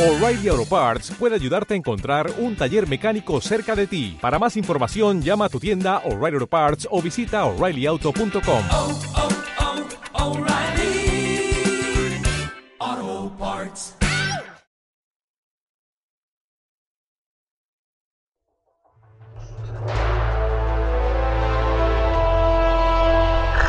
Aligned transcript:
O'Reilly 0.00 0.48
Auto 0.48 0.64
Parts 0.64 1.10
puede 1.10 1.34
ayudarte 1.34 1.74
a 1.74 1.76
encontrar 1.76 2.32
un 2.38 2.56
taller 2.56 2.88
mecánico 2.88 3.38
cerca 3.42 3.76
de 3.76 3.86
ti. 3.86 4.16
Para 4.18 4.38
más 4.38 4.56
información, 4.56 5.20
llama 5.20 5.44
a 5.44 5.48
tu 5.50 5.60
tienda 5.60 5.98
O'Reilly 6.06 6.36
Auto 6.36 6.46
Parts 6.46 6.88
o 6.90 7.02
visita 7.02 7.44
oreillyauto.com. 7.44 8.64
oh, 8.72 8.98
oh, 12.98 13.32
Parts. 13.38 13.94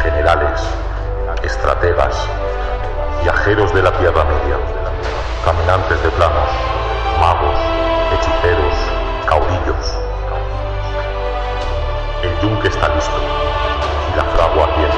generales, 0.02 0.62
estrategas, 1.44 2.16
viajeros 3.22 3.74
de 3.74 3.84
la 3.84 3.98
Tierra 4.00 4.24
Media, 4.24 4.81
caminantes 5.44 6.02
de 6.04 6.10
planos, 6.12 6.50
magos, 7.20 7.60
hechiceros, 8.14 8.76
caudillos. 9.26 9.98
El 12.22 12.40
yunque 12.42 12.68
está 12.68 12.90
listo 12.90 13.18
y 14.14 14.18
la 14.18 14.24
fragua 14.36 14.66
ardiente. 14.66 14.98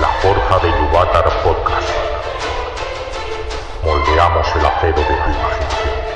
La 0.00 0.08
forja 0.20 0.58
de 0.58 0.70
Yuvatar 0.70 1.28
Podcast. 1.42 1.88
Moldeamos 3.84 4.46
el 4.56 4.66
acero 4.66 4.98
de 4.98 5.04
tu 5.04 5.12
imaginación. 5.12 6.11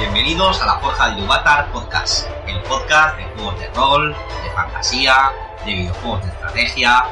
Bienvenidos 0.00 0.62
a 0.62 0.64
la 0.64 0.78
Forja 0.78 1.10
de 1.10 1.20
Yuvatar 1.20 1.70
Podcast, 1.72 2.26
el 2.46 2.58
podcast 2.62 3.18
de 3.18 3.24
juegos 3.34 3.60
de 3.60 3.68
rol, 3.74 4.16
de 4.42 4.50
fantasía, 4.54 5.30
de 5.66 5.74
videojuegos 5.74 6.24
de 6.24 6.30
estrategia, 6.30 7.04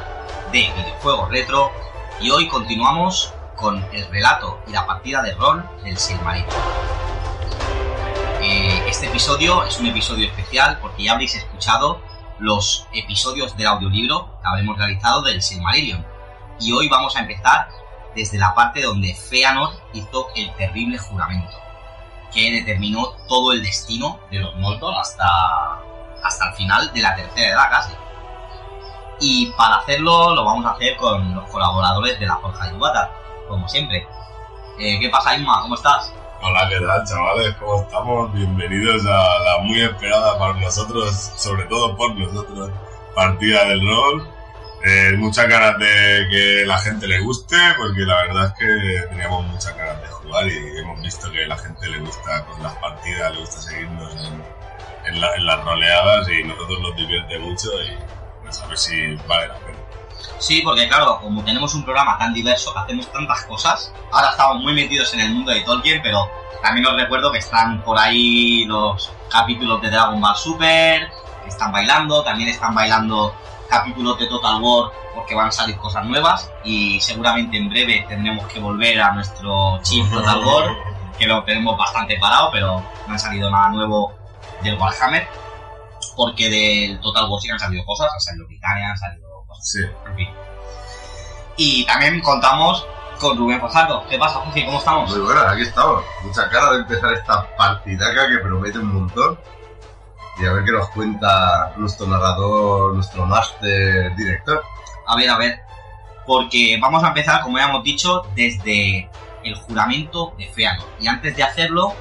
de 0.51 0.73
videojuegos 0.75 1.29
retro. 1.29 1.71
Y 2.19 2.31
hoy 2.31 2.49
continuamos 2.49 3.35
con 3.57 3.85
el 3.93 4.11
relato 4.11 4.63
y 4.67 4.73
la 4.73 4.87
partida 4.87 5.21
de 5.21 5.35
rol 5.35 5.69
del 5.85 5.99
Silmarillion. 5.99 6.49
Eh, 8.41 8.83
este 8.89 9.09
episodio 9.09 9.65
es 9.65 9.79
un 9.79 9.87
episodio 9.89 10.27
especial 10.27 10.79
porque 10.81 11.03
ya 11.03 11.13
habréis 11.13 11.35
escuchado 11.35 12.01
los 12.39 12.87
episodios 12.95 13.55
del 13.59 13.67
audiolibro 13.67 14.39
que 14.41 14.49
habremos 14.49 14.79
realizado 14.79 15.21
del 15.21 15.43
Silmarillion. 15.43 16.07
Y 16.59 16.73
hoy 16.73 16.89
vamos 16.89 17.15
a 17.17 17.21
empezar 17.21 17.69
desde 18.15 18.39
la 18.39 18.55
parte 18.55 18.81
donde 18.81 19.15
Feanor 19.15 19.73
hizo 19.93 20.29
el 20.35 20.51
terrible 20.55 20.97
juramento 20.97 21.68
que 22.33 22.53
determinó 22.53 23.11
todo 23.29 23.53
el 23.53 23.63
destino 23.63 24.21
de 24.31 24.41
los 24.41 24.55
Moltor 24.57 24.95
hasta, 24.99 25.27
hasta 26.23 26.51
el 26.51 26.55
final 26.55 26.93
de 26.93 27.01
la 27.01 27.17
tercera 27.17 27.49
edad 27.49 27.71
casi. 27.71 27.93
Y 29.21 29.47
para 29.57 29.77
hacerlo 29.77 30.35
lo 30.35 30.45
vamos 30.45 30.65
a 30.67 30.71
hacer 30.71 30.97
con 30.97 31.35
los 31.35 31.49
colaboradores 31.51 32.19
de 32.21 32.27
la 32.27 32.37
Forja 32.37 32.67
de 32.67 32.79
como 33.49 33.69
siempre. 33.69 34.07
Eh, 34.79 34.99
¿Qué 35.01 35.09
pasa, 35.09 35.37
Inma? 35.37 35.63
¿Cómo 35.63 35.75
estás? 35.75 36.13
Hola, 36.41 36.69
¿qué 36.69 36.79
tal, 36.79 37.05
chavales? 37.05 37.57
¿Cómo 37.57 37.83
estamos? 37.83 38.33
Bienvenidos 38.33 39.05
a 39.07 39.39
la 39.41 39.59
muy 39.63 39.81
esperada 39.81 40.39
para 40.39 40.53
nosotros, 40.55 41.33
sobre 41.37 41.65
todo 41.65 41.97
por 41.97 42.15
nosotros, 42.15 42.71
partida 43.15 43.65
del 43.65 43.85
rol. 43.85 44.38
Eh, 44.85 45.15
muchas 45.17 45.49
ganas 45.49 45.79
de 45.79 46.29
que 46.31 46.65
la 46.65 46.79
gente 46.79 47.09
le 47.09 47.21
guste, 47.21 47.57
porque 47.77 48.01
la 48.03 48.15
verdad 48.23 48.47
es 48.47 48.53
que 48.59 49.09
teníamos 49.09 49.47
muchas 49.47 49.77
ganas 49.77 50.01
de 50.01 50.09
jugar 50.09 50.47
y 50.47 50.79
hemos 50.79 51.03
visto 51.03 51.31
que 51.33 51.47
la 51.47 51.57
gente 51.59 51.89
le 51.89 51.99
gusta 51.99 52.47
las 52.63 52.75
partidas, 52.75 53.33
le 53.33 53.41
gusta 53.41 53.61
seguirnos 53.61 54.15
en 55.05 55.47
las 55.47 55.65
roleadas 55.65 56.29
y 56.29 56.45
nosotros 56.45 56.81
nos 56.81 56.95
divierte 56.97 57.39
mucho 57.39 57.69
y 57.83 57.97
pues 58.43 58.63
a 58.63 58.67
ver 58.67 58.79
si 58.79 59.17
vale 59.27 59.49
la 59.49 59.55
pena. 59.55 59.79
Sí, 60.39 60.63
porque 60.63 60.89
claro, 60.89 61.19
como 61.21 61.45
tenemos 61.45 61.75
un 61.75 61.85
programa 61.85 62.17
tan 62.19 62.33
diverso, 62.33 62.77
hacemos 62.77 63.11
tantas 63.13 63.45
cosas, 63.45 63.93
ahora 64.13 64.31
estamos 64.31 64.63
muy 64.63 64.73
metidos 64.73 65.13
en 65.15 65.21
el 65.21 65.31
mundo 65.33 65.53
de 65.53 65.61
Tolkien, 65.63 66.01
pero 66.03 66.31
también 66.63 66.87
os 66.87 66.97
recuerdo 66.97 67.31
que 67.33 67.39
están 67.39 67.83
por 67.83 67.99
ahí 67.99 68.65
los 68.65 69.11
capítulos 69.31 69.81
de 69.83 69.91
Dragon 69.91 70.21
Ball 70.21 70.37
Super, 70.37 71.09
que 71.43 71.49
están 71.49 71.73
bailando, 71.73 72.23
también 72.23 72.51
están 72.51 72.75
bailando 72.75 73.35
capítulos 73.69 74.19
de 74.19 74.27
Total 74.27 74.61
War 74.63 74.91
porque 75.15 75.35
van 75.35 75.49
a 75.49 75.53
salir 75.53 75.77
cosas 75.77 76.05
nuevas 76.07 76.51
y 76.65 77.01
seguramente 77.01 77.57
en 77.57 77.69
breve 77.69 78.05
tendremos 78.09 78.47
que 78.47 78.61
volver 78.61 79.01
a 79.01 79.13
nuestro 79.13 79.81
chip 79.83 80.09
Total 80.11 80.45
War, 80.45 80.77
que 81.19 81.27
lo 81.27 81.43
tenemos 81.45 81.77
bastante 81.77 82.19
parado, 82.19 82.51
pero 82.53 82.83
no 83.07 83.15
ha 83.15 83.19
salido 83.19 83.51
nada 83.51 83.71
nuevo 83.71 84.15
del 84.63 84.79
Warhammer, 84.79 85.29
porque 86.17 86.49
del 86.49 87.01
Total 87.01 87.29
War 87.29 87.41
sí 87.41 87.49
que 87.49 87.53
han 87.53 87.59
salido 87.59 87.85
cosas, 87.85 88.13
han 88.13 88.21
salido 88.21 88.47
Britannia, 88.47 88.91
han 88.91 88.99
salido 88.99 89.29
cosas 89.47 89.71
Sí, 89.71 89.81
en 90.07 90.17
fin. 90.17 90.29
Y 91.57 91.85
también 91.87 92.21
contamos 92.21 92.87
con 93.19 93.37
Rubén 93.37 93.61
Fajardo. 93.61 94.05
¿Qué 94.09 94.17
pasa, 94.19 94.39
Jorge? 94.39 94.65
¿Cómo 94.65 94.79
estamos? 94.79 95.11
Muy 95.11 95.21
buenas, 95.21 95.53
aquí 95.53 95.63
estamos. 95.63 96.05
Muchas 96.23 96.51
ganas 96.51 96.71
de 96.71 96.77
empezar 96.79 97.13
esta 97.13 97.57
partidaca 97.57 98.29
que 98.29 98.39
promete 98.39 98.79
un 98.79 98.95
montón. 98.95 99.39
Y 100.41 100.47
a 100.47 100.53
ver 100.53 100.65
qué 100.65 100.73
nos 100.73 100.89
cuenta 100.91 101.73
nuestro 101.77 102.07
narrador, 102.07 102.95
nuestro 102.95 103.27
máster 103.27 104.15
director. 104.15 104.63
A 105.07 105.17
ver, 105.17 105.31
a 105.31 105.39
ver. 105.39 105.61
Porque 106.27 106.79
vamos 106.81 107.03
a 107.03 107.09
empezar, 107.09 107.43
como 107.43 107.59
ya 107.59 107.69
hemos 107.69 107.83
dicho, 107.83 108.23
desde 108.35 109.11
el 109.43 109.55
juramento 109.57 110.35
de 110.39 110.47
Feanor. 110.47 110.87
Y 111.01 111.09
antes 111.09 111.35
de 111.37 111.43
hacerlo, 111.43 111.95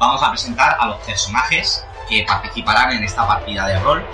vamos 0.00 0.22
a 0.22 0.30
presentar 0.30 0.76
a 0.80 0.86
los 0.86 0.98
personajes 0.98 1.86
que 2.08 2.24
participarán 2.24 2.92
en 2.92 3.04
esta 3.04 3.26
partida 3.26 3.66
de 3.66 3.78
rol. 3.80 4.04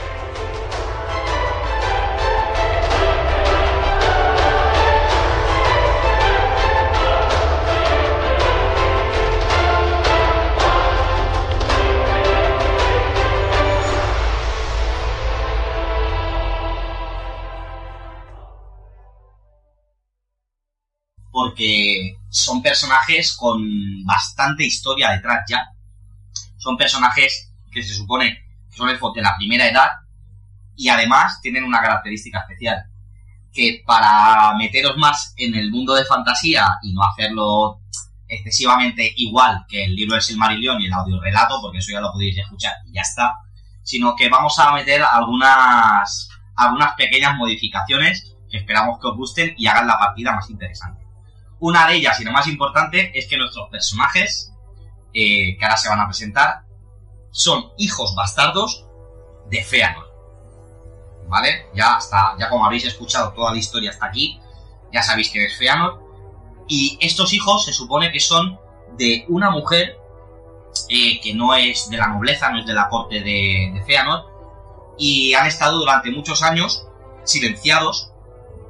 Porque 21.52 22.16
son 22.30 22.62
personajes 22.62 23.36
con 23.36 23.60
bastante 24.04 24.64
historia 24.64 25.10
detrás 25.10 25.44
ya. 25.46 25.68
Son 26.56 26.78
personajes 26.78 27.52
que 27.70 27.82
se 27.82 27.92
supone 27.92 28.42
que 28.70 28.76
son 28.76 28.88
elfos 28.88 29.12
de 29.12 29.20
la 29.20 29.36
primera 29.36 29.68
edad 29.68 29.88
y 30.76 30.88
además 30.88 31.40
tienen 31.42 31.64
una 31.64 31.82
característica 31.82 32.40
especial. 32.40 32.86
Que 33.52 33.82
para 33.84 34.54
meteros 34.56 34.96
más 34.96 35.34
en 35.36 35.54
el 35.54 35.70
mundo 35.70 35.92
de 35.92 36.06
fantasía 36.06 36.66
y 36.82 36.94
no 36.94 37.02
hacerlo 37.02 37.80
excesivamente 38.26 39.12
igual 39.16 39.66
que 39.68 39.84
el 39.84 39.94
libro 39.94 40.14
de 40.14 40.22
Silmarillion 40.22 40.80
y 40.80 40.86
el 40.86 40.92
audio 40.94 41.20
relato, 41.20 41.60
porque 41.60 41.78
eso 41.78 41.92
ya 41.92 42.00
lo 42.00 42.12
podéis 42.12 42.38
escuchar 42.38 42.72
y 42.86 42.94
ya 42.94 43.02
está, 43.02 43.34
sino 43.82 44.16
que 44.16 44.30
vamos 44.30 44.58
a 44.58 44.72
meter 44.72 45.02
algunas, 45.02 46.30
algunas 46.56 46.94
pequeñas 46.94 47.36
modificaciones 47.36 48.34
que 48.50 48.56
esperamos 48.56 48.98
que 48.98 49.08
os 49.08 49.16
gusten 49.18 49.54
y 49.58 49.66
hagan 49.66 49.86
la 49.86 49.98
partida 49.98 50.34
más 50.34 50.48
interesante. 50.48 51.01
Una 51.62 51.86
de 51.86 51.94
ellas, 51.94 52.18
y 52.18 52.24
la 52.24 52.32
más 52.32 52.48
importante, 52.48 53.16
es 53.16 53.28
que 53.28 53.36
nuestros 53.36 53.68
personajes, 53.70 54.52
eh, 55.14 55.56
que 55.56 55.64
ahora 55.64 55.76
se 55.76 55.88
van 55.88 56.00
a 56.00 56.08
presentar, 56.08 56.64
son 57.30 57.70
hijos 57.78 58.16
bastardos 58.16 58.84
de 59.48 59.62
Feanor. 59.62 60.12
¿Vale? 61.28 61.66
Ya 61.72 61.94
hasta, 61.94 62.34
ya 62.36 62.48
como 62.48 62.66
habéis 62.66 62.84
escuchado 62.86 63.32
toda 63.32 63.52
la 63.52 63.58
historia 63.58 63.90
hasta 63.90 64.06
aquí, 64.06 64.40
ya 64.92 65.04
sabéis 65.04 65.30
que 65.30 65.44
es 65.44 65.56
Feanor. 65.56 66.02
Y 66.66 66.98
estos 67.00 67.32
hijos 67.32 67.64
se 67.64 67.72
supone 67.72 68.10
que 68.10 68.18
son 68.18 68.58
de 68.98 69.24
una 69.28 69.50
mujer 69.50 69.96
eh, 70.88 71.20
que 71.20 71.32
no 71.32 71.54
es 71.54 71.88
de 71.88 71.96
la 71.96 72.08
nobleza, 72.08 72.50
no 72.50 72.58
es 72.58 72.66
de 72.66 72.74
la 72.74 72.88
corte 72.88 73.20
de, 73.20 73.70
de 73.72 73.84
Feanor, 73.86 74.94
y 74.98 75.32
han 75.34 75.46
estado 75.46 75.78
durante 75.78 76.10
muchos 76.10 76.42
años 76.42 76.88
silenciados 77.22 78.11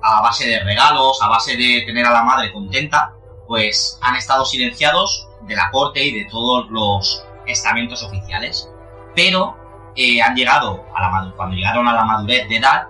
a 0.03 0.21
base 0.21 0.49
de 0.49 0.61
regalos, 0.65 1.21
a 1.23 1.29
base 1.29 1.57
de 1.57 1.83
tener 1.87 2.05
a 2.07 2.11
la 2.11 2.23
madre 2.23 2.53
contenta, 2.53 3.15
pues 3.47 3.99
han 4.03 4.17
estado 4.17 4.45
silenciados 4.45 5.29
de 5.43 5.57
la 5.57 5.71
corte 5.71 6.05
y 6.05 6.13
de 6.13 6.31
todos 6.31 6.71
los 6.71 7.25
estamentos 7.47 8.03
oficiales. 8.03 8.69
Pero 9.15 9.57
eh, 9.95 10.23
han 10.23 10.35
llegado 10.35 10.85
a 10.95 11.03
la 11.03 11.33
cuando 11.37 11.55
llegaron 11.55 11.87
a 11.87 11.93
la 11.93 12.05
madurez 12.05 12.49
de 12.49 12.57
edad, 12.57 12.87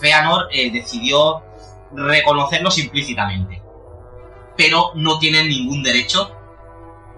Feanor 0.00 0.48
eh, 0.52 0.70
decidió 0.70 1.42
reconocerlos 1.92 2.78
implícitamente. 2.78 3.62
Pero 4.56 4.92
no 4.94 5.18
tienen 5.18 5.48
ningún 5.48 5.82
derecho 5.82 6.32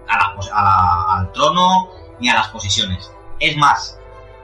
al 0.07 1.31
trono 1.31 1.89
ni 2.19 2.29
a 2.29 2.35
las 2.35 2.49
posesiones. 2.49 3.11
Es 3.39 3.55
más, 3.55 3.99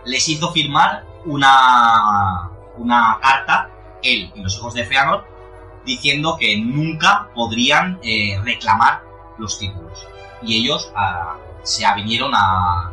les 0.06 0.28
hizo 0.30 0.52
firmar 0.52 1.04
una, 1.26 2.52
una 2.78 3.20
carta, 3.22 3.70
él 4.06 4.32
y 4.36 4.42
los 4.42 4.56
hijos 4.58 4.74
de 4.74 4.86
Feanor, 4.86 5.26
diciendo 5.86 6.38
que 6.40 6.58
nunca 6.58 7.30
podrían 7.34 8.00
eh, 8.04 8.40
reclamar 8.44 9.02
los 9.38 9.58
títulos. 9.60 10.08
Y 10.42 10.58
ellos 10.58 10.92
ah, 10.96 11.36
se 11.64 11.86
avinieron 11.86 12.34
a, 12.34 12.92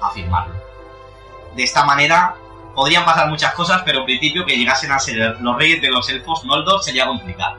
a 0.00 0.10
firmarlo. 0.12 0.54
de 1.54 1.62
esta 1.62 1.84
manera 1.84 2.36
podrían 2.74 3.04
pasar 3.04 3.28
muchas 3.28 3.54
cosas, 3.54 3.82
pero 3.84 4.00
en 4.00 4.04
principio 4.06 4.46
que 4.46 4.56
llegasen 4.56 4.92
a 4.92 4.98
ser 4.98 5.36
los 5.40 5.56
reyes 5.56 5.82
de 5.82 5.88
los 5.88 6.08
elfos 6.08 6.44
Noldor 6.44 6.82
sería 6.82 7.06
complicado. 7.06 7.58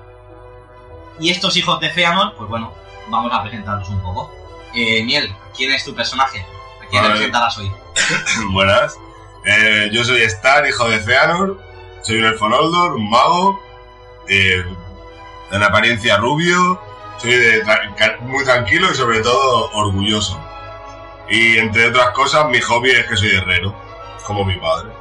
Y 1.20 1.30
estos 1.30 1.56
hijos 1.58 1.80
de 1.80 1.90
Feanor, 1.90 2.34
pues 2.36 2.50
bueno, 2.50 2.74
vamos 3.10 3.32
a 3.34 3.42
presentarlos 3.44 3.90
un 3.90 4.02
poco. 4.02 4.34
Eh, 4.74 5.04
Miel, 5.04 5.34
¿quién 5.56 5.72
es 5.72 5.84
tu 5.84 5.94
personaje? 5.94 6.46
¿A 6.82 6.90
quién 6.90 7.04
representarás 7.04 7.58
hoy? 7.58 7.72
Buenas. 8.52 8.98
Eh, 9.46 9.90
yo 9.92 10.04
soy 10.04 10.22
Star, 10.24 10.66
hijo 10.68 10.90
de 10.90 11.00
Feanor. 11.00 11.62
Soy 12.02 12.18
un 12.18 12.26
elfo 12.26 12.50
Noldor, 12.50 12.94
un 12.94 13.10
mago. 13.10 13.60
eh, 14.28 14.64
en 15.52 15.64
apariencia 15.64 16.18
rubio. 16.18 16.82
Soy 17.18 17.32
de 17.34 17.64
tra- 17.66 18.20
muy 18.22 18.44
tranquilo 18.46 18.90
y 18.92 18.96
sobre 18.96 19.20
todo 19.22 19.70
orgulloso. 19.74 20.40
Y 21.30 21.58
entre 21.58 21.88
otras 21.88 22.12
cosas, 22.12 22.46
mi 22.48 22.60
hobby 22.62 22.92
es 22.92 23.06
que 23.08 23.18
soy 23.18 23.32
herrero. 23.36 23.76
Como 24.26 24.46
mi 24.46 24.56
padre. 24.56 24.92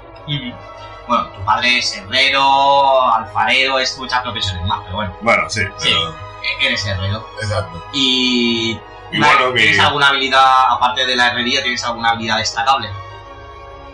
Bueno, 1.07 1.29
tu 1.29 1.45
padre 1.45 1.79
es 1.79 1.97
herrero, 1.97 3.13
alfarero, 3.13 3.79
es 3.79 3.97
muchas 3.99 4.23
profesiones 4.23 4.65
más, 4.67 4.81
pero 4.85 4.97
bueno, 4.97 5.17
Bueno, 5.23 5.49
sí, 5.51 5.61
Sí. 5.79 5.89
pero- 5.91 6.15
e- 6.43 6.67
eres 6.67 6.87
herrero. 6.87 7.27
exacto. 7.43 7.85
Y, 7.93 8.79
bueno, 9.19 9.53
¿tienes 9.55 9.79
alguna 9.81 10.09
habilidad, 10.09 10.45
aparte 10.71 11.05
de 11.07 11.17
la 11.17 11.29
herrería, 11.29 11.63
tienes 11.63 11.85
alguna 11.85 12.11
habilidad 12.11 12.39
destacable? 12.39 12.91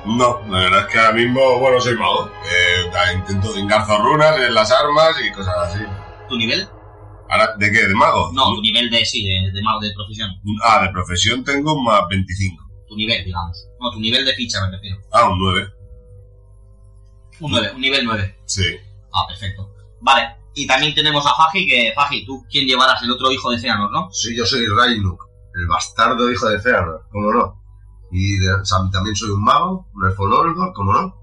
No, 0.07 0.41
la 0.49 0.61
verdad 0.61 0.81
es 0.81 0.87
que 0.87 0.99
ahora 0.99 1.13
mismo, 1.13 1.59
bueno, 1.59 1.81
soy 1.81 1.97
mago. 1.97 2.31
Eh, 2.49 2.91
intento 3.15 3.55
engarzo 3.57 3.99
runas 3.99 4.39
en 4.41 4.55
las 4.55 4.71
armas 4.71 5.17
y 5.25 5.33
cosas 5.33 5.55
así. 5.59 5.85
¿Tu 6.29 6.37
nivel? 6.37 6.69
Ahora, 7.29 7.57
¿de 7.59 7.73
qué? 7.73 7.89
¿De 7.89 7.95
mago? 7.95 8.31
No, 8.33 8.55
tu 8.55 8.61
nivel 8.63 8.89
de, 8.89 9.05
sí, 9.05 9.27
de, 9.27 9.51
de 9.51 9.63
mago 9.63 9.81
de 9.81 9.93
profesión. 9.95 10.31
Ah, 10.63 10.83
de 10.85 10.91
profesión 10.91 11.43
tengo 11.43 11.81
más 11.83 12.03
25. 12.09 12.65
Tu 12.89 12.97
nivel, 12.97 13.25
digamos. 13.25 13.69
No, 13.81 13.91
tu 13.91 13.99
nivel 13.99 14.25
de 14.25 14.33
ficha 14.35 14.65
me 14.65 14.77
refiero. 14.77 14.99
Ah, 15.13 15.29
un 15.29 15.39
9. 15.41 15.69
Un 17.41 17.51
9, 17.51 17.73
un 17.75 17.81
nivel 17.81 18.05
9. 18.05 18.39
Sí. 18.47 18.77
Ah, 19.13 19.27
perfecto. 19.27 19.69
Vale, 20.01 20.37
y 20.55 20.67
también 20.67 20.95
tenemos 20.95 21.27
a 21.27 21.35
Fagi, 21.35 21.67
que 21.67 21.93
Fagi, 21.95 22.25
tú 22.25 22.45
quién 22.49 22.67
llevarás 22.67 23.03
el 23.03 23.11
otro 23.11 23.31
hijo 23.33 23.51
de 23.51 23.59
Feanor, 23.59 23.91
¿no? 23.91 24.09
Sí, 24.13 24.37
yo 24.37 24.47
soy 24.47 24.67
Rainuk, 24.67 25.21
el 25.55 25.67
bastardo 25.67 26.31
hijo 26.31 26.49
de 26.49 26.61
Feanor, 26.61 27.03
¿cómo 27.11 27.33
no? 27.33 27.66
Y 28.19 28.39
de- 28.39 28.55
o 28.55 28.65
sea, 28.65 28.79
también 28.91 29.15
soy 29.15 29.29
un 29.29 29.45
mago, 29.45 29.87
un 29.95 30.07
elfo 30.07 30.27
Noldor, 30.27 30.73
¿cómo 30.73 30.93
no? 30.95 31.15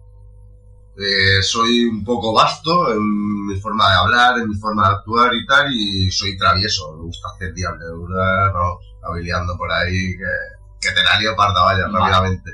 Eh, 0.96 1.42
soy 1.42 1.86
un 1.86 2.04
poco 2.04 2.32
vasto 2.34 2.94
en 2.94 3.48
mi 3.48 3.56
forma 3.60 3.90
de 3.90 3.96
hablar, 3.98 4.38
en 4.38 4.48
mi 4.48 4.56
forma 4.56 4.88
de 4.90 4.96
actuar 4.96 5.34
y 5.34 5.44
tal, 5.48 5.74
y 5.74 6.12
soy 6.12 6.38
travieso, 6.38 6.94
me 6.96 7.02
gusta 7.06 7.30
hacer 7.34 7.52
diableduras, 7.56 8.54
vamos, 8.54 8.78
habiliando 9.02 9.58
por 9.58 9.72
ahí, 9.72 10.16
que, 10.16 10.88
que 10.88 10.94
te 10.94 11.04
la 11.04 11.20
lío 11.20 11.36
parda, 11.36 11.64
vaya, 11.64 11.88
Vale. 11.88 11.98
rápidamente. 11.98 12.52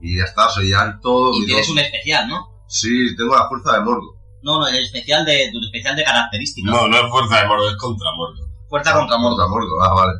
Y 0.00 0.16
ya 0.16 0.24
está, 0.24 0.48
soy 0.48 0.72
alto. 0.72 1.32
Y 1.34 1.44
tienes 1.44 1.68
un 1.68 1.80
especial, 1.80 2.28
¿no? 2.30 2.62
Sí, 2.66 3.14
tengo 3.14 3.34
la 3.36 3.46
fuerza 3.46 3.74
de 3.74 3.80
Morgo. 3.80 4.16
No, 4.42 4.58
no, 4.58 4.66
el 4.68 4.76
especial 4.82 5.26
de, 5.26 5.50
tu 5.52 5.58
especial 5.66 5.94
de 5.96 6.04
características. 6.04 6.72
No, 6.72 6.88
no 6.88 6.96
es 6.96 7.10
fuerza 7.10 7.42
de 7.42 7.46
Mordo, 7.46 7.68
es 7.68 7.76
contra 7.76 8.08
Mordo. 8.16 8.48
Fuerza 8.70 8.94
contra 8.94 9.16
Contra 9.18 9.18
Mordor. 9.18 9.50
Morgo, 9.50 9.82
ah, 9.82 9.92
vale. 9.92 10.12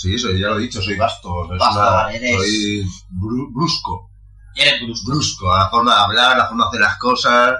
Sí, 0.00 0.18
soy, 0.18 0.40
ya 0.40 0.48
lo 0.48 0.58
he 0.58 0.62
dicho, 0.62 0.80
soy 0.80 0.96
vasto. 0.96 1.30
una- 1.44 1.58
vale, 1.58 2.16
eres- 2.16 2.36
Soy 2.38 2.84
bru- 3.10 3.52
brusco. 3.52 4.10
Eres 4.54 4.80
brusco. 4.80 5.10
Brusco, 5.10 5.52
a 5.52 5.58
la 5.64 5.68
forma 5.70 5.94
de 5.94 6.00
hablar, 6.00 6.32
a 6.34 6.38
la 6.38 6.46
forma 6.48 6.64
de 6.64 6.68
hacer 6.68 6.80
las 6.80 6.98
cosas. 6.98 7.54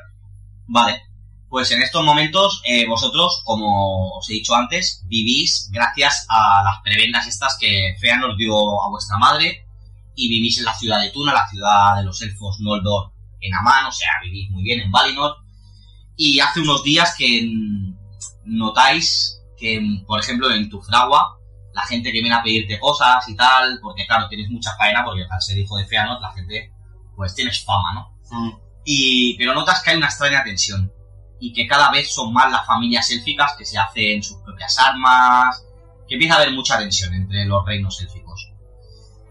Vale. 0.67 1.03
Pues 1.51 1.71
en 1.73 1.83
estos 1.83 2.03
momentos, 2.05 2.63
eh, 2.65 2.87
vosotros, 2.87 3.43
como 3.45 4.17
os 4.17 4.31
he 4.31 4.35
dicho 4.35 4.55
antes, 4.55 5.03
vivís 5.07 5.69
gracias 5.73 6.25
a 6.31 6.63
las 6.65 6.77
prebendas 6.83 7.27
estas 7.27 7.59
que 7.61 7.95
Feanor 8.01 8.37
dio 8.37 8.55
a 8.85 8.89
vuestra 8.89 9.19
madre 9.19 9.67
y 10.15 10.29
vivís 10.29 10.59
en 10.59 10.65
la 10.65 10.75
ciudad 10.79 11.01
de 11.03 11.11
Tuna, 11.11 11.33
la 11.35 11.49
ciudad 11.51 11.97
de 11.97 12.05
los 12.05 12.23
elfos 12.23 12.59
Noldor 12.61 13.13
en 13.41 13.55
Amán, 13.55 13.85
o 13.87 13.93
sea, 13.93 14.09
vivís 14.23 14.51
muy 14.51 14.63
bien 14.63 14.81
en 14.81 14.91
Valinor. 14.93 15.37
Y 16.17 16.41
hace 16.41 16.61
unos 16.61 16.83
días 16.85 17.15
que 17.19 17.51
notáis 18.45 19.41
que, 19.59 19.81
por 20.07 20.21
ejemplo, 20.21 20.51
en 20.53 20.69
tu 20.71 20.81
fragua, 20.81 21.37
la 21.73 21.83
gente 21.83 22.13
que 22.13 22.21
viene 22.21 22.35
a 22.35 22.43
pedirte 22.43 22.79
cosas 22.79 23.29
y 23.29 23.37
tal, 23.37 23.79
porque 23.81 24.07
claro, 24.07 24.29
tienes 24.29 24.51
mucha 24.51 24.77
faena, 24.77 25.05
porque 25.05 25.25
al 25.29 25.43
ser 25.43 25.59
hijo 25.59 25.77
de 25.77 25.87
Feanor, 25.87 26.21
la 26.21 26.33
gente, 26.33 26.73
pues 27.17 27.35
tienes 27.35 27.65
fama, 27.65 27.95
¿no? 27.95 28.61
Y, 28.85 29.37
pero 29.37 29.55
notas 29.55 29.83
que 29.83 29.91
hay 29.91 29.97
una 29.97 30.07
extraña 30.07 30.43
tensión 30.43 30.93
y 31.39 31.53
que 31.53 31.67
cada 31.67 31.91
vez 31.91 32.13
son 32.13 32.33
más 32.33 32.51
las 32.51 32.67
familias 32.67 33.11
élficas 33.11 33.55
que 33.57 33.65
se 33.65 33.79
hacen 33.79 34.23
sus 34.23 34.39
propias 34.39 34.79
armas, 34.79 35.65
que 36.07 36.15
empieza 36.15 36.35
a 36.35 36.39
haber 36.39 36.53
mucha 36.53 36.79
tensión 36.79 37.15
entre 37.15 37.45
los 37.47 37.65
reinos 37.65 38.01
élficos. 38.01 38.53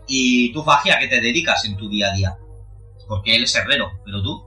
¿Y 0.08 0.52
tú, 0.54 0.64
Fagia, 0.64 0.98
qué 1.00 1.08
te 1.08 1.22
dedicas 1.22 1.66
en 1.66 1.78
tu 1.78 1.88
día 1.88 2.10
a 2.10 2.14
día? 2.14 2.38
Porque 3.08 3.36
él 3.36 3.44
es 3.44 3.56
herrero, 3.56 3.92
pero 4.04 4.24
tú. 4.24 4.44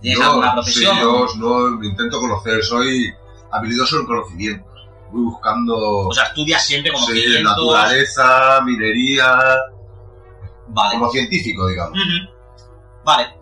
¿Tienes 0.00 0.18
Yo, 0.18 0.26
alguna 0.26 0.48
sí, 0.48 0.54
profesión? 0.54 0.98
yo 0.98 1.26
no 1.36 1.84
intento 1.84 2.20
conocer, 2.20 2.62
soy 2.62 3.12
habilidoso 3.50 4.00
en 4.00 4.06
conocimientos. 4.06 4.73
Buscando 5.22 6.08
O 6.08 6.12
sea, 6.12 6.24
estudias 6.24 6.64
siempre 6.66 6.90
sí, 6.90 6.96
conocimientos. 6.96 7.42
naturaleza, 7.44 8.60
minería, 8.64 9.38
Vale. 10.68 10.94
como 10.98 11.10
científico, 11.10 11.68
digamos. 11.68 11.98
Vale. 13.04 13.34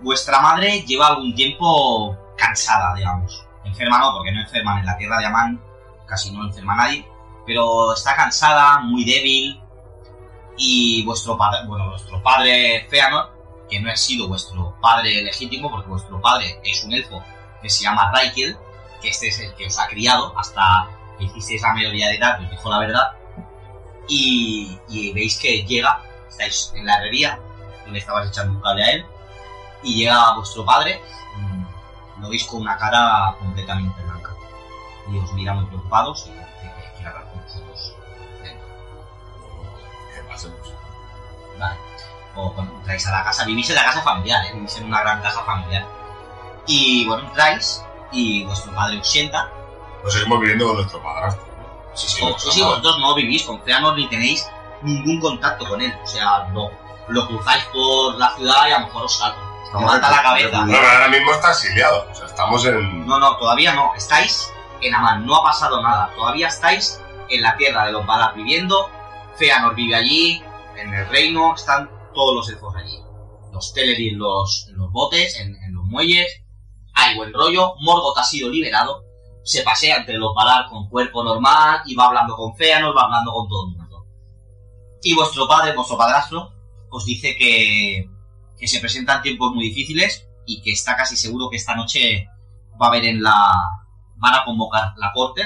Vuestra 0.00 0.40
madre 0.40 0.82
lleva 0.86 1.08
algún 1.08 1.34
tiempo 1.34 2.16
cansada, 2.36 2.94
digamos. 2.94 3.44
Enferma 3.64 3.98
no, 3.98 4.12
porque 4.14 4.32
no 4.32 4.40
enferman 4.40 4.78
en 4.78 4.86
la 4.86 4.96
tierra 4.96 5.18
de 5.18 5.26
Amán, 5.26 5.62
casi 6.06 6.30
no 6.30 6.44
enferma 6.46 6.76
nadie, 6.76 7.06
pero 7.44 7.92
está 7.92 8.14
cansada, 8.16 8.80
muy 8.80 9.04
débil. 9.04 9.60
Y 10.56 11.04
vuestro 11.04 11.36
padre, 11.36 11.66
bueno, 11.66 11.90
vuestro 11.90 12.22
padre 12.22 12.86
Feanor, 12.88 13.30
que 13.68 13.80
no 13.80 13.90
ha 13.90 13.96
sido 13.96 14.28
vuestro 14.28 14.74
padre 14.80 15.22
legítimo, 15.22 15.70
porque 15.70 15.88
vuestro 15.88 16.20
padre 16.20 16.58
es 16.64 16.82
un 16.84 16.92
elfo 16.92 17.22
que 17.60 17.68
se 17.68 17.84
llama 17.84 18.10
Raikil, 18.12 18.56
que 19.02 19.08
este 19.10 19.28
es 19.28 19.38
el 19.40 19.54
que 19.54 19.66
os 19.66 19.78
ha 19.78 19.86
criado 19.88 20.32
hasta 20.38 20.88
que 21.18 21.24
hicisteis 21.24 21.62
la 21.62 21.74
mayoría 21.74 22.08
de 22.08 22.16
edad 22.16 22.40
y 22.40 22.44
os 22.44 22.50
dijo 22.50 22.70
la 22.70 22.78
verdad. 22.78 23.12
Y, 24.08 24.78
y 24.88 25.12
veis 25.12 25.38
que 25.38 25.64
llega, 25.64 26.02
estáis 26.28 26.72
en 26.74 26.86
la 26.86 26.96
herrería, 26.96 27.38
tú 27.84 27.90
le 27.90 27.98
estabas 27.98 28.28
echando 28.28 28.54
un 28.54 28.60
cable 28.60 28.84
a 28.84 28.90
él, 28.92 29.06
y 29.82 29.96
llega 29.96 30.34
vuestro 30.34 30.64
padre, 30.64 31.00
mm, 31.36 32.22
lo 32.22 32.28
veis 32.28 32.44
con 32.44 32.62
una 32.62 32.76
cara 32.76 33.34
completamente 33.38 34.02
blanca. 34.02 34.30
Y 35.10 35.18
os 35.18 35.32
mira 35.32 35.54
muy 35.54 35.66
preocupados 35.66 36.26
y 36.26 36.30
dice 36.30 36.46
que 36.62 36.92
quiere 36.96 37.08
hablar 37.08 37.30
con 37.30 37.42
vosotros 37.42 37.94
dentro. 38.42 38.66
¿Qué 40.14 40.22
pasa? 40.22 40.48
Pues, 40.60 40.72
Vale. 41.58 41.76
O 42.36 42.52
bueno, 42.52 42.70
entráis 42.76 43.06
a 43.06 43.12
la 43.12 43.24
casa, 43.24 43.44
vivís 43.44 43.68
en 43.70 43.76
la 43.76 43.84
casa 43.84 44.02
familiar, 44.02 44.44
¿eh? 44.46 44.54
vivís 44.54 44.76
en 44.76 44.84
una 44.84 45.00
gran 45.00 45.20
casa 45.22 45.42
familiar. 45.42 45.86
Y 46.66 47.06
bueno, 47.06 47.26
entráis 47.28 47.82
y 48.12 48.44
vuestro 48.44 48.72
padre 48.74 49.00
os 49.00 49.08
sienta. 49.08 49.50
Pues 50.02 50.14
seguimos 50.14 50.40
viviendo 50.40 50.66
con 50.66 50.76
nuestro 50.76 51.02
padrastro. 51.02 51.46
¿no? 51.46 51.96
Sí, 51.96 52.06
sí, 52.06 52.50
sí, 52.50 52.62
vosotros 52.62 52.98
no 53.00 53.14
vivís 53.14 53.42
con 53.42 53.62
Feanor 53.62 53.96
ni 53.96 54.08
tenéis 54.08 54.48
ningún 54.82 55.20
contacto 55.20 55.68
con 55.68 55.80
él. 55.80 55.92
O 56.02 56.06
sea, 56.06 56.48
lo, 56.52 56.70
lo 57.08 57.26
cruzáis 57.26 57.64
por 57.72 58.16
la 58.16 58.34
ciudad 58.36 58.68
y 58.68 58.72
a 58.72 58.80
lo 58.80 58.86
mejor 58.86 59.04
os 59.04 59.18
salta. 59.18 59.38
Os 59.74 59.82
mata 59.82 60.10
la 60.10 60.22
cabeza. 60.22 60.64
No, 60.64 60.72
pero 60.72 60.88
ahora 60.88 61.08
mismo 61.08 61.32
está 61.32 61.50
exiliado. 61.50 62.06
O 62.10 62.14
sea, 62.14 62.26
estamos 62.26 62.64
en. 62.64 63.06
No, 63.06 63.18
no, 63.18 63.36
todavía 63.36 63.74
no. 63.74 63.92
Estáis 63.96 64.50
en 64.80 64.94
Amán, 64.94 65.26
no 65.26 65.36
ha 65.36 65.42
pasado 65.42 65.82
nada. 65.82 66.10
Todavía 66.14 66.48
estáis 66.48 67.00
en 67.28 67.42
la 67.42 67.56
tierra 67.56 67.84
de 67.86 67.92
los 67.92 68.06
Valar 68.06 68.34
viviendo. 68.34 68.90
Feanor 69.36 69.74
vive 69.74 69.94
allí, 69.94 70.42
en 70.76 70.94
el 70.94 71.06
reino, 71.08 71.54
están 71.54 71.90
todos 72.14 72.34
los 72.34 72.48
elfos 72.48 72.74
allí. 72.76 72.98
Los 73.52 73.72
Teleri 73.72 74.10
en 74.10 74.18
los, 74.18 74.66
en 74.68 74.78
los 74.78 74.90
botes, 74.90 75.38
en, 75.38 75.54
en 75.56 75.74
los 75.74 75.84
muelles. 75.84 76.42
Hay 76.94 77.16
buen 77.16 77.32
rollo. 77.32 77.74
Morgoth 77.80 78.18
ha 78.18 78.24
sido 78.24 78.48
liberado. 78.50 79.04
Se 79.48 79.62
pasea 79.62 79.96
entre 79.96 80.18
los 80.18 80.34
Valar 80.34 80.68
con 80.68 80.90
cuerpo 80.90 81.24
normal 81.24 81.80
y 81.86 81.94
va 81.94 82.08
hablando 82.08 82.36
con 82.36 82.54
Feanor, 82.54 82.94
va 82.94 83.04
hablando 83.04 83.32
con 83.32 83.48
todo 83.48 83.66
el 83.66 83.76
mundo. 83.78 84.06
Y 85.02 85.14
vuestro 85.14 85.48
padre, 85.48 85.74
vuestro 85.74 85.96
padrastro, 85.96 86.52
os 86.90 87.06
dice 87.06 87.34
que, 87.34 88.10
que 88.58 88.68
se 88.68 88.78
presentan 88.78 89.22
tiempos 89.22 89.54
muy 89.54 89.70
difíciles 89.70 90.28
y 90.44 90.60
que 90.60 90.72
está 90.72 90.96
casi 90.96 91.16
seguro 91.16 91.48
que 91.48 91.56
esta 91.56 91.74
noche 91.74 92.28
va 92.78 92.86
a 92.86 92.88
haber 92.90 93.06
en 93.06 93.22
la. 93.22 93.54
van 94.16 94.34
a 94.34 94.44
convocar 94.44 94.92
la 94.98 95.12
corte 95.14 95.42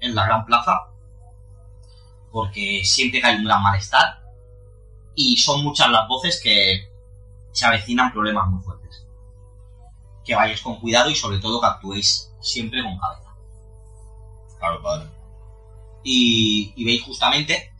en 0.00 0.16
la 0.16 0.26
gran 0.26 0.44
plaza 0.44 0.88
porque 2.32 2.84
siente 2.84 3.20
que 3.20 3.26
hay 3.28 3.36
un 3.36 3.44
gran 3.44 3.62
malestar 3.62 4.20
y 5.14 5.36
son 5.36 5.62
muchas 5.62 5.88
las 5.90 6.08
voces 6.08 6.40
que 6.42 6.90
se 7.52 7.66
avecinan 7.66 8.12
problemas 8.12 8.48
muy 8.48 8.64
fuertes. 8.64 9.06
Que 10.24 10.34
vayáis 10.34 10.60
con 10.60 10.80
cuidado 10.80 11.08
y 11.08 11.14
sobre 11.14 11.38
todo 11.38 11.60
que 11.60 11.68
actuéis 11.68 12.34
siempre 12.40 12.82
con 12.82 12.98
cabeza. 12.98 13.27
Claro, 14.58 14.82
padre. 14.82 15.08
Y, 16.04 16.72
y 16.76 16.84
veis 16.84 17.02
justamente 17.02 17.72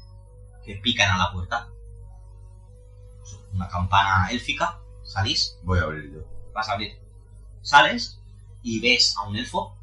que 0.65 0.75
pican 0.77 1.11
a 1.11 1.19
la 1.19 1.33
puerta. 1.33 1.69
Una 3.53 3.69
campana 3.69 4.29
élfica, 4.31 4.79
salís 5.05 5.57
Voy 5.65 5.79
a 5.79 5.83
abrir 5.83 6.13
yo. 6.13 6.21
vas 6.55 6.69
a 6.69 6.73
abrir. 6.73 6.99
Sales 7.63 8.21
y 8.63 8.81
ves 8.81 9.15
a 9.17 9.27
un 9.27 9.37
elfo. 9.37 9.75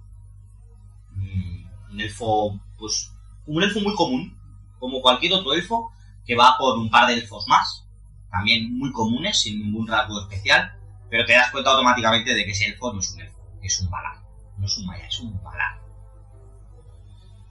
Mm, 1.12 1.66
Un 1.92 2.02
elfo, 2.02 2.60
pues, 2.78 3.12
un 3.48 3.64
elfo 3.64 3.80
muy 3.82 3.96
común, 3.96 4.38
como 4.80 5.02
cualquier 5.02 5.34
otro 5.34 5.54
elfo, 5.54 5.92
que 6.25 6.36
va 6.36 6.56
con 6.58 6.80
un 6.80 6.90
par 6.90 7.08
de 7.08 7.14
elfos 7.16 7.48
más. 7.48 7.84
también 8.32 8.78
muy 8.78 8.92
comunes, 8.92 9.40
sin 9.42 9.60
ningún 9.60 9.88
rasgo 9.88 10.20
especial, 10.20 10.78
pero 11.10 11.25
te 11.25 11.32
das 11.34 11.52
cuenta 11.52 11.70
automáticamente 11.72 12.34
de 12.34 12.44
que 12.44 12.52
ese 12.52 12.66
elfo 12.66 12.92
no 12.92 13.00
es 13.00 13.14
un 13.14 13.22
elfo, 13.22 13.40
es 13.62 13.80
un 13.80 13.90
Valar. 13.90 14.18
No 14.58 14.66
es 14.66 14.78
un 14.78 14.86
Maya, 14.88 15.08
es 15.08 15.20
un 15.22 15.42
Valar. 15.42 15.80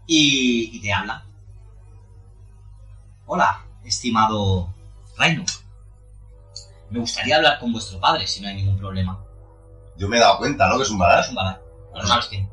Y, 0.07 0.77
y 0.77 0.81
te 0.81 0.93
habla. 0.93 1.25
Hola, 3.27 3.65
estimado 3.85 4.69
Rainu. 5.17 5.45
Me 6.91 7.01
gustaría 7.01 7.37
hablar 7.37 7.59
con 7.59 7.73
vuestro 7.73 7.99
padre, 7.99 8.27
si 8.27 8.41
no 8.41 8.49
hay 8.49 8.57
ningún 8.57 8.79
problema. 8.79 9.19
Yo 9.97 10.09
me 10.09 10.17
he 10.17 10.21
dado 10.21 10.39
cuenta, 10.39 10.69
¿no? 10.69 10.77
Que 10.77 10.83
es 10.83 10.91
un 10.91 10.99
badass. 10.99 11.25
Es 11.27 11.29
un 11.31 11.37
Valar. 11.37 11.63
No 11.95 12.07
sabes 12.07 12.27
quién. 12.27 12.51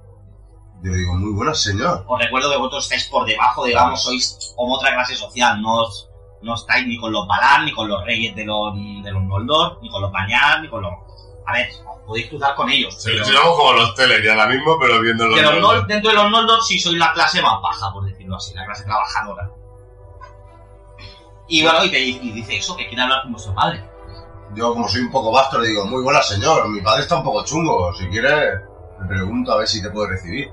Yo 0.84 0.94
digo, 0.94 1.14
muy 1.16 1.34
buenas, 1.34 1.60
señor. 1.62 2.06
Os 2.08 2.20
recuerdo 2.20 2.50
que 2.52 2.58
vosotros 2.58 2.84
estáis 2.86 3.06
por 3.08 3.26
debajo, 3.26 3.66
digamos, 3.66 4.02
sois 4.02 4.54
como 4.56 4.76
otra 4.76 4.94
clase 4.94 5.16
social, 5.16 5.62
no, 5.62 5.82
os- 5.82 6.08
no 6.42 6.56
estáis 6.56 6.88
ni 6.88 6.98
con 6.98 7.12
los 7.12 7.28
Valar, 7.28 7.64
ni 7.64 7.72
con 7.72 7.88
los 7.88 8.04
reyes 8.04 8.36
de 8.36 8.46
los, 8.46 8.74
de 8.76 9.12
los 9.12 9.24
Noldor, 9.24 9.80
ni 9.82 9.90
con 9.90 10.02
los 10.02 10.12
Bañar, 10.12 10.62
ni 10.62 10.70
con 10.70 10.82
los... 10.82 10.94
A 11.46 11.54
ver, 11.54 11.68
os 11.86 12.00
podéis 12.06 12.30
cruzar 12.30 12.56
con 12.56 12.70
ellos. 12.70 12.94
Se 13.02 13.12
pero- 13.12 13.26
Seríamos 13.26 13.56
como 13.58 13.74
los 13.74 13.96
teles 13.96 14.24
ya 14.24 14.32
ahora 14.34 14.48
mismo, 14.48 14.78
pero 14.80 15.02
viendo 15.02 15.28
los. 15.28 15.36
de 15.36 15.42
los 15.44 15.54
Noldor. 15.56 15.78
Nol- 15.84 15.88
dentro 15.88 16.10
de 16.12 16.16
los 16.18 16.32
Noldor 16.32 16.62
sí 16.64 16.80
sois 16.80 16.98
la 16.98 17.12
clase 17.14 17.42
más 17.42 17.62
baja, 17.62 17.92
por 17.92 18.06
decirlo 18.06 18.36
así, 18.38 18.54
la 18.54 18.66
clase 18.66 18.84
trabajadora. 18.84 19.50
Y 21.48 21.64
bueno, 21.64 21.84
y, 21.84 21.92
te, 21.92 22.00
y 22.00 22.32
dice 22.32 22.58
eso, 22.58 22.76
que 22.78 22.88
quiere 22.88 23.04
hablar 23.04 23.24
con 23.24 23.34
vuestro 23.34 23.54
padre. 23.54 23.84
Yo, 24.54 24.74
como 24.74 24.88
soy 24.88 25.02
un 25.02 25.12
poco 25.12 25.32
vasto, 25.32 25.60
le 25.60 25.70
digo, 25.70 25.86
muy 25.86 26.02
buenas, 26.02 26.28
señor. 26.28 26.68
Mi 26.70 26.82
padre 26.82 27.02
está 27.04 27.18
un 27.18 27.24
poco 27.24 27.44
chungo. 27.44 27.94
Si 27.96 28.08
quiere, 28.08 28.30
le 29.02 29.08
pregunto 29.08 29.52
a 29.52 29.58
ver 29.58 29.68
si 29.68 29.82
te 29.82 29.90
puede 29.90 30.10
recibir. 30.12 30.52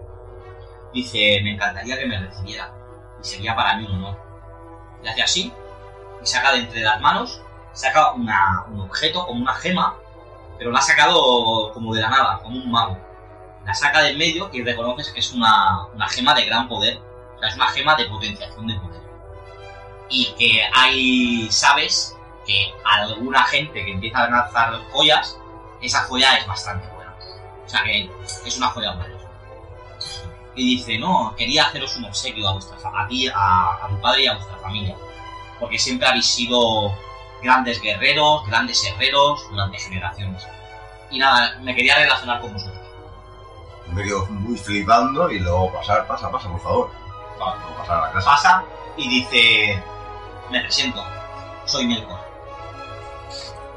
Dice, 0.93 1.41
me 1.43 1.53
encantaría 1.55 1.99
que 1.99 2.07
me 2.07 2.19
recibiera. 2.19 2.73
Y 3.23 3.25
sería 3.27 3.55
para 3.55 3.77
mí 3.77 3.87
un 3.87 3.97
honor. 3.97 4.19
Y 5.05 5.09
hace 5.09 5.23
así, 5.23 5.53
y 6.23 6.27
saca 6.27 6.53
de 6.53 6.61
entre 6.61 6.81
las 6.81 7.01
manos, 7.01 7.41
saca 7.73 8.13
una- 8.13 8.65
un 8.71 8.81
objeto 8.81 9.25
como 9.27 9.41
una 9.43 9.55
gema, 9.55 9.97
pero 10.59 10.71
la 10.71 10.79
ha 10.79 10.83
sacado 10.83 11.73
como 11.73 11.95
de 11.95 12.03
la 12.03 12.11
nada, 12.11 12.41
como 12.43 12.59
un 12.59 12.71
mago. 12.71 12.99
La 13.65 13.75
saca 13.75 14.03
del 14.03 14.17
medio 14.17 14.51
y 14.53 14.63
reconoces 14.63 15.11
que 15.11 15.21
es 15.21 15.33
una, 15.33 15.87
una 15.95 16.09
gema 16.09 16.35
de 16.35 16.47
gran 16.47 16.69
poder. 16.69 16.99
O 17.37 17.39
sea, 17.39 17.49
es 17.49 17.55
una 17.55 17.69
gema 17.69 17.95
de 17.97 18.07
potenciación 18.07 18.67
de 18.67 18.75
poder. 18.75 19.03
Y 20.09 20.27
que 20.39 20.63
hay, 20.75 21.49
sabes, 21.51 22.17
que 22.47 22.75
alguna 22.85 23.45
gente 23.45 23.85
que 23.85 23.93
empieza 23.93 24.25
a 24.25 24.31
lanzar 24.31 24.81
joyas, 24.91 25.39
esa 25.83 26.01
joya 26.05 26.37
es 26.37 26.47
bastante 26.47 26.89
buena. 26.89 27.15
O 27.65 27.69
sea, 27.69 27.83
que 27.83 28.11
es 28.45 28.57
una 28.57 28.69
joya 28.69 28.93
buena 28.93 29.19
y 30.59 30.77
dice, 30.77 30.99
no, 30.99 31.35
quería 31.37 31.67
haceros 31.67 31.97
un 31.97 32.07
obsequio 32.07 32.49
a 32.49 32.53
vuestra 32.53 32.77
a 32.93 33.07
ti, 33.07 33.29
a, 33.29 33.85
a 33.85 33.89
tu 33.89 34.01
padre 34.01 34.25
y 34.25 34.27
a 34.27 34.35
vuestra 34.35 34.59
familia. 34.59 34.97
Porque 35.61 35.79
siempre 35.79 36.09
habéis 36.09 36.27
sido 36.27 36.93
grandes 37.43 37.81
guerreros, 37.81 38.47
grandes 38.47 38.85
herreros 38.85 39.49
durante 39.51 39.79
generaciones. 39.79 40.47
Y 41.11 41.19
nada, 41.19 41.59
me 41.61 41.75
quería 41.75 41.97
relacionar 41.97 42.41
con 42.41 42.53
vosotros. 42.53 42.79
Me 43.93 44.03
quedo 44.03 44.27
muy 44.27 44.59
flipando 44.59 45.31
y 45.31 45.39
luego 45.39 45.73
pasar, 45.73 46.07
pasa, 46.07 46.31
pasa, 46.31 46.51
por 46.51 46.61
favor. 46.61 46.91
Vale, 47.39 47.61
luego 47.61 47.77
pasar 47.79 47.99
a 47.99 48.07
la 48.07 48.13
casa. 48.13 48.31
Pasa 48.31 48.65
y 48.97 49.09
dice, 49.09 49.83
me 50.51 50.61
presento, 50.61 51.05
soy 51.65 51.87
Melkor. 51.87 52.19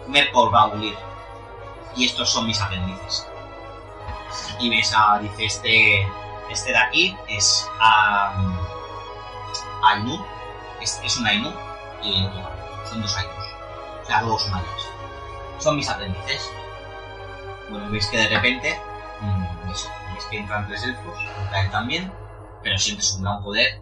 Melkor 0.08 0.54
va 0.54 0.62
a 0.64 0.68
huir. 0.68 0.98
Y 1.96 2.06
estos 2.06 2.30
son 2.30 2.48
mis 2.48 2.60
aprendices. 2.62 3.28
Y 4.60 4.70
ves 4.70 4.94
a, 4.96 5.20
dice, 5.20 5.46
este, 5.46 6.08
este 6.50 6.72
de 6.72 6.78
aquí 6.78 7.18
es 7.28 7.70
um, 7.80 8.58
Ainu, 9.84 10.26
es, 10.82 11.00
es 11.04 11.18
un 11.18 11.28
Ainu 11.28 11.52
y 12.04 12.26
el 12.26 12.28
otro 12.28 12.62
son 12.92 13.02
dos 13.02 13.16
Ainus, 13.16 13.41
sea, 14.12 14.22
dos 14.24 14.48
mayas. 14.50 14.82
Son 15.60 15.76
mis 15.76 15.90
aprendices. 15.90 16.50
Bueno, 17.70 17.90
ves 17.92 18.08
que 18.08 18.18
de 18.18 18.28
repente, 18.28 18.80
mm, 19.22 19.72
eso, 19.72 19.90
ves 20.16 20.26
que 20.26 20.40
entran 20.40 20.68
tres 20.68 20.84
elfos, 20.84 21.18
él 21.56 21.72
también, 21.72 22.12
pero 22.64 22.78
sientes 22.78 23.14
un 23.14 23.24
gran 23.24 23.42
poder. 23.42 23.82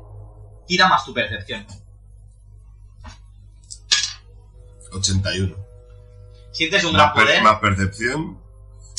Tira 0.68 0.88
más 0.88 1.04
tu 1.04 1.14
percepción. 1.14 1.66
81. 4.92 5.56
Sientes 6.52 6.84
un 6.84 6.94
gran 6.94 7.08
Más, 7.08 7.16
poder, 7.16 7.44
más 7.44 7.60
percepción, 7.60 8.42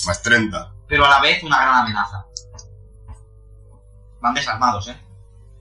más 0.06 0.22
30. 0.22 0.72
pero 0.88 1.04
a 1.04 1.10
la 1.10 1.20
vez 1.20 1.42
una 1.42 1.60
gran 1.60 1.74
amenaza. 1.84 2.26
Van 4.20 4.34
desarmados, 4.34 4.88
¿eh? 4.88 4.96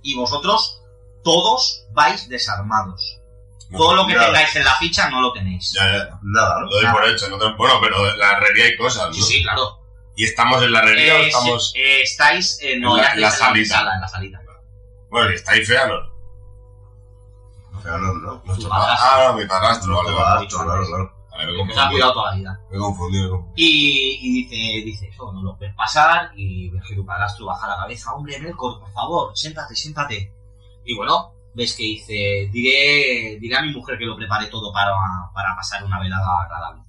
Y 0.02 0.16
vosotros, 0.16 0.82
todos 1.24 1.86
vais 1.92 2.28
desarmados. 2.30 3.19
Todo 3.72 3.96
lo 3.96 4.08
que 4.08 4.14
Ya, 4.14 4.26
tengáis 4.26 4.56
en 4.56 4.64
la 4.66 4.74
ficha 4.76 5.10
no 5.10 5.22
lo 5.22 5.32
tenéis. 5.32 5.74
Ya, 5.74 5.86
ya. 5.86 6.20
Nada. 6.24 6.60
Lo 6.62 6.70
doy 6.70 6.84
Nada. 6.84 6.94
por 6.96 7.06
hecho. 7.08 7.30
No 7.30 7.38
te- 7.38 7.54
Bueno, 7.56 7.76
pero 7.82 8.10
en 8.12 8.18
la 8.20 8.32
herrería 8.38 8.66
hay 8.66 8.76
cosas, 8.78 9.08
¿no? 9.08 9.14
Sí, 9.14 9.22
sí, 9.22 9.44
claro. 9.44 9.78
¿Y 10.16 10.26
estamos 10.26 10.62
en 10.64 10.72
la 10.72 10.80
herrería 10.80 11.14
o 11.14 11.18
Eh, 11.18 11.28
estamos...? 11.28 11.72
sí, 11.72 11.80
eh, 11.80 12.02
estáis 12.02 12.60
eh, 12.62 12.78
no, 12.80 12.98
En 12.98 13.04
la- 13.04 13.14
en 13.14 13.22
la 13.22 13.32
salita. 13.32 13.76
sala, 13.78 13.96
en 13.96 14.02
la 14.02 14.08
salita. 14.08 14.42
Bueno, 15.10 15.32
y 15.32 15.36
estáis 15.36 15.68
fea, 15.68 15.88
¿no? 15.88 15.96
Pero 17.84 17.98
no. 17.98 18.42
Nuestro 18.46 18.70
padrastro. 18.70 18.70
pa- 18.70 18.98
Ah, 19.26 19.28
no, 19.32 19.38
mi 19.38 19.46
padrastro, 19.46 19.96
vale, 19.96 20.12
vale. 20.12 20.48
claro, 20.48 20.86
claro. 20.86 21.14
Vale, 21.32 21.46
me 21.46 21.52
ha 21.54 21.58
confundido. 21.58 21.90
cuidado 21.92 22.14
toda 22.14 22.32
la 22.32 22.38
vida. 22.38 22.60
Me 22.70 22.76
he 22.78 22.80
confundido. 22.80 23.24
me 23.24 23.28
he 23.28 23.30
confundido. 23.32 23.54
Y, 23.56 24.20
y 24.22 24.44
dice, 24.44 24.86
dice 24.86 25.08
eso, 25.08 25.32
no 25.32 25.42
lo 25.42 25.56
ves 25.58 25.74
pasar 25.76 26.32
y 26.36 26.70
ves 26.70 26.84
que 26.88 26.96
tu 26.96 27.06
padrastro 27.06 27.46
baja 27.46 27.68
la 27.68 27.78
cabeza. 27.78 28.14
Hombre, 28.14 28.40
Melkor, 28.40 28.80
por 28.80 28.92
favor, 28.92 29.32
siéntate, 29.38 29.76
siéntate. 29.76 30.34
Y 30.84 30.96
bueno, 30.96 31.34
ves 31.56 31.76
que 31.76 31.84
dice, 31.84 32.50
diré, 32.52 33.38
diré 33.40 33.56
a 33.56 33.62
mi 33.62 33.74
mujer 33.74 33.98
que 33.98 34.06
lo 34.06 34.16
prepare 34.16 34.48
todo 34.48 34.72
para, 34.72 34.92
para 35.34 35.56
pasar 35.56 35.84
una 35.84 36.00
velada 36.00 36.42
agradable. 36.44 36.84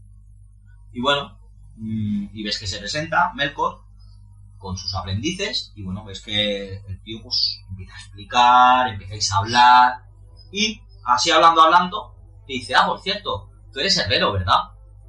Y 0.93 1.01
bueno, 1.01 1.39
mm, 1.77 2.29
y 2.33 2.43
ves 2.43 2.59
que 2.59 2.67
se 2.67 2.79
presenta 2.79 3.33
Melkor 3.35 3.83
con 4.59 4.77
sus 4.77 4.95
aprendices 4.95 5.73
y 5.75 5.83
bueno, 5.83 6.05
ves 6.05 6.21
que 6.21 6.77
el 6.87 7.03
tío 7.03 7.23
pues 7.23 7.63
empieza 7.71 7.95
a 7.95 7.99
explicar, 7.99 8.89
empezáis 8.89 9.33
a 9.33 9.39
hablar 9.39 10.03
y 10.53 10.83
así 11.05 11.31
hablando, 11.31 11.63
hablando, 11.63 12.15
te 12.47 12.55
dice, 12.55 12.75
ah, 12.75 12.87
por 12.87 13.01
cierto, 13.01 13.51
tú 13.73 13.81
eres 13.81 13.97
herrero, 13.97 14.33
¿verdad? 14.33 14.59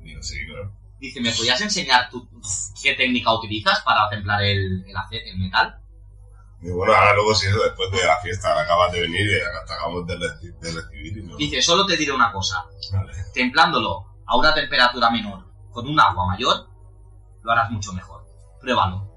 Digo, 0.01 0.21
sí, 0.23 0.45
claro. 0.45 0.73
Dice, 0.99 1.19
¿me 1.19 1.31
podías 1.31 1.59
enseñar 1.61 2.09
tu, 2.09 2.29
qué 2.81 2.93
técnica 2.93 3.33
utilizas 3.33 3.81
para 3.81 4.07
templar 4.09 4.43
el, 4.43 4.85
el, 4.85 4.95
el 5.25 5.37
metal? 5.39 5.80
Digo, 6.61 6.77
bueno, 6.77 6.93
ahora 6.93 7.13
luego 7.15 7.33
si 7.33 7.47
eso 7.47 7.59
después 7.63 7.91
de 7.91 8.05
la 8.05 8.17
fiesta, 8.19 8.59
acabas 8.59 8.91
de 8.91 9.01
venir 9.01 9.21
y 9.21 9.39
te 9.39 9.73
acabamos 9.73 10.05
de, 10.05 10.15
reci- 10.17 10.53
de 10.59 10.71
recibir 10.71 11.17
y 11.17 11.23
no... 11.23 11.35
Dice, 11.35 11.61
solo 11.61 11.85
te 11.87 11.97
diré 11.97 12.11
una 12.11 12.31
cosa. 12.31 12.65
Vale. 12.93 13.13
Templándolo 13.33 14.05
a 14.27 14.37
una 14.37 14.53
temperatura 14.53 15.09
menor 15.09 15.43
con 15.71 15.87
un 15.87 15.99
agua 15.99 16.27
mayor, 16.27 16.67
lo 17.41 17.51
harás 17.51 17.71
mucho 17.71 17.91
mejor. 17.93 18.23
Pruébalo. 18.59 19.09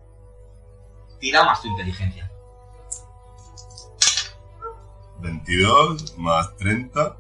Tira 1.21 1.43
más 1.45 1.61
tu 1.61 1.69
inteligencia. 1.69 2.31
22 5.21 6.19
más 6.19 6.57
30 6.57 7.17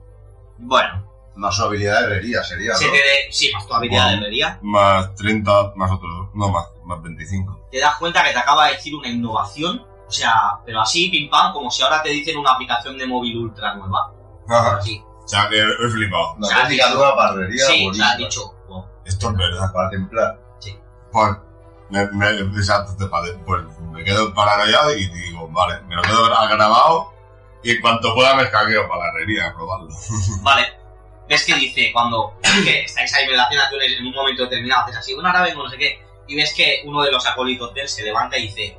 Bueno, 0.58 1.10
Más 1.36 1.54
su 1.56 1.62
habilidad 1.64 2.00
de 2.00 2.06
herrería 2.06 2.42
sería, 2.44 2.74
se 2.74 2.86
¿no? 2.86 2.92
te 2.92 2.98
de- 2.98 3.32
sí, 3.32 3.50
más 3.52 3.66
tu 3.66 3.74
habilidad 3.74 4.04
de 4.04 4.10
Bueno. 4.12 4.22
herrería, 4.22 4.58
más 4.62 5.14
30 5.16 5.72
más 5.76 5.90
otros... 5.90 6.28
No, 6.34 6.48
más, 6.50 6.66
más 6.84 7.02
25. 7.02 7.68
te 7.70 7.80
das 7.80 7.96
cuenta 7.96 8.22
que 8.24 8.32
te 8.32 8.38
acaba 8.38 8.66
de 8.68 8.74
decir 8.74 8.94
una 8.94 9.08
innovación. 9.08 9.86
O 10.14 10.16
sea, 10.16 10.32
pero 10.64 10.80
así, 10.80 11.08
pim 11.08 11.28
pam, 11.28 11.52
como 11.52 11.68
si 11.70 11.82
ahora 11.82 12.00
te 12.00 12.10
dicen 12.10 12.36
una 12.38 12.52
aplicación 12.52 12.96
de 12.96 13.04
móvil 13.06 13.36
ultra 13.36 13.74
nueva. 13.74 14.12
Ajá. 14.48 14.76
Así. 14.76 15.02
O 15.04 15.26
sea, 15.26 15.48
que 15.48 15.58
he 15.60 15.88
flipado. 15.90 16.34
Una 16.34 16.46
O 16.46 16.50
sea, 16.50 16.62
técnica 16.62 16.86
dicho- 16.86 16.98
nueva 16.98 17.28
herrería, 17.30 17.66
Sí, 17.66 17.88
o 17.88 17.94
sea, 17.94 18.08
has 18.10 18.16
dicho, 18.18 18.54
wow. 18.68 18.84
Esto 19.04 19.30
es 19.30 19.36
verdad. 19.36 19.72
Para 19.72 19.90
templar. 19.90 20.38
Pues, 21.10 21.36
me, 21.90 22.06
me, 22.12 22.30
exacto, 22.58 22.92
pues 23.46 23.62
me 23.92 24.04
quedo 24.04 24.32
paranoiado 24.34 24.94
y 24.96 25.06
digo, 25.06 25.48
vale, 25.48 25.80
me 25.88 25.96
lo 25.96 26.02
quedo 26.02 26.26
gra- 26.28 26.48
grabado 26.48 27.12
y 27.62 27.70
en 27.72 27.80
cuanto 27.80 28.14
pueda 28.14 28.34
me 28.34 28.42
escaqueo 28.44 28.88
para 28.88 29.04
la 29.04 29.10
herrería 29.10 29.48
a 29.48 29.54
probarlo. 29.54 29.88
Vale. 30.42 30.72
Ves 31.28 31.44
que 31.44 31.54
dice, 31.54 31.90
cuando 31.92 32.34
que 32.64 32.84
estáis 32.84 33.14
ahí 33.14 33.24
en 33.26 33.36
la 33.36 33.48
cena, 33.48 33.68
tú 33.70 33.76
en 33.80 34.06
un 34.06 34.12
momento 34.12 34.42
determinado 34.42 34.82
haces 34.84 34.96
así, 34.96 35.14
bueno, 35.14 35.28
ahora 35.30 35.42
vengo, 35.42 35.62
no 35.62 35.70
sé 35.70 35.78
qué, 35.78 36.04
y 36.28 36.36
ves 36.36 36.52
que 36.54 36.82
uno 36.84 37.00
de 37.02 37.10
los 37.12 37.26
acólitos 37.26 37.72
de 37.72 37.80
él 37.82 37.88
se 37.88 38.02
levanta 38.02 38.36
y 38.36 38.42
dice, 38.48 38.78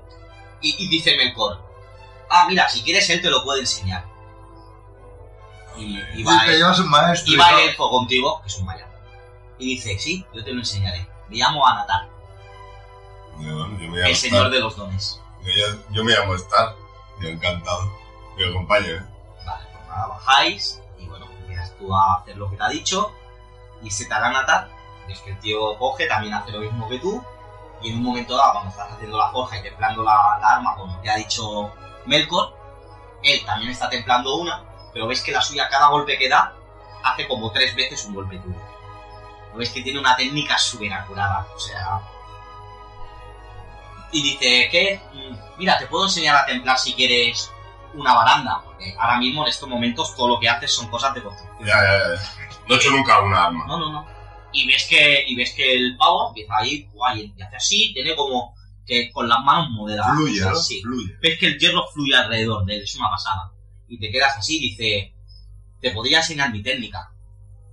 y, 0.70 0.76
y 0.86 0.88
dice 0.90 1.16
Melkor, 1.16 1.60
ah, 2.30 2.46
mira, 2.50 2.68
si 2.70 2.82
quieres 2.84 3.10
él 3.10 3.22
te 3.22 3.30
lo 3.30 3.44
puede 3.44 3.62
enseñar. 3.62 4.06
Y, 5.78 6.00
y 6.16 6.24
va, 6.24 6.46
llevas 6.48 6.80
un 6.80 6.90
maestro. 6.90 7.34
y 7.34 7.38
va 7.38 7.50
el 7.62 7.70
elfo 7.70 7.90
contigo, 7.90 8.42
que 8.42 8.48
es 8.48 8.58
un 8.58 8.66
maya. 8.66 8.88
Y 9.60 9.76
dice, 9.76 9.98
sí, 10.00 10.26
yo 10.34 10.44
te 10.44 10.52
lo 10.54 10.60
enseñaré. 10.60 11.08
Me 11.30 11.38
llamo 11.38 11.66
Anatar, 11.68 12.08
yo 13.40 13.68
me 13.68 13.78
llamo 13.86 13.96
el 13.98 14.16
señor 14.16 14.38
Star. 14.46 14.52
de 14.52 14.60
los 14.60 14.76
dones. 14.78 15.22
Yo, 15.44 15.52
yo- 15.52 15.78
yo 15.92 16.04
me 16.04 16.14
llamo 16.14 16.36
Star. 16.36 16.76
Yo 17.22 17.30
encantado. 17.30 17.92
Mi 18.38 18.52
compañero. 18.54 19.06
Vale, 19.46 19.66
pues 19.72 19.88
nada, 19.88 20.08
bajáis 20.08 20.82
y 21.00 21.06
bueno, 21.08 21.26
empiezas 21.40 21.74
tú 21.78 21.96
a 21.96 22.16
hacer 22.16 22.36
lo 22.38 22.50
que 22.50 22.58
te 22.58 22.64
ha 22.64 22.70
dicho 22.70 23.12
y 23.82 23.90
se 23.90 24.06
te 24.06 24.14
hará 24.14 24.30
natar. 24.32 24.70
Ves 25.08 25.20
que 25.22 25.32
el 25.32 25.40
tío 25.40 25.78
coge, 25.78 26.08
también 26.08 26.34
hace 26.34 26.52
lo 26.52 26.60
mismo 26.60 26.88
que 26.90 27.00
tú 27.00 27.24
y 27.82 27.90
en 27.92 27.98
un 27.98 28.04
momento 28.04 28.36
dado, 28.36 28.54
cuando 28.54 28.72
estás 28.72 28.92
haciendo 28.92 29.18
la 29.18 29.30
forja 29.30 29.58
y 29.58 29.64
templando 29.64 30.04
la, 30.04 30.38
la 30.42 30.56
arma, 30.56 30.76
como 30.76 31.00
te 31.02 31.10
ha 31.10 31.16
dicho 31.16 31.72
Melkor, 32.06 32.56
él 33.24 33.44
también 33.46 33.72
está 33.72 33.90
templando 33.90 34.36
una, 34.36 34.64
pero 34.94 35.08
ves 35.08 35.22
que 35.22 35.32
la 35.32 35.42
suya, 35.42 35.68
cada 35.70 35.88
golpe 35.88 36.18
que 36.18 36.30
da, 36.30 36.54
hace 37.04 37.28
como 37.28 37.52
tres 37.52 37.76
veces 37.76 38.06
un 38.06 38.16
golpe 38.16 38.38
tuyo. 38.38 38.60
Lo 39.52 39.58
ves 39.58 39.70
que 39.70 39.82
tiene 39.82 40.00
una 40.00 40.16
técnica 40.16 40.58
súper 40.58 40.94
acurada, 40.94 41.48
o 41.56 41.60
sea... 41.60 42.02
Y 44.12 44.22
dice, 44.22 44.70
¿qué? 44.72 45.02
Mm, 45.14 45.36
Mira, 45.58 45.78
te 45.78 45.88
puedo 45.88 46.06
enseñar 46.06 46.36
a 46.36 46.46
templar 46.46 46.78
si 46.78 46.94
quieres 46.94 47.52
una 47.94 48.14
baranda, 48.14 48.62
porque 48.64 48.96
ahora 49.00 49.18
mismo 49.18 49.44
en 49.44 49.50
estos 49.50 49.68
momentos 49.70 50.16
todo 50.16 50.28
lo 50.30 50.40
que 50.40 50.50
haces 50.50 50.74
son 50.74 50.90
cosas 50.90 51.14
de 51.14 51.24
construcción. 51.24 51.68
Ya, 51.68 51.76
ya, 51.76 52.16
ya. 52.16 52.56
No 52.68 52.76
he 52.76 52.78
hecho 52.78 52.92
nunca 52.92 53.20
una 53.22 53.46
arma. 53.46 53.66
No, 53.68 53.78
no, 53.78 53.92
no. 53.92 54.15
Y 54.56 54.66
ves 54.68 54.88
que, 54.90 55.26
y 55.28 55.36
ves 55.36 55.54
que 55.54 55.74
el 55.76 55.98
pavo 55.98 56.30
empieza 56.30 56.58
a 56.58 56.66
ir, 56.66 56.88
guay, 56.92 57.34
y 57.36 57.42
hace 57.42 57.56
así, 57.58 57.94
tiene 57.94 58.16
como 58.16 58.56
que 58.86 59.12
con 59.12 59.28
las 59.28 59.44
manos 59.44 59.70
moderadas. 59.72 60.16
Fluye, 60.16 60.42
¿no? 60.42 60.56
Sí. 60.56 60.82
Fluye. 60.82 61.14
Ves 61.22 61.38
que 61.40 61.48
el 61.48 61.60
hierro 61.60 61.86
fluye 61.94 62.16
alrededor 62.16 62.66
de 62.66 62.78
él, 62.78 62.84
es 62.84 62.96
una 62.96 63.10
pasada. 63.10 63.52
Y 63.88 64.00
te 64.00 64.10
quedas 64.10 64.38
así, 64.38 64.60
dice, 64.60 65.14
te 65.82 65.92
podría 65.92 66.20
enseñar 66.20 66.52
mi 66.52 66.64
técnica. 66.64 67.12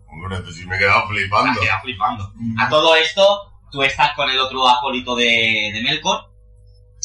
Hombre, 0.08 0.40
pues 0.40 0.56
sí 0.56 0.66
me 0.66 0.76
he 0.76 0.78
quedado 0.78 1.08
flipando. 1.08 1.54
Te 1.60 1.66
quedas 1.66 1.82
flipando. 1.82 2.32
A 2.58 2.68
todo 2.68 2.96
esto, 2.96 3.52
tú 3.70 3.82
estás 3.82 4.14
con 4.14 4.28
el 4.28 4.38
otro 4.38 4.68
acólito 4.68 5.14
de, 5.16 5.70
de 5.72 5.82
Melkor, 5.82 6.30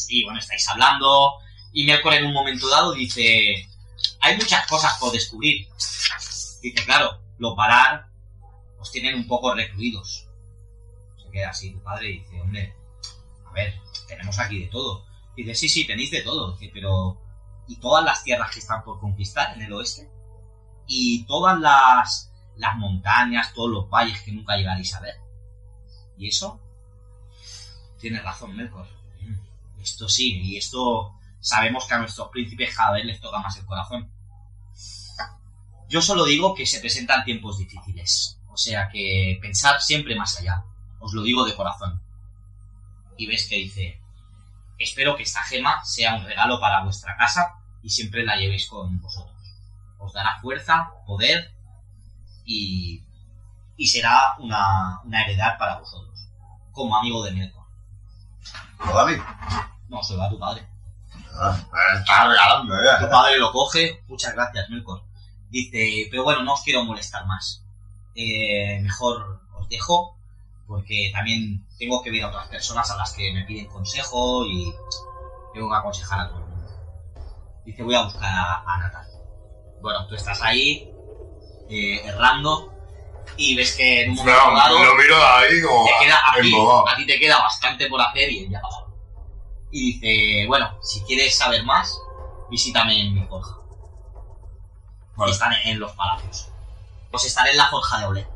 y 0.08 0.24
bueno, 0.24 0.38
estáis 0.38 0.68
hablando, 0.68 1.34
y 1.72 1.86
Melkor 1.86 2.14
en 2.14 2.26
un 2.26 2.34
momento 2.34 2.68
dado 2.68 2.92
dice, 2.92 3.66
hay 4.20 4.36
muchas 4.36 4.66
cosas 4.66 4.98
por 4.98 5.12
descubrir. 5.12 5.66
Dice, 6.60 6.84
claro, 6.84 7.22
los 7.38 7.54
Valar 7.56 8.07
os 8.78 8.90
tienen 8.90 9.14
un 9.14 9.26
poco 9.26 9.54
recluidos. 9.54 10.28
Se 11.22 11.30
queda 11.30 11.50
así 11.50 11.72
tu 11.72 11.82
padre 11.82 12.10
y 12.10 12.18
dice, 12.20 12.40
hombre, 12.40 12.74
a 13.46 13.52
ver, 13.52 13.74
tenemos 14.06 14.38
aquí 14.38 14.60
de 14.60 14.68
todo. 14.68 15.06
Dice, 15.36 15.54
sí, 15.54 15.68
sí, 15.68 15.86
tenéis 15.86 16.10
de 16.10 16.22
todo. 16.22 16.52
Dice, 16.52 16.70
pero 16.72 17.20
¿y 17.66 17.76
todas 17.76 18.04
las 18.04 18.24
tierras 18.24 18.52
que 18.52 18.60
están 18.60 18.82
por 18.84 19.00
conquistar 19.00 19.54
en 19.54 19.62
el 19.62 19.72
oeste? 19.72 20.10
¿Y 20.86 21.24
todas 21.26 21.58
las, 21.60 22.32
las 22.56 22.76
montañas, 22.76 23.52
todos 23.52 23.70
los 23.70 23.90
valles 23.90 24.20
que 24.22 24.32
nunca 24.32 24.56
llegaréis 24.56 24.94
a 24.94 25.00
ver? 25.00 25.14
¿Y 26.16 26.28
eso? 26.28 26.60
Tienes 28.00 28.22
razón, 28.22 28.56
Melkor. 28.56 28.86
Esto 29.80 30.08
sí, 30.08 30.40
y 30.40 30.56
esto 30.56 31.14
sabemos 31.40 31.86
que 31.86 31.94
a 31.94 31.98
nuestros 31.98 32.28
príncipes 32.28 32.74
cada 32.74 32.92
vez 32.92 33.04
les 33.04 33.20
toca 33.20 33.38
más 33.38 33.56
el 33.56 33.66
corazón. 33.66 34.10
Yo 35.88 36.02
solo 36.02 36.24
digo 36.24 36.54
que 36.54 36.66
se 36.66 36.80
presentan 36.80 37.24
tiempos 37.24 37.58
difíciles. 37.58 38.37
O 38.58 38.60
sea 38.60 38.88
que 38.88 39.38
pensar 39.40 39.80
siempre 39.80 40.16
más 40.16 40.36
allá. 40.36 40.64
Os 40.98 41.12
lo 41.12 41.22
digo 41.22 41.44
de 41.44 41.54
corazón. 41.54 42.02
Y 43.16 43.28
ves 43.28 43.46
que 43.48 43.54
dice, 43.54 44.02
espero 44.80 45.14
que 45.14 45.22
esta 45.22 45.44
gema 45.44 45.84
sea 45.84 46.16
un 46.16 46.24
regalo 46.24 46.58
para 46.58 46.82
vuestra 46.82 47.16
casa 47.16 47.54
y 47.84 47.90
siempre 47.90 48.24
la 48.24 48.34
llevéis 48.34 48.66
con 48.66 49.00
vosotros. 49.00 49.36
Os 49.98 50.12
dará 50.12 50.40
fuerza, 50.40 50.90
poder 51.06 51.54
y, 52.44 53.04
y 53.76 53.86
será 53.86 54.34
una, 54.40 55.02
una 55.04 55.22
heredad 55.22 55.56
para 55.56 55.78
vosotros. 55.78 56.18
Como 56.72 56.96
amigo 56.96 57.22
de 57.22 57.30
Melkor. 57.30 57.64
¿No, 58.84 58.92
David? 58.92 59.20
No, 59.88 60.02
se 60.02 60.14
lo 60.14 60.18
da 60.18 60.26
a 60.26 60.30
tu 60.30 60.38
padre. 60.40 60.68
Ah, 61.40 61.56
me 61.94 62.00
está 62.00 62.26
regalando, 62.26 62.74
Tu 62.74 63.04
¿eh? 63.04 63.08
padre 63.08 63.38
lo 63.38 63.52
coge, 63.52 64.02
muchas 64.08 64.34
gracias, 64.34 64.68
Melkor. 64.68 65.04
Dice, 65.48 66.08
pero 66.10 66.24
bueno, 66.24 66.42
no 66.42 66.54
os 66.54 66.62
quiero 66.62 66.82
molestar 66.82 67.24
más. 67.24 67.64
Eh, 68.20 68.80
mejor 68.82 69.42
os 69.54 69.68
dejo, 69.68 70.16
porque 70.66 71.10
también 71.12 71.64
tengo 71.78 72.02
que 72.02 72.10
ver 72.10 72.24
a 72.24 72.28
otras 72.28 72.48
personas 72.48 72.90
a 72.90 72.96
las 72.96 73.12
que 73.12 73.32
me 73.32 73.44
piden 73.44 73.66
consejo 73.66 74.44
y 74.44 74.74
tengo 75.54 75.70
que 75.70 75.76
aconsejar 75.76 76.20
a 76.20 76.28
todo 76.28 76.38
el 76.40 76.46
mundo. 76.46 76.70
Dice, 77.64 77.84
voy 77.84 77.94
a 77.94 78.02
buscar 78.02 78.28
a, 78.28 78.64
a 78.66 78.78
Natal. 78.78 79.06
Bueno, 79.80 80.04
tú 80.08 80.16
estás 80.16 80.42
ahí, 80.42 80.90
eh, 81.70 82.00
errando, 82.04 82.74
y 83.36 83.54
ves 83.54 83.76
que 83.76 84.02
en 84.02 84.10
un 84.10 84.16
momento 84.16 84.40
No, 84.50 84.56
dado 84.56 84.84
lo 84.84 84.94
miro 84.96 85.14
ahí 85.16 85.62
como 85.62 85.84
te 85.86 86.04
queda 86.04 86.18
a 86.26 86.40
ti, 86.40 86.48
embobado. 86.48 86.88
a 86.88 86.96
ti 86.96 87.06
te 87.06 87.20
queda 87.20 87.38
bastante 87.38 87.88
por 87.88 88.00
hacer 88.00 88.32
y 88.32 88.44
él 88.44 88.50
ya 88.50 88.60
pasado. 88.60 88.88
Y 89.70 89.92
dice, 89.92 90.46
bueno, 90.48 90.76
si 90.82 91.02
quieres 91.02 91.36
saber 91.36 91.62
más, 91.62 91.96
visítame 92.50 93.00
en 93.00 93.14
mi 93.14 93.24
forja. 93.26 93.58
Vale. 95.14 95.30
Están 95.30 95.52
en 95.64 95.78
los 95.78 95.92
palacios. 95.92 96.48
Pues 97.10 97.24
estaré 97.26 97.50
en 97.52 97.56
la 97.56 97.68
forja 97.68 97.98
de 98.00 98.06
Ole. 98.06 98.28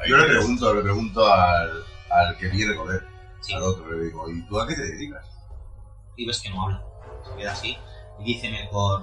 Ahí 0.00 0.08
Yo 0.10 0.16
le 0.16 0.26
pregunto, 0.26 0.74
le 0.74 0.82
pregunto 0.82 1.26
al, 1.32 1.84
al 2.10 2.36
que 2.38 2.48
viene 2.48 2.74
con 2.76 2.90
él, 2.92 3.00
Sí. 3.40 3.54
al 3.54 3.62
otro, 3.62 3.90
le 3.90 4.04
digo, 4.04 4.30
¿y 4.30 4.40
tú 4.46 4.60
a 4.60 4.66
qué 4.66 4.74
te 4.76 4.82
dedicas? 4.82 5.26
Y 6.16 6.26
ves 6.26 6.40
que 6.40 6.50
no 6.50 6.62
habla. 6.64 6.82
Se 7.24 7.36
queda 7.36 7.52
así. 7.52 7.76
Y 8.20 8.24
dice 8.24 8.50
Melkor, 8.50 9.02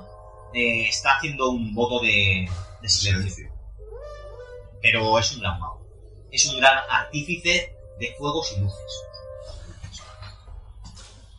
eh, 0.53 0.87
está 0.87 1.17
haciendo 1.17 1.49
un 1.49 1.73
voto 1.73 1.99
de, 2.01 2.49
de 2.81 2.89
silencio. 2.89 3.29
Silencio. 3.35 3.59
Pero 4.81 5.19
es 5.19 5.33
un 5.33 5.41
gran 5.41 5.59
mago. 5.59 5.85
Es 6.31 6.45
un 6.45 6.57
gran 6.59 6.77
artífice 6.89 7.75
de 7.99 8.15
fuegos 8.17 8.53
y 8.55 8.61
luces. 8.61 9.03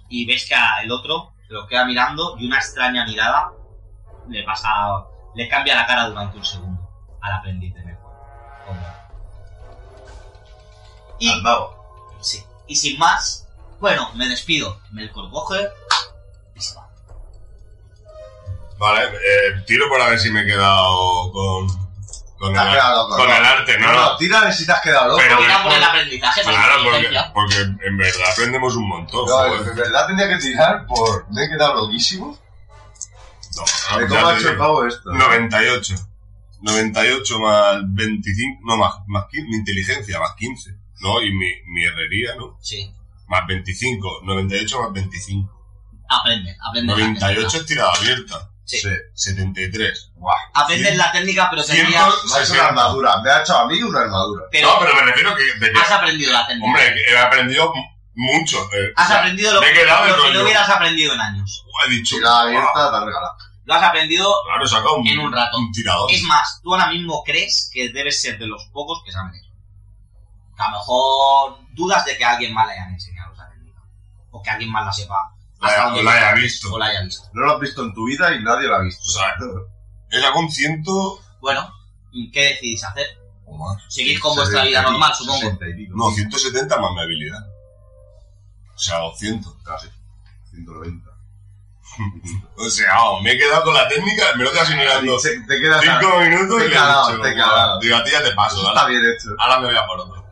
Y 0.09 0.27
ves 0.27 0.47
que 0.47 0.55
el 0.83 0.91
otro 0.93 1.33
se 1.47 1.55
lo 1.55 1.67
queda 1.67 1.85
mirando 1.87 2.37
y 2.39 2.47
una 2.47 2.59
extraña 2.59 3.05
mirada 3.07 3.53
le 4.29 4.43
pasa. 4.45 4.69
le 5.35 5.49
cambia 5.49 5.75
la 5.77 5.87
cara 5.87 6.09
durante 6.09 6.37
un 6.37 6.45
segundo 6.45 6.70
al 7.23 7.33
aprendiz 7.33 7.75
de 7.75 7.83
Melkor. 7.85 8.11
Como- 8.67 8.81
Y, 11.19 11.31
Al 11.31 11.43
mago. 11.43 12.17
sí, 12.21 12.43
y 12.67 12.77
sin 12.77 12.99
más, 12.99 13.47
bueno, 13.79 14.11
me 14.15 14.27
despido. 14.29 14.81
Melkor 14.91 15.31
coge 15.31 15.69
y 16.55 16.61
se 16.61 16.75
va. 16.75 16.89
Vale, 18.79 19.05
eh, 19.05 19.63
tiro 19.67 19.87
para 19.91 20.09
ver 20.09 20.19
si 20.19 20.31
me 20.31 20.41
he 20.41 20.47
quedado 20.47 21.31
con, 21.33 21.69
con, 22.39 22.55
Te 22.55 22.59
has 22.59 22.67
el, 22.75 22.97
loco, 22.97 23.17
con 23.17 23.29
¿no? 23.29 23.37
el 23.37 23.45
arte, 23.45 23.79
¿no? 23.79 23.93
No, 23.93 24.01
no, 24.13 24.17
tira 24.17 24.41
a 24.41 24.45
ver 24.45 24.55
si 24.55 24.65
te 24.65 24.73
has 24.73 24.81
quedado 24.81 25.09
loco. 25.09 25.19
Pero- 25.21 25.45
Era 25.45 25.63
por 25.63 25.73
el 25.73 25.85
aprendizaje, 25.85 26.43
por 26.43 26.53
Claro, 26.55 27.33
porque, 27.35 27.57
en 27.61 27.97
verdad 27.99 28.31
aprendemos 28.33 28.75
un 28.77 28.89
montón. 28.89 29.27
No, 29.29 29.45
en 29.57 29.75
verdad 29.77 30.07
tenía 30.07 30.29
que 30.29 30.37
tirar 30.39 30.87
por... 30.87 31.31
Me 31.31 31.45
he 31.45 31.49
quedado 31.51 31.75
loquísimo. 31.75 32.39
No, 33.57 33.99
¿De 33.99 34.09
ya 34.09 34.09
cómo 34.09 34.29
ha 34.29 34.33
te 34.33 34.39
hecho 34.39 34.49
el 34.49 34.55
digo. 34.55 34.65
pavo 34.65 34.87
esto? 34.87 35.11
98. 35.13 35.95
98 36.63 37.39
más 37.41 37.79
25, 37.87 38.61
no, 38.65 38.77
más, 38.77 38.95
más 39.07 39.25
15, 39.31 39.49
mi 39.49 39.57
inteligencia, 39.57 40.19
más 40.19 40.35
15, 40.37 40.71
¿no? 41.01 41.23
Y 41.23 41.33
mi, 41.33 41.51
mi 41.67 41.85
herrería, 41.85 42.35
¿no? 42.37 42.59
Sí. 42.61 42.93
Más 43.29 43.47
25, 43.47 44.21
98 44.25 44.83
más 44.83 44.93
25. 44.93 45.61
Aprende, 46.09 46.57
aprende. 46.69 46.93
la 46.93 46.99
98 46.99 47.35
técnica. 47.35 47.57
es 47.59 47.67
tirada 47.67 47.93
abierta, 47.93 48.47
Sí. 48.65 48.79
Sí. 48.79 48.89
73. 49.15 50.13
Guau. 50.15 50.37
Aprendes 50.55 50.97
la 50.97 51.11
técnica, 51.11 51.49
pero 51.51 51.65
tendrías. 51.65 51.91
Me 51.91 51.97
ha 51.99 52.09
hecho 52.09 52.25
una 52.25 52.35
60. 52.37 52.67
armadura. 52.69 53.21
Me 53.21 53.31
ha 53.31 53.41
hecho 53.41 53.57
a 53.59 53.67
mí 53.67 53.83
una 53.83 54.01
armadura. 54.03 54.45
Pero 54.53 54.69
no, 54.69 54.79
pero 54.79 54.95
me 54.95 55.03
refiero 55.03 55.35
que... 55.35 55.43
de 55.59 55.73
que- 55.73 55.79
has 55.81 55.91
aprendido 55.91 56.33
la 56.33 56.47
técnica. 56.47 56.67
hombre, 56.67 56.95
que 56.95 57.13
he 57.13 57.19
aprendido 57.19 57.73
mucho. 58.15 58.59
eh, 58.73 58.93
has 58.95 59.07
o 59.07 59.09
sea, 59.09 59.19
aprendido 59.21 59.55
lo, 59.55 59.61
me 59.61 59.71
he 59.71 59.73
quedado 59.73 60.17
lo 60.17 60.23
que 60.23 60.35
no 60.35 60.43
hubieras 60.45 60.69
aprendido 60.69 61.15
en 61.15 61.21
años. 61.21 61.65
He 61.85 61.91
dicho... 61.91 62.15
Tirada 62.17 62.43
"Guau". 62.43 62.49
abierta, 62.59 62.91
te 62.91 62.97
has 62.97 63.05
regalado. 63.05 63.37
Lo 63.71 63.77
has 63.77 63.85
aprendido. 63.85 64.35
Claro, 64.47 64.65
he 64.65 64.69
sacado 64.69 64.97
un, 64.97 65.07
En 65.07 65.21
un 65.21 65.33
rato. 65.33 65.57
un 65.57 65.71
tirador. 65.71 66.11
Es 66.11 66.25
más, 66.25 66.61
tú 66.61 66.75
ahora 66.75 66.91
mismo 66.91 67.23
crees 67.25 67.71
que 67.73 67.91
debes 67.91 68.21
ser 68.21 68.37
de 68.37 68.49
los 68.49 68.65
pocos 68.73 69.01
que 69.05 69.13
saben 69.13 69.33
eso. 69.33 69.49
A 70.59 70.73
lo 70.73 70.79
mejor 70.79 71.59
dudas 71.73 72.05
de 72.05 72.19
que 72.19 72.25
a 72.25 72.33
alguien 72.33 72.53
más 72.53 72.67
le 72.67 72.73
hayan 72.73 72.93
enseñado 72.93 73.33
esa 73.33 73.49
técnica. 73.49 73.81
O 74.33 74.43
que 74.43 74.51
alguien 74.51 74.73
más 74.73 74.87
la 74.87 74.93
sepa. 74.93 75.15
La 75.61 75.95
o 75.95 76.03
la 76.03 76.13
haya 76.13 76.35
visto. 76.35 76.73
O 76.73 76.79
la 76.81 76.87
haya 76.87 77.03
visto. 77.03 77.29
No 77.33 77.43
lo 77.43 77.55
has 77.55 77.61
visto 77.61 77.85
en 77.85 77.95
tu 77.95 78.07
vida 78.07 78.35
y 78.35 78.43
nadie 78.43 78.67
lo 78.67 78.75
ha 78.75 78.83
visto. 78.83 79.03
O 79.07 79.13
sea, 79.13 79.35
sacado 80.21 80.41
un 80.41 80.51
ciento 80.51 81.21
Bueno, 81.41 81.73
¿qué 82.33 82.41
decidís 82.41 82.83
hacer? 82.83 83.07
o 83.47 83.57
más. 83.57 83.85
Seguir 83.89 84.19
con 84.19 84.35
vuestra 84.35 84.65
vida 84.65 84.81
60 84.81 84.89
y 84.89 84.93
normal, 84.93 85.15
supongo. 85.15 85.39
60 85.39 85.69
y 85.69 85.75
pico. 85.75 85.97
No, 85.97 86.11
170 86.11 86.77
más 86.81 86.93
mi 86.93 87.01
habilidad. 87.03 87.47
O 88.75 88.79
sea, 88.79 88.99
200. 88.99 89.63
Casi. 89.63 89.87
190. 90.51 91.10
O 92.57 92.69
sea, 92.69 92.93
vamos, 92.95 93.23
me 93.23 93.33
he 93.33 93.39
quedado 93.39 93.63
con 93.65 93.73
la 93.75 93.89
técnica, 93.89 94.23
me 94.37 94.45
lo 94.45 94.51
he 94.51 94.55
casi 94.55 94.75
mirando 94.75 95.19
Se- 95.19 95.41
Te 95.41 95.59
quedas... 95.61 95.81
cinco 95.83 96.21
minutos 96.21 96.59
te 96.59 96.67
y 96.67 96.69
le 96.69 96.77
he 96.77 96.79
dicho, 96.79 97.21
te 97.23 97.35
cagado. 97.35 97.81
digo, 97.81 97.97
a 97.97 98.05
ti 98.05 98.11
ya 98.11 98.23
te 98.23 98.33
paso, 98.33 98.57
Eso 98.59 98.69
está 98.69 98.81
ahora, 98.83 98.91
bien 98.91 99.03
hecho. 99.07 99.29
ahora 99.39 99.61
me 99.61 99.67
voy 99.69 99.77
a 99.77 99.87
por 99.87 100.01
otro. 100.01 100.25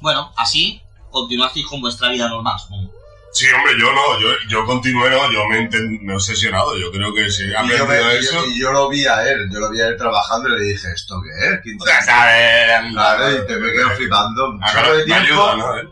Bueno, 0.00 0.32
así 0.36 0.82
continuasteis 1.10 1.66
con 1.66 1.80
vuestra 1.80 2.08
vida 2.08 2.28
normal, 2.28 2.58
supongo. 2.58 2.92
Sí, 3.32 3.46
hombre, 3.52 3.72
yo 3.80 3.92
no, 3.92 4.20
yo, 4.20 4.28
yo 4.48 4.64
continué, 4.66 5.10
no, 5.10 5.30
yo 5.32 5.46
me, 5.46 5.68
me 6.02 6.12
he 6.12 6.16
obsesionado, 6.16 6.76
yo 6.76 6.90
creo 6.92 7.12
que 7.14 7.30
si 7.30 7.42
he 7.44 7.46
Y 7.48 7.68
yo, 7.68 7.84
y 8.12 8.16
eso... 8.18 8.32
yo- 8.32 8.46
y 8.46 8.60
yo 8.60 8.72
lo 8.72 8.88
vi 8.88 9.06
a 9.06 9.28
él, 9.28 9.48
yo 9.52 9.58
lo 9.60 9.70
vi 9.70 9.80
a 9.80 9.88
él 9.88 9.96
trabajando 9.96 10.48
y 10.48 10.52
le 10.58 10.64
dije, 10.64 10.88
¿esto 10.92 11.20
qué 11.22 11.46
es? 11.54 11.60
¿Quién 11.62 11.78
te- 11.78 11.86
Ya 11.90 12.02
sabes, 12.02 12.92
Claro, 12.92 13.30
y 13.32 13.46
te 13.46 13.56
me 13.56 13.72
quedo 13.72 13.90
flipando. 13.90 14.52
De 14.52 15.04
tiempo. 15.04 15.50
ayuda. 15.50 15.82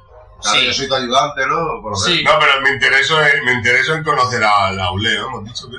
Claro, 0.43 0.59
Sí. 0.61 0.67
yo 0.67 0.73
soy 0.73 0.89
tu 0.89 0.95
ayudante, 0.95 1.47
¿no? 1.47 1.81
Por. 1.83 1.97
Sí. 1.97 2.23
No, 2.25 2.33
pero 2.39 2.61
me 2.61 2.71
intereso 2.71 3.21
en, 3.25 3.45
me 3.45 3.53
intereso 3.53 3.95
en 3.95 4.03
conocer 4.05 4.43
a 4.45 4.73
la 4.73 4.91
ULE, 4.93 5.15
¿no? 5.19 5.27
Hemos 5.29 5.45
dicho 5.45 5.69
que... 5.71 5.77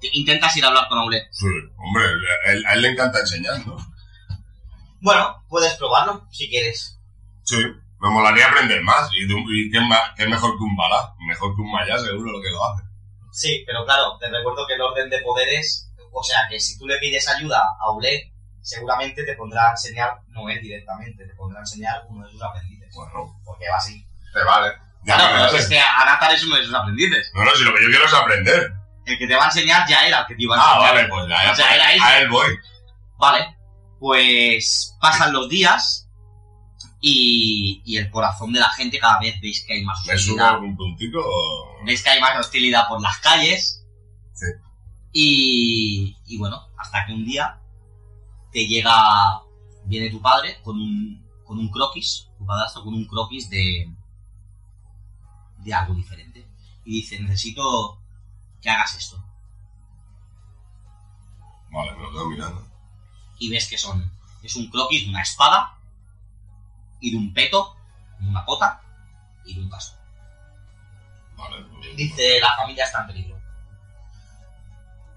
Te- 0.00 0.10
Intentas 0.18 0.56
ir 0.56 0.64
a 0.64 0.68
hablar 0.68 0.88
con 0.88 0.98
Aure. 0.98 1.28
Sí, 1.30 1.46
hombre, 1.76 2.04
a 2.46 2.52
él, 2.52 2.64
a 2.66 2.72
él 2.74 2.82
le 2.82 2.88
encanta 2.88 3.20
enseñar, 3.20 3.66
¿no? 3.66 3.76
Bueno, 5.00 5.44
puedes 5.48 5.74
probarlo 5.74 6.26
si 6.30 6.48
quieres. 6.48 6.98
Sí, 7.44 7.56
me 8.00 8.10
molaría 8.10 8.46
aprender 8.48 8.82
más. 8.82 9.08
Y, 9.12 9.26
qué, 9.70 9.78
qué 10.16 10.26
mejor 10.26 10.56
que 10.56 10.64
un 10.64 10.76
balá, 10.76 11.14
mejor 11.26 11.54
que 11.54 11.62
un 11.62 11.70
maya, 11.72 11.98
seguro 11.98 12.32
lo 12.32 12.40
que 12.40 12.50
lo 12.50 12.64
hace. 12.64 12.82
Sí, 13.32 13.62
pero 13.66 13.84
claro, 13.84 14.16
te 14.18 14.28
recuerdo 14.28 14.66
que 14.66 14.74
el 14.74 14.80
orden 14.80 15.08
de 15.08 15.20
poderes 15.22 15.86
o 16.12 16.22
sea 16.22 16.40
que 16.50 16.58
si 16.58 16.76
tú 16.78 16.86
le 16.86 16.98
pides 16.98 17.28
ayuda 17.28 17.62
a 17.80 17.92
Ule, 17.92 18.32
seguramente 18.60 19.22
te 19.24 19.34
pondrá 19.34 19.68
a 19.68 19.70
enseñar, 19.70 20.14
no 20.28 20.48
él 20.48 20.60
directamente, 20.60 21.24
te 21.24 21.34
pondrá 21.34 21.60
a 21.60 21.62
enseñar 21.62 22.02
uno 22.08 22.24
de 22.26 22.32
sus 22.32 22.42
aprendices. 22.42 22.79
Bueno, 22.94 23.40
Porque 23.44 23.68
va 23.68 23.76
así. 23.76 24.04
Te 24.32 24.42
vale. 24.44 24.72
ya 25.04 25.14
Claro, 25.16 25.34
me 25.34 25.46
pero 25.46 25.56
es 25.58 25.68
que 25.68 25.78
Anatar 25.80 26.32
es 26.32 26.44
uno 26.44 26.56
de 26.56 26.64
sus 26.64 26.74
aprendices. 26.74 27.30
No, 27.34 27.44
no, 27.44 27.50
si 27.54 27.64
lo 27.64 27.74
que 27.74 27.82
yo 27.82 27.88
quiero 27.88 28.04
es 28.06 28.14
aprender. 28.14 28.72
El 29.06 29.18
que 29.18 29.26
te 29.26 29.34
va 29.34 29.44
a 29.44 29.46
enseñar 29.46 29.88
ya 29.88 30.06
era 30.06 30.20
el 30.20 30.26
que 30.26 30.34
te 30.36 30.42
iba 30.42 30.56
a 30.56 30.60
Ah, 30.60 30.74
enseñar. 30.74 30.94
vale, 30.94 31.08
pues 31.08 31.28
ya, 31.28 31.44
ya, 31.44 31.52
O 31.52 31.54
sea, 31.56 31.74
era 31.74 31.92
ese. 31.94 32.04
a 32.04 32.18
él 32.20 32.28
voy. 32.28 32.56
Vale, 33.18 33.56
pues 33.98 34.96
pasan 35.00 35.32
los 35.32 35.48
días 35.48 36.08
y, 37.00 37.82
y 37.84 37.96
el 37.96 38.10
corazón 38.10 38.52
de 38.52 38.60
la 38.60 38.68
gente 38.70 38.98
cada 38.98 39.18
vez 39.18 39.40
veis 39.40 39.64
que 39.66 39.72
hay 39.74 39.84
más 39.84 40.04
¿Me 40.06 40.16
subo 40.18 40.34
hostilidad. 40.36 40.58
un 40.60 40.76
puntico 40.76 41.18
o...? 41.18 41.84
Veis 41.84 42.02
que 42.02 42.10
hay 42.10 42.20
más 42.20 42.38
hostilidad 42.38 42.86
por 42.88 43.00
las 43.00 43.18
calles. 43.18 43.84
Sí. 44.34 44.46
Y, 45.12 46.16
y 46.26 46.38
bueno, 46.38 46.68
hasta 46.78 47.04
que 47.06 47.12
un 47.12 47.24
día 47.24 47.58
te 48.52 48.66
llega, 48.66 48.94
viene 49.84 50.10
tu 50.10 50.20
padre 50.20 50.60
con 50.62 50.76
un, 50.76 51.26
con 51.44 51.58
un 51.58 51.70
croquis, 51.70 52.28
con 52.82 52.94
un 52.94 53.06
croquis 53.06 53.48
de, 53.50 53.92
de 55.58 55.74
algo 55.74 55.94
diferente. 55.94 56.46
Y 56.84 57.00
dice, 57.02 57.20
necesito 57.20 57.98
que 58.60 58.70
hagas 58.70 58.94
esto. 58.96 59.22
Vale, 61.70 61.92
me 61.92 62.02
lo 62.02 62.10
quedo 62.10 62.26
mirando. 62.26 62.66
y 63.38 63.48
ves 63.50 63.68
que 63.68 63.78
son 63.78 64.10
es 64.42 64.56
un 64.56 64.68
croquis 64.70 65.04
de 65.04 65.10
una 65.10 65.22
espada 65.22 65.76
y 67.00 67.10
de 67.12 67.16
un 67.18 67.32
peto, 67.32 67.76
de 68.18 68.28
una 68.28 68.44
pota 68.44 68.80
y 69.44 69.54
de 69.54 69.60
un 69.62 69.70
casco. 69.70 69.96
Vale, 71.36 71.62
pues- 71.64 71.96
Dice 71.96 72.40
la 72.40 72.54
familia 72.56 72.84
está 72.84 73.00
en 73.02 73.06
peligro. 73.06 73.40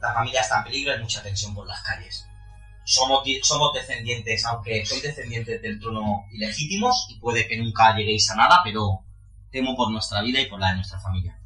La 0.01 0.13
familia 0.13 0.41
está 0.41 0.57
en 0.59 0.63
peligro, 0.65 0.93
hay 0.93 0.99
mucha 1.01 1.23
tensión 1.23 1.55
por 1.55 1.65
las 1.65 1.81
calles. 1.81 2.27
Somos, 2.85 3.23
somos 3.43 3.73
descendientes, 3.73 4.45
aunque 4.45 4.85
sois 4.85 5.01
descendientes 5.01 5.61
del 5.61 5.79
trono 5.79 6.25
ilegítimos 6.31 7.07
y 7.09 7.19
puede 7.19 7.47
que 7.47 7.57
nunca 7.57 7.95
lleguéis 7.95 8.29
a 8.31 8.35
nada, 8.35 8.59
pero 8.63 8.99
temo 9.51 9.75
por 9.75 9.91
nuestra 9.91 10.21
vida 10.21 10.39
y 10.41 10.47
por 10.47 10.59
la 10.59 10.69
de 10.69 10.75
nuestra 10.77 10.99
familia. 10.99 11.39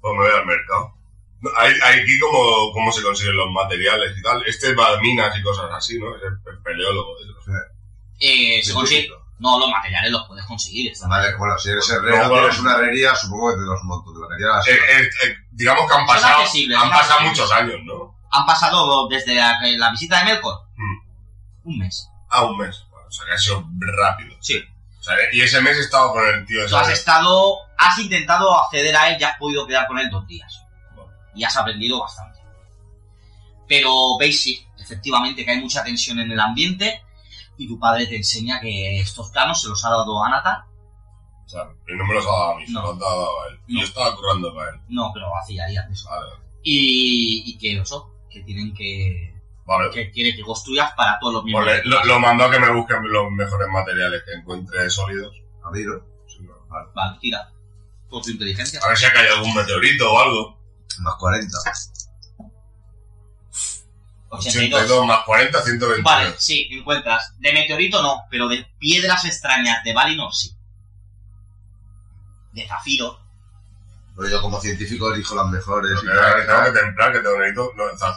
Pues 0.00 0.12
me 0.12 0.18
voy 0.18 0.30
al 0.38 0.46
mercado. 0.46 0.94
No, 1.42 1.50
Hay, 1.56 1.72
hay 1.84 2.00
aquí 2.00 2.18
como 2.18 2.72
cómo 2.72 2.90
se 2.92 3.02
consiguen 3.02 3.36
los 3.36 3.50
materiales 3.52 4.12
y 4.18 4.22
tal. 4.22 4.42
Este 4.46 4.74
va 4.74 4.88
a 4.88 5.00
minas 5.00 5.36
y 5.38 5.42
cosas 5.42 5.66
así, 5.72 5.98
¿no? 5.98 6.14
Es 6.16 6.22
el 6.22 6.40
pe- 6.42 6.60
peleólogo. 6.64 7.14
de. 7.18 7.30
Eh, 8.20 8.62
se 8.62 8.72
consigue-. 8.74 9.08
No, 9.38 9.58
los 9.58 9.70
materiales 9.70 10.10
los 10.12 10.26
puedes 10.28 10.44
conseguir. 10.44 10.92
Vale, 11.08 11.34
bueno, 11.36 11.56
si 11.56 11.70
eres 11.70 11.88
No, 11.88 11.94
herrero, 11.96 12.28
bueno. 12.28 12.34
tienes 12.42 12.58
una 12.60 12.72
herrería, 12.74 13.14
supongo 13.14 13.48
que 13.50 13.56
tendrás 13.56 13.80
un 13.80 13.88
montón 13.88 14.14
de 14.14 14.20
material. 14.20 14.50
así. 14.58 14.70
Eh, 14.70 14.74
eh, 14.74 15.10
eh, 15.24 15.34
digamos 15.52 15.90
que 15.90 15.96
han 15.96 16.06
pasado, 16.06 16.42
han 16.42 16.90
pasado 16.90 17.20
muchos 17.22 17.50
años, 17.52 17.76
¿no? 17.86 18.19
Han 18.32 18.46
pasado 18.46 19.08
desde 19.08 19.34
la, 19.34 19.58
la 19.78 19.90
visita 19.90 20.18
de 20.18 20.24
Melkor 20.26 20.54
Hmm. 20.76 21.68
un 21.68 21.78
mes. 21.78 22.08
Ah, 22.30 22.44
un 22.44 22.56
mes. 22.58 22.84
O 22.92 23.10
sea, 23.10 23.26
que 23.26 23.32
ha 23.32 23.38
sido 23.38 23.64
rápido. 23.80 24.36
Sí. 24.40 24.62
O 24.98 25.02
sea, 25.02 25.14
y 25.32 25.40
ese 25.40 25.60
mes 25.62 25.76
he 25.76 25.80
estado 25.80 26.12
con 26.12 26.24
el 26.26 26.46
tío. 26.46 26.66
Tú 26.68 26.76
has 26.76 26.88
estado, 26.90 27.56
has 27.78 27.98
intentado 27.98 28.54
acceder 28.62 28.94
a 28.96 29.10
él 29.10 29.16
y 29.20 29.24
has 29.24 29.36
podido 29.38 29.66
quedar 29.66 29.86
con 29.86 29.98
él 29.98 30.08
dos 30.10 30.26
días. 30.26 30.62
Y 31.34 31.42
has 31.44 31.56
aprendido 31.56 31.98
bastante. 32.00 32.38
Pero 33.68 34.18
veis, 34.18 34.40
sí, 34.42 34.66
efectivamente 34.78 35.44
que 35.44 35.50
hay 35.52 35.60
mucha 35.60 35.82
tensión 35.84 36.18
en 36.20 36.30
el 36.32 36.40
ambiente 36.40 37.02
y 37.56 37.68
tu 37.68 37.78
padre 37.78 38.06
te 38.06 38.16
enseña 38.16 38.60
que 38.60 39.00
estos 39.00 39.30
planos 39.30 39.60
se 39.60 39.68
los 39.68 39.84
ha 39.84 39.90
dado 39.90 40.22
a 40.22 40.26
Anatar. 40.28 40.64
O 41.46 41.48
sea, 41.48 41.62
y 41.88 41.96
no 41.96 42.04
me 42.06 42.14
los 42.14 42.24
ha 42.26 42.30
dado 42.30 42.50
a 42.52 42.56
mí, 42.58 42.66
se 42.66 42.72
No. 42.72 42.82
los 42.82 42.96
ha 42.96 42.98
dado 42.98 43.42
a 43.42 43.48
él. 43.48 43.60
Y 43.66 43.78
yo 43.80 43.84
estaba 43.86 44.14
currando 44.16 44.54
para 44.54 44.70
él. 44.70 44.80
No, 44.88 45.10
pero 45.12 45.26
hacía 45.36 45.66
días 45.66 45.86
de 45.88 45.92
eso. 45.94 46.08
Vale, 46.08 46.26
Y, 46.62 47.42
y 47.46 47.58
que 47.58 47.80
eso, 47.80 48.12
que 48.30 48.42
tienen 48.42 48.74
que, 48.74 49.34
vale. 49.66 49.90
que 49.90 50.10
quiere 50.10 50.34
que 50.34 50.42
construyas 50.42 50.92
para 50.96 51.18
todos 51.18 51.34
los 51.34 51.44
miembros. 51.44 51.80
Lo, 51.84 52.20
mandó 52.20 52.44
a 52.44 52.50
que 52.50 52.60
me 52.60 52.70
busquen 52.70 53.02
los 53.10 53.30
mejores 53.32 53.68
materiales 53.68 54.22
que 54.24 54.32
encuentre 54.32 54.88
sólidos. 54.88 55.34
A. 55.64 55.74
Sí, 55.74 56.38
no, 56.40 56.54
vale. 56.68 56.88
Vale, 56.94 57.18
tira. 57.20 57.50
Por 58.08 58.22
tu 58.22 58.30
inteligencia. 58.30 58.80
A 58.82 58.88
ver 58.88 58.96
si 58.96 59.06
ha 59.06 59.12
caído 59.12 59.36
algún 59.36 59.54
meteorito 59.54 60.12
o 60.12 60.18
algo. 60.18 60.58
Más 61.00 61.14
40. 61.18 61.58
82. 64.30 64.64
82 64.64 65.06
más 65.06 65.24
40, 65.24 65.62
122. 65.62 66.04
Vale, 66.04 66.34
sí, 66.38 66.68
encuentras. 66.70 67.34
De 67.38 67.52
meteorito 67.52 68.02
no, 68.02 68.22
pero 68.30 68.48
de 68.48 68.64
piedras 68.78 69.24
extrañas 69.24 69.82
de 69.84 69.92
Valinor 69.92 70.32
sí. 70.32 70.54
De 72.52 72.66
zafiro. 72.66 73.18
Pero 74.16 74.28
yo 74.28 74.42
como 74.42 74.60
científico 74.60 75.12
elijo 75.12 75.34
las 75.34 75.46
mejores. 75.46 75.98
Pero 76.00 76.12
y 76.12 76.40
que, 76.40 76.46
tengo 76.46 76.64
que 76.64 76.70
templar, 76.80 77.12
que 77.12 77.18
tengo, 77.20 77.72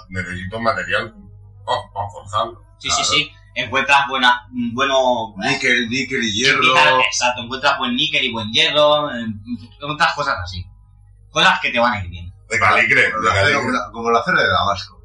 necesito, 0.09 0.59
material 0.59 1.13
para 1.65 2.09
forjarlo. 2.09 2.61
Sí, 2.79 2.89
Claro. 2.89 3.03
sí, 3.03 3.15
sí. 3.15 3.31
Encuentras 3.55 4.07
buena, 4.09 4.47
mm, 4.51 4.73
bueno. 4.73 5.33
Níquel, 5.37 5.87
níquel 5.89 6.23
y 6.23 6.33
hierro. 6.33 6.99
Exacto, 7.01 7.41
encuentras 7.43 7.77
buen 7.77 7.95
níquel 7.95 8.25
y 8.25 8.31
buen 8.31 8.51
hierro. 8.51 9.09
Encuentras 9.11 10.13
cosas 10.15 10.35
así. 10.43 10.65
Cosas 11.29 11.59
que 11.61 11.69
te 11.71 11.79
van 11.79 11.93
a 11.93 12.03
ir 12.03 12.09
bien. 12.09 12.33
De 12.49 12.59
calicre, 12.59 13.11
Como 13.11 13.91
como 13.91 14.11
la 14.11 14.19
acero 14.19 14.39
de 14.39 14.47
Damasco. 14.49 15.01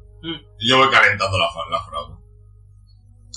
Y 0.59 0.69
yo 0.69 0.77
voy 0.77 0.89
calentando 0.89 1.37
la, 1.37 1.45
la 1.71 1.83
fragua. 1.85 2.19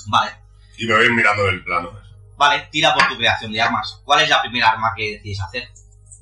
Vale, 0.07 0.31
Y 0.77 0.85
me 0.85 0.95
voy 0.95 1.09
mirando 1.13 1.47
el 1.47 1.63
plano. 1.63 1.91
vale, 2.35 2.67
tira 2.71 2.93
por 2.93 3.07
tu 3.07 3.15
creación 3.15 3.51
de 3.53 3.61
armas. 3.61 4.01
¿Cuál 4.03 4.21
es 4.21 4.29
la 4.29 4.41
primera 4.41 4.71
arma 4.71 4.91
que 4.95 5.11
decides 5.13 5.39
hacer? 5.41 5.69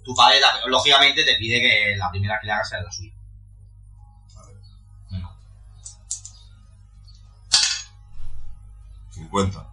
Tu 0.03 0.15
padre, 0.15 0.37
lógicamente, 0.67 1.23
te 1.23 1.35
pide 1.35 1.59
que 1.61 1.95
la 1.97 2.09
primera 2.09 2.39
que 2.39 2.47
le 2.47 2.53
hagas 2.53 2.69
sea 2.69 2.81
la 2.81 2.91
suya. 2.91 3.11
Venga. 5.11 5.29
50. 9.11 9.67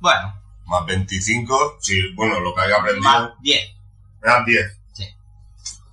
Bueno, 0.00 0.40
Más 0.66 0.86
25. 0.86 1.78
Sí, 1.80 2.12
bueno, 2.14 2.40
lo 2.40 2.54
que 2.54 2.60
haya 2.62 2.76
aprendido. 2.76 3.02
más 3.02 3.30
10. 3.40 3.74
Me 4.20 4.28
dan 4.30 4.44
10. 4.44 4.78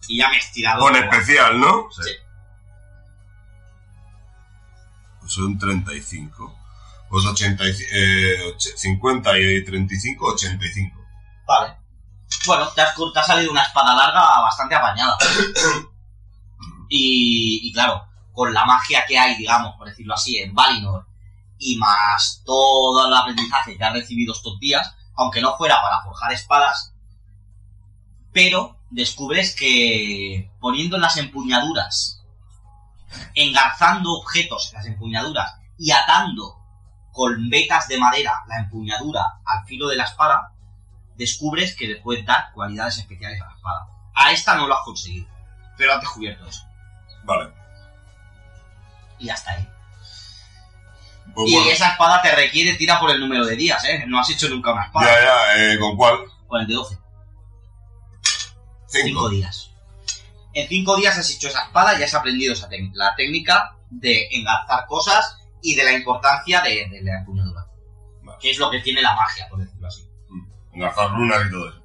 Y 0.08 0.18
ya 0.18 0.30
me 0.30 0.36
he 0.36 0.40
estirado. 0.40 0.80
Con 0.82 0.96
especial, 0.96 1.60
¿no? 1.60 1.88
Sí. 1.92 2.10
Pues 5.20 5.32
son 5.32 5.58
35. 5.60 6.56
Pues 7.10 7.26
85, 7.26 7.90
eh, 7.94 8.52
och- 8.52 8.60
50 8.60 9.38
y 9.38 9.64
35, 9.64 10.28
85. 10.34 11.00
Vale. 11.48 11.76
Bueno, 12.46 12.68
te, 12.70 12.82
has, 12.82 12.96
te 12.96 13.20
ha 13.20 13.24
salido 13.24 13.52
una 13.52 13.64
espada 13.64 13.96
larga 13.96 14.42
bastante 14.42 14.76
apañada. 14.76 15.18
y, 16.90 17.62
y 17.64 17.74
claro, 17.74 18.08
con 18.34 18.54
la 18.54 18.66
magia 18.66 19.06
que 19.06 19.18
hay, 19.18 19.36
digamos, 19.36 19.76
por 19.78 19.88
decirlo 19.88 20.14
así, 20.14 20.38
en 20.38 20.54
Valinor, 20.54 21.06
y 21.58 21.76
más 21.76 22.42
todo 22.46 23.08
el 23.08 23.14
aprendizaje 23.14 23.78
que 23.78 23.84
has 23.84 23.94
recibido 23.94 24.34
estos 24.34 24.60
días, 24.60 24.96
aunque 25.16 25.42
no 25.42 25.58
fuera 25.58 25.82
para 25.82 26.02
forjar 26.02 26.32
espadas, 26.32 26.94
pero 28.32 28.80
descubres 28.90 29.56
que 29.56 30.52
poniendo 30.60 30.96
en 30.96 31.02
las 31.02 31.18
empuñaduras, 31.18 32.24
engarzando 33.36 34.12
objetos 34.14 34.70
en 34.70 34.78
las 34.78 34.86
empuñaduras 34.86 35.56
y 35.78 35.92
atando 35.92 36.58
con 37.12 37.50
vetas 37.50 37.88
de 37.88 37.98
madera 37.98 38.34
la 38.48 38.60
empuñadura 38.60 39.42
al 39.46 39.66
filo 39.66 39.88
de 39.88 39.98
la 39.98 40.06
espada, 40.06 40.54
descubres 41.20 41.76
que 41.76 41.86
le 41.86 41.98
puedes 41.98 42.26
dar 42.26 42.52
cualidades 42.54 42.98
especiales 42.98 43.40
a 43.42 43.46
la 43.46 43.56
espada. 43.56 43.88
A 44.16 44.32
esta 44.32 44.56
no 44.56 44.68
lo 44.68 44.74
has 44.74 44.84
conseguido, 44.86 45.28
pero 45.78 45.94
has 45.94 46.00
descubierto 46.00 46.48
eso. 46.48 46.64
Vale. 47.26 47.52
Y 49.20 49.30
hasta 49.30 49.52
ahí. 49.52 49.68
Pues 51.36 51.52
y 51.52 51.56
bueno. 51.56 51.70
esa 51.70 51.90
espada 51.90 52.22
te 52.22 52.34
requiere 52.34 52.76
tira 52.76 53.00
por 53.00 53.12
el 53.12 53.20
número 53.20 53.46
de 53.46 53.56
días, 53.56 53.84
¿eh? 53.84 54.06
No 54.08 54.20
has 54.20 54.30
hecho 54.30 54.48
nunca 54.50 54.72
una 54.72 54.86
espada. 54.86 55.06
Ya, 55.06 55.22
ya, 55.22 55.74
eh, 55.74 55.78
¿con 55.78 55.96
cuál? 55.96 56.20
Con 56.48 56.62
el 56.62 56.68
de 56.68 56.74
12. 56.74 56.98
5 58.88 59.08
5. 59.08 59.30
días. 59.30 59.72
En 60.54 60.68
5 60.68 60.96
días 60.96 61.18
has 61.18 61.30
hecho 61.30 61.50
esa 61.50 61.66
espada 61.66 62.00
y 62.00 62.04
has 62.04 62.14
aprendido 62.14 62.54
esa 62.54 62.70
la 62.94 63.14
técnica 63.16 63.76
de 63.90 64.30
engarzar 64.32 64.86
cosas 64.88 65.38
y 65.62 65.76
de 65.76 65.84
la 65.84 65.92
importancia 65.92 66.62
de, 66.62 66.88
de 66.90 67.02
la 67.04 67.20
empuñadura. 67.20 67.68
Vale. 68.24 68.40
Que 68.42 68.52
es 68.52 68.58
lo 68.58 68.72
que 68.72 68.80
tiene 68.80 69.02
la 69.02 69.14
magia, 69.14 69.48
por 69.50 69.60
decirlo 69.60 69.79
y 70.86 71.52
todo 71.52 71.70
eso. 71.70 71.82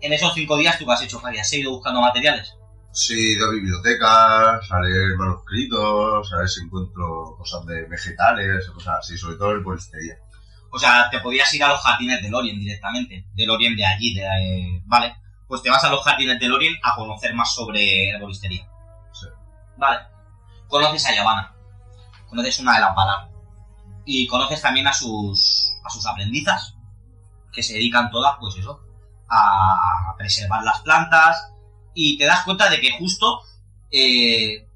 En 0.00 0.12
esos 0.12 0.34
5 0.34 0.56
días 0.56 0.78
tú 0.78 0.84
qué 0.84 0.92
has 0.92 1.02
hecho, 1.02 1.20
Javi, 1.20 1.38
has 1.38 1.52
ido 1.52 1.70
buscando 1.70 2.00
materiales. 2.00 2.56
Sí, 2.90 3.14
he 3.14 3.32
ido 3.36 3.48
a 3.48 3.52
bibliotecas, 3.52 4.70
a 4.70 4.80
leer 4.80 5.16
manuscritos, 5.16 6.32
a 6.32 6.38
ver 6.38 6.48
si 6.48 6.60
encuentro 6.60 7.36
cosas 7.38 7.64
de 7.66 7.84
vegetales, 7.86 8.68
cosas 8.68 8.98
así, 8.98 9.16
sobre 9.16 9.36
todo 9.36 9.52
en 9.52 9.62
polistería. 9.62 10.16
O 10.70 10.78
sea, 10.78 11.08
te 11.10 11.20
podías 11.20 11.52
ir 11.54 11.62
a 11.64 11.68
los 11.68 11.80
jardines 11.80 12.20
de 12.20 12.30
Lorien 12.30 12.58
directamente. 12.58 13.26
Del 13.34 13.46
Lorien 13.46 13.76
de 13.76 13.86
allí, 13.86 14.14
de, 14.14 14.22
eh, 14.22 14.82
vale. 14.86 15.14
Pues 15.46 15.62
te 15.62 15.70
vas 15.70 15.84
a 15.84 15.90
los 15.90 16.02
jardines 16.02 16.40
de 16.40 16.48
Lorien 16.48 16.74
a 16.82 16.94
conocer 16.94 17.34
más 17.34 17.54
sobre 17.54 18.08
herboristería. 18.08 18.66
Sí. 19.12 19.26
Vale. 19.76 20.00
Conoces 20.68 21.06
a 21.06 21.14
Yavanna. 21.14 21.54
Conoces 22.28 22.58
una 22.60 22.74
de 22.74 22.80
las 22.80 22.94
Valar. 22.94 23.28
Y 24.04 24.26
conoces 24.26 24.60
también 24.60 24.86
a 24.86 24.92
sus, 24.92 25.74
a 25.84 25.90
sus 25.90 26.06
aprendizas, 26.06 26.74
que 27.52 27.62
se 27.62 27.74
dedican 27.74 28.10
todas, 28.10 28.36
pues 28.40 28.56
eso, 28.56 28.80
a, 29.28 30.14
preservar 30.16 30.62
las 30.64 30.80
plantas. 30.80 31.52
Y 31.94 32.16
te 32.16 32.24
das 32.24 32.44
cuenta 32.44 32.70
de 32.70 32.80
que 32.80 32.96
justo 32.98 33.40
eh, 33.90 34.66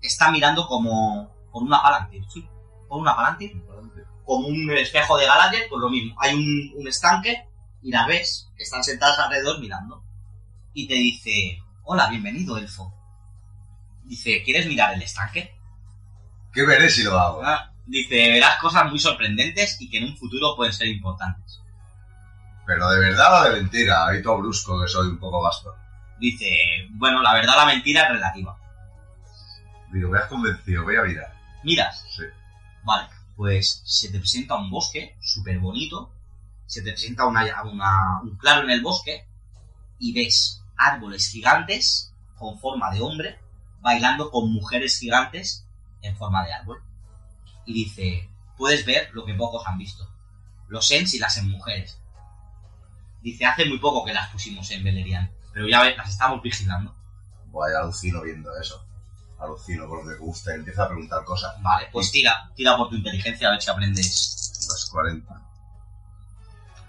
está 0.00 0.30
mirando 0.30 0.66
como, 0.66 1.32
con 1.50 1.64
una 1.64 1.82
Palantir, 1.82 2.24
sí. 2.28 2.48
Con 2.88 3.00
una 3.00 3.14
Palantir. 3.14 3.62
Como 4.24 4.48
un 4.48 4.70
espejo 4.72 5.16
de 5.16 5.26
Galadriel, 5.26 5.68
pues 5.68 5.80
lo 5.80 5.88
mismo. 5.88 6.16
Hay 6.20 6.34
un, 6.34 6.72
un 6.76 6.88
estanque 6.88 7.48
y 7.82 7.90
la 7.90 8.06
ves, 8.06 8.50
que 8.56 8.64
están 8.64 8.82
sentadas 8.82 9.18
alrededor 9.20 9.60
mirando. 9.60 10.02
Y 10.74 10.88
te 10.88 10.94
dice, 10.94 11.62
hola, 11.84 12.08
bienvenido, 12.08 12.58
elfo. 12.58 12.92
Dice, 14.04 14.42
¿quieres 14.42 14.66
mirar 14.66 14.94
el 14.94 15.02
estanque? 15.02 15.54
¿Qué 16.52 16.66
veré 16.66 16.90
si 16.90 17.04
lo 17.04 17.18
hago? 17.18 17.42
Ah, 17.44 17.72
Dice, 17.86 18.16
verás 18.16 18.58
cosas 18.58 18.90
muy 18.90 18.98
sorprendentes 18.98 19.80
y 19.80 19.88
que 19.88 19.98
en 19.98 20.04
un 20.04 20.16
futuro 20.16 20.56
pueden 20.56 20.72
ser 20.72 20.88
importantes. 20.88 21.60
Pero 22.66 22.88
de 22.90 22.98
verdad 23.00 23.40
o 23.42 23.44
de 23.50 23.60
mentira, 23.60 24.06
ahí 24.08 24.22
todo 24.22 24.38
brusco 24.38 24.80
que 24.80 24.88
soy 24.88 25.08
un 25.08 25.18
poco 25.18 25.40
vasto. 25.42 25.74
Dice, 26.18 26.46
bueno, 26.90 27.22
la 27.22 27.34
verdad 27.34 27.54
la 27.56 27.66
mentira 27.66 28.02
es 28.04 28.08
relativa. 28.10 28.56
Digo, 29.92 30.10
me 30.10 30.18
has 30.18 30.26
convencido, 30.26 30.82
voy 30.84 30.96
a 30.96 31.02
mirar. 31.02 31.32
Miras, 31.62 32.04
Sí. 32.14 32.22
Vale, 32.84 33.08
pues 33.36 33.82
se 33.84 34.10
te 34.10 34.18
presenta 34.18 34.54
un 34.56 34.70
bosque 34.70 35.16
súper 35.20 35.58
bonito, 35.58 36.10
se 36.66 36.82
te 36.82 36.92
presenta 36.92 37.26
una, 37.26 37.44
una- 37.64 38.20
un 38.22 38.36
claro 38.36 38.62
en 38.62 38.70
el 38.70 38.80
bosque 38.82 39.26
y 39.98 40.12
ves 40.12 40.62
árboles 40.76 41.28
gigantes 41.30 42.12
con 42.36 42.58
forma 42.60 42.90
de 42.92 43.00
hombre 43.00 43.38
bailando 43.80 44.30
con 44.30 44.52
mujeres 44.52 44.98
gigantes 44.98 45.66
en 46.02 46.16
forma 46.16 46.44
de 46.44 46.52
árbol. 46.52 46.82
Y 47.64 47.72
dice, 47.74 48.28
puedes 48.56 48.84
ver 48.86 49.10
lo 49.12 49.24
que 49.24 49.34
pocos 49.34 49.66
han 49.66 49.78
visto, 49.78 50.08
los 50.68 50.90
Ents 50.90 51.14
y 51.14 51.18
las 51.18 51.36
en 51.38 51.50
mujeres. 51.50 51.98
Dice, 53.26 53.44
hace 53.44 53.64
muy 53.64 53.80
poco 53.80 54.04
que 54.04 54.14
las 54.14 54.30
pusimos 54.30 54.70
en 54.70 54.84
Beleriand, 54.84 55.28
pero 55.52 55.66
ya 55.66 55.82
las 55.96 56.10
estamos 56.10 56.40
vigilando. 56.40 56.94
Vaya, 57.46 57.80
alucino 57.80 58.22
viendo 58.22 58.56
eso. 58.56 58.86
Alucino 59.40 59.88
por 59.88 60.04
lo 60.04 60.12
que 60.12 60.16
gusta 60.16 60.52
y 60.52 60.60
empieza 60.60 60.84
a 60.84 60.86
preguntar 60.86 61.24
cosas. 61.24 61.60
Vale, 61.60 61.88
pues 61.90 62.12
tira, 62.12 62.48
tira 62.54 62.76
por 62.76 62.88
tu 62.88 62.94
inteligencia 62.94 63.48
a 63.48 63.50
ver 63.50 63.60
si 63.60 63.68
aprendes 63.68 64.68
Las 64.70 64.88
40. 64.92 65.42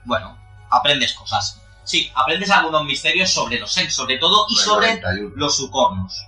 Bueno, 0.05 0.37
aprendes 0.69 1.15
cosas. 1.15 1.59
Sí, 1.83 2.11
aprendes 2.13 2.51
algunos 2.51 2.85
misterios 2.85 3.31
sobre 3.31 3.59
los 3.59 3.75
Ents, 3.75 3.95
sobre 3.95 4.19
todo, 4.19 4.45
y 4.47 4.57
sobre 4.57 5.01
41. 5.01 5.33
los 5.37 5.57
sucornos. 5.57 6.23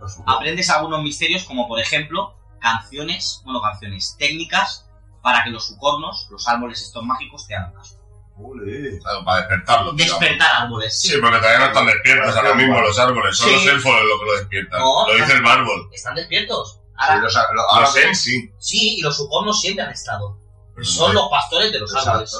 Los 0.00 0.14
supongo. 0.14 0.38
Aprendes 0.38 0.70
algunos 0.70 1.04
misterios 1.04 1.44
como, 1.44 1.68
por 1.68 1.78
ejemplo, 1.78 2.34
canciones, 2.58 3.42
bueno, 3.44 3.62
canciones 3.62 4.16
técnicas 4.18 4.88
para 5.22 5.44
que 5.44 5.50
los 5.50 5.68
sucornos, 5.68 6.26
los 6.32 6.48
árboles 6.48 6.82
estos 6.82 7.04
mágicos, 7.04 7.46
te 7.46 7.54
hagan 7.54 7.72
caso. 7.74 8.01
Claro, 8.36 9.24
para 9.24 9.38
despertarlo. 9.40 9.92
digamos. 9.92 10.20
Despertar 10.20 10.62
árboles, 10.62 11.00
sí. 11.00 11.08
Sí, 11.08 11.14
porque 11.20 11.36
todavía 11.38 11.58
no 11.58 11.64
están 11.66 11.86
despiertos 11.86 12.36
ahora 12.36 12.54
mismo 12.54 12.80
los 12.80 12.98
árboles, 12.98 13.36
son 13.36 13.48
Sí. 13.48 13.54
los 13.54 13.66
elfos 13.66 13.92
los 14.04 14.20
que 14.20 14.24
lo 14.26 14.32
despiertan. 14.38 14.80
No, 14.80 15.06
lo 15.06 15.14
dice 15.14 15.32
el 15.36 15.46
árbol. 15.46 15.88
Están 15.92 16.14
despiertos. 16.14 16.72
Sí, 16.74 16.78
Ahora, 16.96 17.20
los- 17.20 17.34
lo- 17.34 17.70
ahora 17.70 17.86
Los 17.86 17.96
Ents 17.96 18.20
sí. 18.20 18.52
sí, 18.58 18.96
y 18.98 19.02
los 19.02 19.16
sucornos 19.16 19.60
siempre 19.60 19.84
han 19.84 19.90
estado. 19.92 20.38
Son 20.82 21.14
los 21.14 21.28
pastores 21.30 21.72
de 21.72 21.80
los 21.80 21.90
Exacto. 21.90 22.10
árboles. 22.10 22.36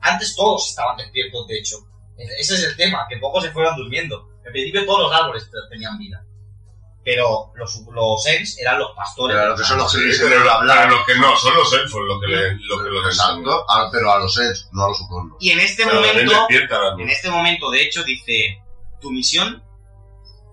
Antes 0.00 0.34
todos 0.36 0.68
estaban 0.68 0.96
despiertos, 0.96 1.46
de 1.46 1.58
hecho. 1.58 1.76
Ese 2.38 2.54
es 2.54 2.64
el 2.64 2.76
tema, 2.76 3.06
que 3.08 3.16
pocos 3.18 3.42
se 3.44 3.50
fueron 3.52 3.76
durmiendo. 3.76 4.28
En 4.44 4.52
principio 4.52 4.84
todos 4.86 5.02
los 5.10 5.12
árboles 5.12 5.48
te- 5.50 5.68
tenían 5.70 5.98
vida. 5.98 6.24
Pero 7.04 7.50
los, 7.56 7.80
los 7.92 8.26
Ents 8.26 8.58
eran 8.58 8.78
los 8.78 8.92
pastores. 8.94 9.36
Lo 9.36 9.56
que 9.56 9.64
son 9.64 9.78
los 9.78 9.90
Sí, 9.90 9.98
que 9.98 10.04
pero, 10.20 10.28
dicen 10.36 10.48
hablar. 10.48 10.78
pero 10.86 10.96
los 10.96 11.06
que 11.06 11.14
no, 11.16 11.36
son 11.36 11.54
los 11.56 11.72
elfos 11.72 12.00
los 12.06 12.20
que, 12.20 12.26
le, 12.28 12.54
los 12.60 12.82
que 12.82 12.88
los 12.90 13.04
enseñan. 13.06 13.38
Exacto, 13.40 13.66
a- 13.70 13.90
pero 13.90 14.12
a 14.12 14.18
los 14.20 14.38
Ents, 14.38 14.68
no 14.72 14.84
a 14.84 14.88
los 14.88 14.98
sucornos. 14.98 15.36
Y 15.40 15.50
en 15.50 15.58
este 15.60 15.84
Pero 15.84 15.96
momento, 16.00 16.46
en 16.98 17.08
este 17.10 17.28
momento, 17.30 17.70
de 17.70 17.82
hecho, 17.82 18.04
dice, 18.04 18.62
tu 19.00 19.10
misión, 19.10 19.64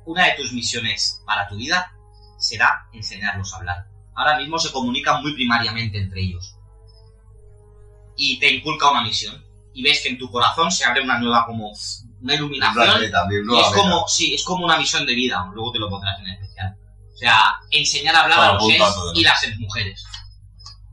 una 0.06 0.26
de 0.26 0.32
tus 0.38 0.52
misiones 0.54 1.22
para 1.26 1.48
tu 1.48 1.56
vida 1.56 1.92
será 2.40 2.88
enseñarlos 2.94 3.54
a 3.54 3.58
hablar. 3.58 3.86
Ahora 4.16 4.38
mismo 4.40 4.58
se 4.58 4.72
comunican 4.72 5.22
muy 5.22 5.36
primariamente 5.36 6.00
entre 6.00 6.22
ellos. 6.22 6.56
Y 8.18 8.40
te 8.40 8.50
inculca 8.52 8.90
una 8.90 9.04
misión. 9.04 9.46
Y 9.74 9.84
ves 9.84 10.02
que 10.02 10.10
en 10.10 10.18
tu 10.18 10.30
corazón 10.32 10.72
se 10.72 10.84
abre 10.84 11.02
una 11.02 11.20
nueva 11.20 11.46
como 11.46 11.72
una 12.22 12.36
iluminación 12.36 13.02
Y 13.02 13.60
es 13.60 13.68
como, 13.68 14.08
sí, 14.08 14.34
es 14.36 14.44
como 14.44 14.66
una 14.66 14.78
misión 14.78 15.06
de 15.06 15.14
vida, 15.16 15.50
luego 15.54 15.72
te 15.72 15.80
lo 15.80 15.90
pondrás 15.90 16.20
en 16.20 16.28
especial. 16.28 16.76
O 17.14 17.18
sea, 17.18 17.56
enseñar 17.72 18.16
a 18.16 18.22
hablar 18.24 18.38
Para 18.38 18.50
a 18.52 18.54
los 18.54 18.78
todo. 18.78 19.14
y 19.14 19.24
las 19.24 19.44
Ents 19.44 19.60
mujeres. 19.60 20.06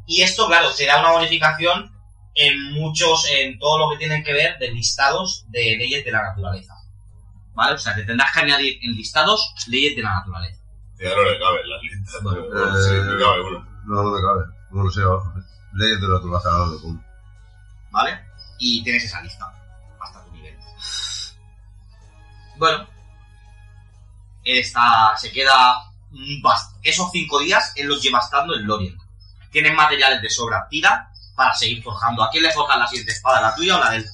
Y 0.07 0.23
esto, 0.23 0.47
claro, 0.47 0.71
te 0.73 0.87
da 0.87 1.01
una 1.01 1.13
bonificación 1.13 1.93
en 2.35 2.73
muchos, 2.73 3.29
en 3.31 3.59
todo 3.59 3.79
lo 3.79 3.91
que 3.91 3.99
tienen 3.99 4.23
que 4.23 4.33
ver 4.33 4.59
de 4.59 4.71
listados 4.71 5.45
de 5.49 5.77
leyes 5.77 6.05
de 6.05 6.13
la 6.13 6.23
naturaleza. 6.23 6.75
¿Vale? 7.55 7.75
O 7.75 7.79
sea, 7.79 7.95
te 7.95 8.05
tendrás 8.05 8.33
que 8.33 8.41
añadir 8.41 8.79
en 8.83 8.93
listados 8.93 9.55
leyes 9.69 9.97
de 9.97 10.03
la 10.03 10.15
naturaleza. 10.15 10.61
Ya 11.01 11.11
no 11.15 11.23
le 11.23 11.39
cabe 11.39 11.67
las 11.67 11.83
listas. 11.83 12.15
Eh, 12.15 13.01
uno. 13.47 13.67
No, 13.87 14.03
no 14.03 14.11
me 14.11 14.21
cabe. 14.21 14.45
No 14.71 14.83
lo 14.85 14.91
sé 14.91 15.01
abajo. 15.03 15.33
Leyes 15.75 16.01
de 16.01 16.09
la 16.09 16.15
naturaleza, 16.15 16.51
no. 16.51 17.05
¿Vale? 17.91 18.21
Y 18.59 18.83
tienes 18.85 19.05
esa 19.05 19.23
lista. 19.23 19.53
Bueno. 22.57 22.87
Él 24.45 24.59
está, 24.59 25.17
se 25.17 25.33
queda 25.33 25.77
esos 26.83 27.11
cinco 27.11 27.41
días, 27.41 27.73
él 27.77 27.89
los 27.89 28.01
lleva 28.03 28.21
estando 28.21 28.55
en 28.55 28.67
Lorient. 28.67 29.01
Tienen 29.51 29.75
materiales 29.75 30.23
de 30.23 30.31
sobra, 30.31 30.67
tira 30.71 31.11
para 31.35 31.53
seguir 31.55 31.83
forjando. 31.83 32.23
¿A 32.23 32.31
quién 32.31 32.43
le 32.45 32.53
forjas 32.53 32.79
la 32.79 32.87
siguiente 32.87 33.13
espada? 33.13 33.41
¿La 33.41 33.55
tuya 33.55 33.77
o 33.77 33.81
la 33.81 33.91
del...? 33.91 34.07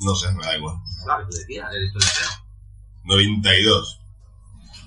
No 0.00 0.14
sé, 0.14 0.30
me 0.32 0.44
da 0.44 0.56
igual. 0.56 0.76
La 1.06 1.18
que 1.18 1.24
tú 1.24 1.30
decías, 1.30 1.72
eres 1.72 1.92
tú 1.92 1.98
el 1.98 2.04
primero. 2.04 2.30
92. 3.04 4.00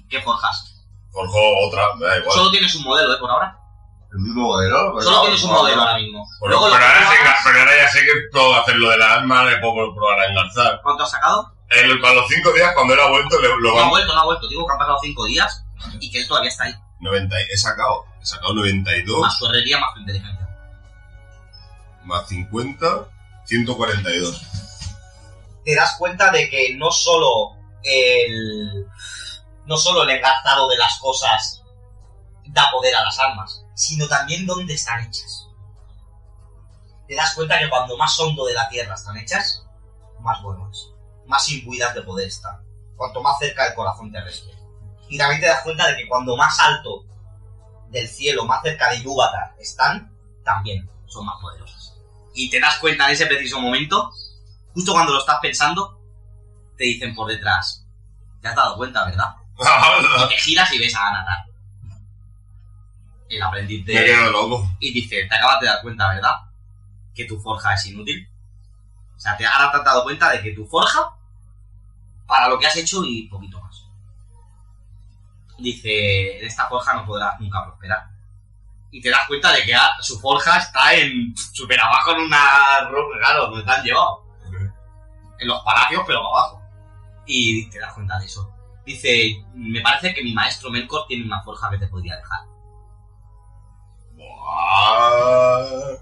¿Qué 0.10 0.22
forjas? 0.22 0.84
Forjó 1.12 1.40
otra, 1.68 1.96
me 1.98 2.06
da 2.06 2.18
igual. 2.20 2.38
Solo 2.38 2.52
tienes 2.52 2.76
un 2.76 2.84
modelo, 2.84 3.14
¿eh? 3.14 3.18
Por 3.20 3.30
ahora. 3.32 3.58
El 4.12 4.20
mismo 4.20 4.44
modelo. 4.44 4.92
pues 4.92 5.06
Solo 5.06 5.18
no, 5.18 5.24
tienes 5.24 5.44
un 5.44 5.52
modelo 5.52 5.76
no. 5.78 5.82
ahora 5.84 5.98
mismo. 5.98 6.28
Pero, 6.42 6.50
Luego 6.52 6.66
ahora 6.66 6.86
tú 7.00 7.12
sé, 7.12 7.18
hagas- 7.22 7.42
pero 7.46 7.60
ahora 7.60 7.72
ya 7.82 7.90
sé 7.90 8.00
que 8.02 8.12
puedo 8.32 8.56
hacer 8.56 8.76
lo 8.76 8.90
de 8.90 8.98
la 8.98 9.14
arma, 9.14 9.46
le 9.46 9.58
puedo 9.58 9.96
probar 9.96 10.20
a 10.20 10.26
engarzar. 10.28 10.82
¿Cuánto 10.84 11.04
has 11.04 11.12
sacado? 11.12 11.54
El, 11.72 12.02
para 12.02 12.16
los 12.16 12.28
5 12.28 12.54
días, 12.54 12.72
cuando 12.76 12.94
él 12.94 13.00
ha 13.00 13.10
vuelto, 13.10 13.40
le, 13.40 13.48
lo 13.48 13.74
No 13.76 13.80
ha 13.80 13.90
vuelto, 13.90 14.14
no 14.14 14.22
ha 14.22 14.26
vuelto. 14.26 14.48
Digo 14.48 14.66
que 14.68 14.74
han 14.74 14.80
pasado 14.80 14.98
cinco 15.02 15.26
días 15.26 15.64
y 16.00 16.12
que 16.12 16.20
él 16.20 16.28
todavía 16.28 16.50
está 16.50 16.66
ahí. 16.66 16.76
90, 17.00 17.36
he 17.40 17.58
sacado, 17.58 18.06
he 18.22 18.26
sacado 18.26 18.54
92 18.54 19.20
Más 19.22 19.40
tu 19.40 19.48
herrería, 19.48 19.80
más 19.80 19.94
tu 19.94 20.02
inteligencia. 20.02 20.48
más 22.04 22.28
50, 22.28 23.08
142. 23.46 24.42
te 25.66 25.76
das 25.76 25.96
cuenta 25.98 26.30
de 26.32 26.50
que 26.50 26.76
no 26.76 26.92
solo 26.92 27.56
el 27.84 28.86
no 29.66 29.78
solo 29.78 30.04
el 30.04 30.10
engarzado 30.12 30.68
de 30.70 30.78
las 30.78 31.00
cosas 31.00 31.64
da 32.46 32.70
poder 32.72 32.96
a 32.96 33.04
las 33.04 33.18
armas, 33.20 33.64
sino 33.74 34.08
también 34.08 34.46
dónde 34.46 34.74
están 34.74 35.02
hechas. 35.02 35.48
Te 37.08 37.16
das 37.16 37.34
cuenta 37.34 37.58
que 37.58 37.70
cuando 37.70 37.98
más 37.98 38.20
hondo 38.20 38.46
de 38.46 38.54
la 38.54 38.70
tierra 38.70 38.94
están 38.94 39.18
hechas, 39.18 39.66
más 40.20 40.42
bueno 40.44 40.70
es. 40.72 40.91
Más 41.32 41.50
imbuidas 41.50 41.96
de 41.96 42.02
poder 42.02 42.28
están. 42.28 42.62
Cuanto 42.96 43.24
más 43.24 43.40
cerca 43.40 43.64
del 43.66 43.74
corazón 43.74 44.12
terrestre. 44.12 44.54
Y 45.10 45.18
también 45.18 45.42
te 45.42 45.48
das 45.48 45.64
cuenta 45.64 45.88
de 45.88 45.98
que 45.98 46.08
cuando 46.08 46.38
más 46.38 46.60
alto 46.60 47.06
del 47.90 48.08
cielo, 48.08 48.46
más 48.46 48.62
cerca 48.62 48.92
de 48.92 48.98
Ilúvatar 48.98 49.56
están, 49.60 50.14
también 50.44 50.88
son 51.08 51.26
más 51.26 51.42
poderosas. 51.42 51.96
Y 52.34 52.50
te 52.50 52.60
das 52.60 52.78
cuenta 52.78 53.06
en 53.06 53.12
ese 53.12 53.26
preciso 53.26 53.60
momento 53.60 54.12
justo 54.74 54.94
cuando 54.94 55.14
lo 55.14 55.20
estás 55.20 55.40
pensando, 55.42 56.00
te 56.78 56.86
dicen 56.86 57.14
por 57.14 57.28
detrás, 57.28 57.86
te 58.42 58.48
has 58.48 58.56
dado 58.56 58.78
cuenta, 58.78 59.06
¿verdad? 59.06 59.36
Y 60.26 60.30
te 60.30 60.38
giras 60.38 60.72
y 60.74 60.80
ves 60.80 60.96
a 60.96 61.08
Anatar. 61.08 61.46
El 63.30 63.42
aprendiz 63.42 63.86
Me 63.86 63.94
de... 63.94 64.06
quedo 64.06 64.32
loco. 64.32 64.70
Y 64.80 64.92
dice, 64.92 65.26
te 65.30 65.36
acabas 65.36 65.60
de 65.62 65.68
dar 65.68 65.82
cuenta, 65.82 66.10
¿verdad? 66.10 66.36
Que 67.14 67.26
tu 67.26 67.40
forja 67.40 67.74
es 67.74 67.86
inútil. 67.86 68.28
O 69.16 69.20
sea, 69.20 69.38
te, 69.38 69.46
ahora 69.46 69.72
te 69.72 69.78
has 69.78 69.84
dado 69.86 70.04
cuenta 70.04 70.32
de 70.32 70.42
que 70.42 70.52
tu 70.52 70.66
forja, 70.66 71.16
para 72.32 72.48
lo 72.48 72.58
que 72.58 72.66
has 72.66 72.78
hecho 72.78 73.04
y 73.04 73.28
poquito 73.28 73.60
más. 73.62 73.84
Dice, 75.58 76.40
en 76.40 76.46
esta 76.48 76.66
forja 76.70 76.94
no 76.94 77.06
podrás 77.06 77.38
nunca 77.42 77.66
prosperar. 77.66 78.06
Y 78.90 79.02
te 79.02 79.10
das 79.10 79.28
cuenta 79.28 79.52
de 79.52 79.64
que 79.64 79.76
ah, 79.76 79.92
su 80.00 80.18
forja 80.18 80.58
está 80.58 80.94
en 80.94 81.36
súper 81.36 81.78
abajo 81.82 82.12
en 82.16 82.22
una... 82.22 82.90
ro- 82.90 83.10
Claro, 83.20 83.48
donde 83.48 83.66
te 83.66 83.72
han 83.72 83.84
llevado 83.84 84.24
en 85.40 85.48
los 85.48 85.62
palacios, 85.64 86.04
pero 86.08 86.26
abajo. 86.26 86.62
Y 87.26 87.70
te 87.70 87.80
das 87.80 87.94
cuenta 87.94 88.18
de 88.18 88.26
eso. 88.28 88.50
Dice, 88.86 89.44
me 89.54 89.82
parece 89.82 90.14
que 90.14 90.24
mi 90.24 90.34
maestro 90.34 90.70
Melkor 90.70 91.06
tiene 91.08 91.26
una 91.26 91.42
forja 91.44 91.70
que 91.70 91.80
te 91.80 91.88
podría 91.88 92.16
dejar. 92.16 92.40
Buah. 94.16 95.98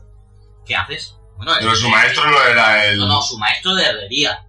¿Qué 0.65 0.76
haces? 0.76 1.15
Bueno, 1.38 1.54
Pero 1.60 1.76
su 1.76 1.89
maestro 1.89 2.26
no 2.30 2.39
era 2.44 2.86
el. 2.86 2.98
No, 3.00 3.08
no, 3.08 3.22
su 3.22 3.38
maestro 3.39 3.74
de 3.76 3.86
herrería. 3.86 4.46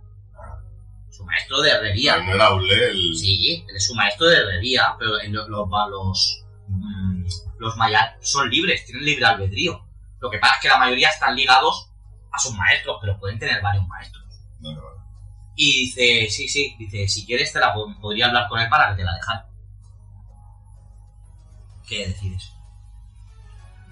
Maestro 1.31 1.61
de 1.62 1.71
herrería. 1.71 2.16
No 2.23 2.35
era 2.35 2.49
el. 2.49 3.14
Sí, 3.16 3.64
él 3.69 3.77
es 3.77 3.87
su 3.87 3.95
maestro 3.95 4.27
de 4.27 4.37
herrería, 4.37 4.97
pero 4.99 5.21
en 5.21 5.33
los, 5.33 5.49
los, 5.49 6.45
mm, 6.69 7.25
los 7.59 7.77
mayas 7.77 8.14
son 8.21 8.51
libres, 8.51 8.85
tienen 8.85 9.05
libre 9.05 9.25
albedrío. 9.27 9.85
Lo 10.21 10.29
que 10.31 10.38
pasa 10.38 10.55
es 10.57 10.61
que 10.62 10.69
la 10.69 10.79
mayoría 10.79 11.09
están 11.09 11.35
ligados 11.37 11.88
a 12.33 12.38
sus 12.38 12.55
maestros, 12.55 12.99
pero 13.01 13.19
pueden 13.19 13.38
tener 13.38 13.62
varios 13.62 13.87
maestros. 13.87 14.25
Vale, 14.61 14.77
vale. 14.77 15.01
Y 15.57 15.73
dice, 15.87 16.29
sí, 16.31 16.49
sí, 16.49 16.75
dice, 16.79 17.07
si 17.09 17.25
quieres 17.27 17.53
te 17.53 17.61
la 17.61 17.73
po- 17.75 17.95
podría 18.01 18.27
hablar 18.27 18.49
con 18.49 18.59
él 18.61 18.69
para 18.69 18.90
que 18.90 18.97
te 18.97 19.05
la 19.05 19.14
dejara. 19.14 19.47
¿Qué 21.88 22.07
decides? 22.09 22.53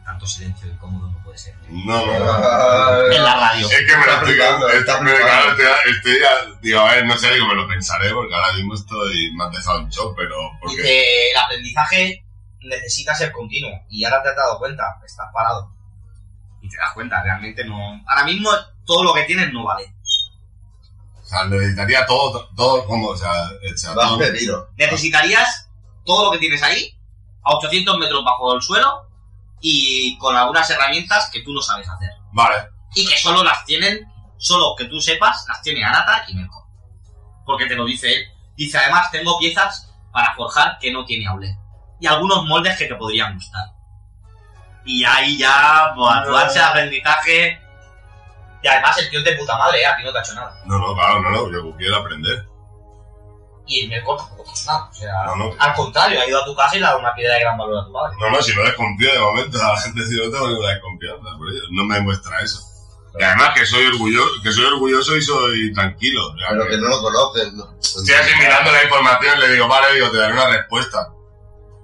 Tanto 0.09 0.27
silencio 0.27 0.67
incómodo 0.67 1.11
no 1.11 1.23
puede 1.23 1.37
ser. 1.37 1.55
No, 1.69 2.07
no, 2.07 2.19
no. 2.19 3.13
En 3.13 3.23
la 3.23 3.37
radio. 3.37 3.67
Es 3.69 3.77
que 3.77 3.95
me 3.95 4.07
lo 4.07 4.13
Está 4.13 4.15
estoy 4.15 4.33
flipando, 4.35 4.69
Está 4.71 4.99
claro, 5.01 5.57
estoy, 5.85 6.19
digo, 6.63 6.81
a 6.81 6.95
ver, 6.95 7.05
no 7.05 7.19
sé, 7.19 7.35
digo, 7.35 7.47
me 7.47 7.55
lo 7.55 7.69
pensaré 7.69 8.11
porque 8.15 8.35
ahora 8.35 8.55
mismo 8.55 8.73
estoy, 8.75 9.33
me 9.35 9.45
has 9.45 9.53
dejado 9.53 9.81
en 9.81 9.91
shock, 9.91 10.17
pero 10.17 10.35
porque 10.63 10.77
Dice, 10.77 11.31
el 11.31 11.37
aprendizaje 11.37 12.25
necesita 12.63 13.15
ser 13.15 13.33
continuo. 13.33 13.71
Y 13.91 14.03
ahora 14.03 14.23
te 14.23 14.31
has 14.31 14.37
dado 14.37 14.59
cuenta, 14.59 14.83
estás 15.05 15.29
parado. 15.31 15.71
Y 16.63 16.71
te 16.71 16.79
das 16.79 16.95
cuenta, 16.95 17.23
realmente 17.23 17.63
no... 17.67 18.03
Ahora 18.07 18.25
mismo 18.25 18.51
todo 18.87 19.05
lo 19.05 19.13
que 19.13 19.25
tienes 19.25 19.53
no 19.53 19.65
vale. 19.65 19.93
o 21.23 21.27
sea, 21.27 21.45
necesitaría 21.45 22.07
todo, 22.07 22.49
todo 22.57 22.87
como, 22.87 23.09
o 23.09 23.17
sea, 23.17 23.51
todo- 23.93 24.33
tiro. 24.33 24.71
Necesitarías 24.79 25.69
todo 26.07 26.25
lo 26.25 26.31
que 26.33 26.39
tienes 26.39 26.63
ahí, 26.63 26.97
a 27.45 27.57
800 27.57 27.99
metros 27.99 28.25
bajo 28.25 28.55
el 28.55 28.63
suelo, 28.63 29.08
y 29.61 30.17
con 30.19 30.37
algunas 30.37 30.69
herramientas 30.71 31.31
que 31.33 31.43
tú 31.43 31.53
no 31.53 31.61
sabes 31.63 31.89
hacer. 31.89 32.11
Vale, 32.33 32.69
Y 32.95 33.07
que 33.07 33.17
solo 33.17 33.43
las 33.43 33.65
tienen, 33.65 34.07
solo 34.37 34.75
que 34.77 34.85
tú 34.85 35.01
sepas, 35.01 35.45
las 35.49 35.63
tiene 35.63 35.85
Anata 35.85 36.25
y 36.29 36.35
Melkor. 36.35 36.65
Porque 37.45 37.67
te 37.67 37.75
lo 37.75 37.85
dice 37.85 38.13
él. 38.13 38.25
Dice, 38.57 38.79
además, 38.79 39.11
tengo 39.11 39.39
piezas 39.39 39.93
para 40.13 40.35
forjar 40.35 40.79
que 40.79 40.93
no 40.93 41.05
tiene 41.05 41.27
Aule. 41.27 41.57
Y 42.01 42.07
algunos 42.07 42.45
moldes 42.45 42.77
que 42.77 42.87
te 42.87 42.95
podrían 42.95 43.35
gustar. 43.35 43.65
Y 44.85 45.05
ahí 45.05 45.37
ya, 45.39 45.93
pues, 45.95 46.25
tu 46.25 46.37
ansia 46.37 46.63
de 46.63 46.69
aprendizaje... 46.69 47.61
Y 48.61 48.67
además 48.67 48.99
el 48.99 49.09
tío 49.09 49.21
es 49.21 49.25
de 49.25 49.37
puta 49.37 49.57
madre, 49.57 49.81
¿eh? 49.81 49.87
a 49.87 49.97
ti 49.97 50.03
no 50.03 50.11
te 50.11 50.19
ha 50.19 50.23
hecho 50.23 50.35
nada. 50.35 50.53
no, 50.65 50.79
no, 50.79 50.93
claro, 50.93 51.23
no, 51.23 51.31
no, 51.31 51.53
yo 51.53 51.77
quiero 51.77 51.97
aprender. 51.97 52.45
Y 53.69 53.81
el 53.85 53.89
Melkor 53.91 54.17
tampoco 54.17 54.51
nada. 54.67 54.89
O 54.91 54.95
sea, 54.95 55.13
No, 55.27 55.37
no. 55.37 55.53
al 55.59 55.75
contrario, 55.75 56.21
ha 56.21 56.27
ido 56.27 56.41
a 56.41 56.45
tu 56.45 56.57
casa 56.57 56.75
y 56.77 56.81
le 56.81 56.87
ha 56.87 56.89
dado 56.89 57.01
una 57.01 57.15
piedra 57.15 57.35
de 57.35 57.41
gran 57.41 57.59
valor 57.59 57.79
a 57.83 57.85
tu 57.87 57.93
padre. 57.93 58.17
No, 58.19 58.31
no, 58.31 58.43
si 58.43 58.55
no 58.55 58.63
desconfío 58.63 59.13
de 59.13 59.19
momento, 59.21 59.59
la 59.59 59.77
gente 59.81 60.03
si 60.07 60.17
no 60.17 60.23
tengo 60.33 60.49
ninguna 60.49 60.69
desconfianza 60.71 61.37
por 61.37 61.49
ellos, 61.51 61.65
no 61.73 61.85
me 61.85 61.95
demuestra 61.97 62.41
eso. 62.41 62.61
Y 63.19 63.23
además 63.23 63.51
que 63.55 63.67
soy 63.67 63.85
orgulloso, 63.87 64.31
que 64.43 64.53
soy 64.53 64.65
orgulloso 64.65 65.17
y 65.17 65.23
soy 65.23 65.73
tranquilo. 65.75 66.33
Pero 66.49 66.65
que- 66.65 66.71
que 66.71 66.77
no 66.79 66.89
lo 66.89 67.03
conoces. 67.03 67.53
No. 67.53 67.77
Estoy 67.79 68.15
asimilando 68.15 68.73
la 68.73 68.85
información, 68.85 69.41
le 69.41 69.49
digo, 69.53 69.69
vale, 69.69 69.93
digo, 69.95 70.11
te 70.11 70.17
daré 70.19 70.33
una 70.33 70.47
respuesta. 70.49 71.09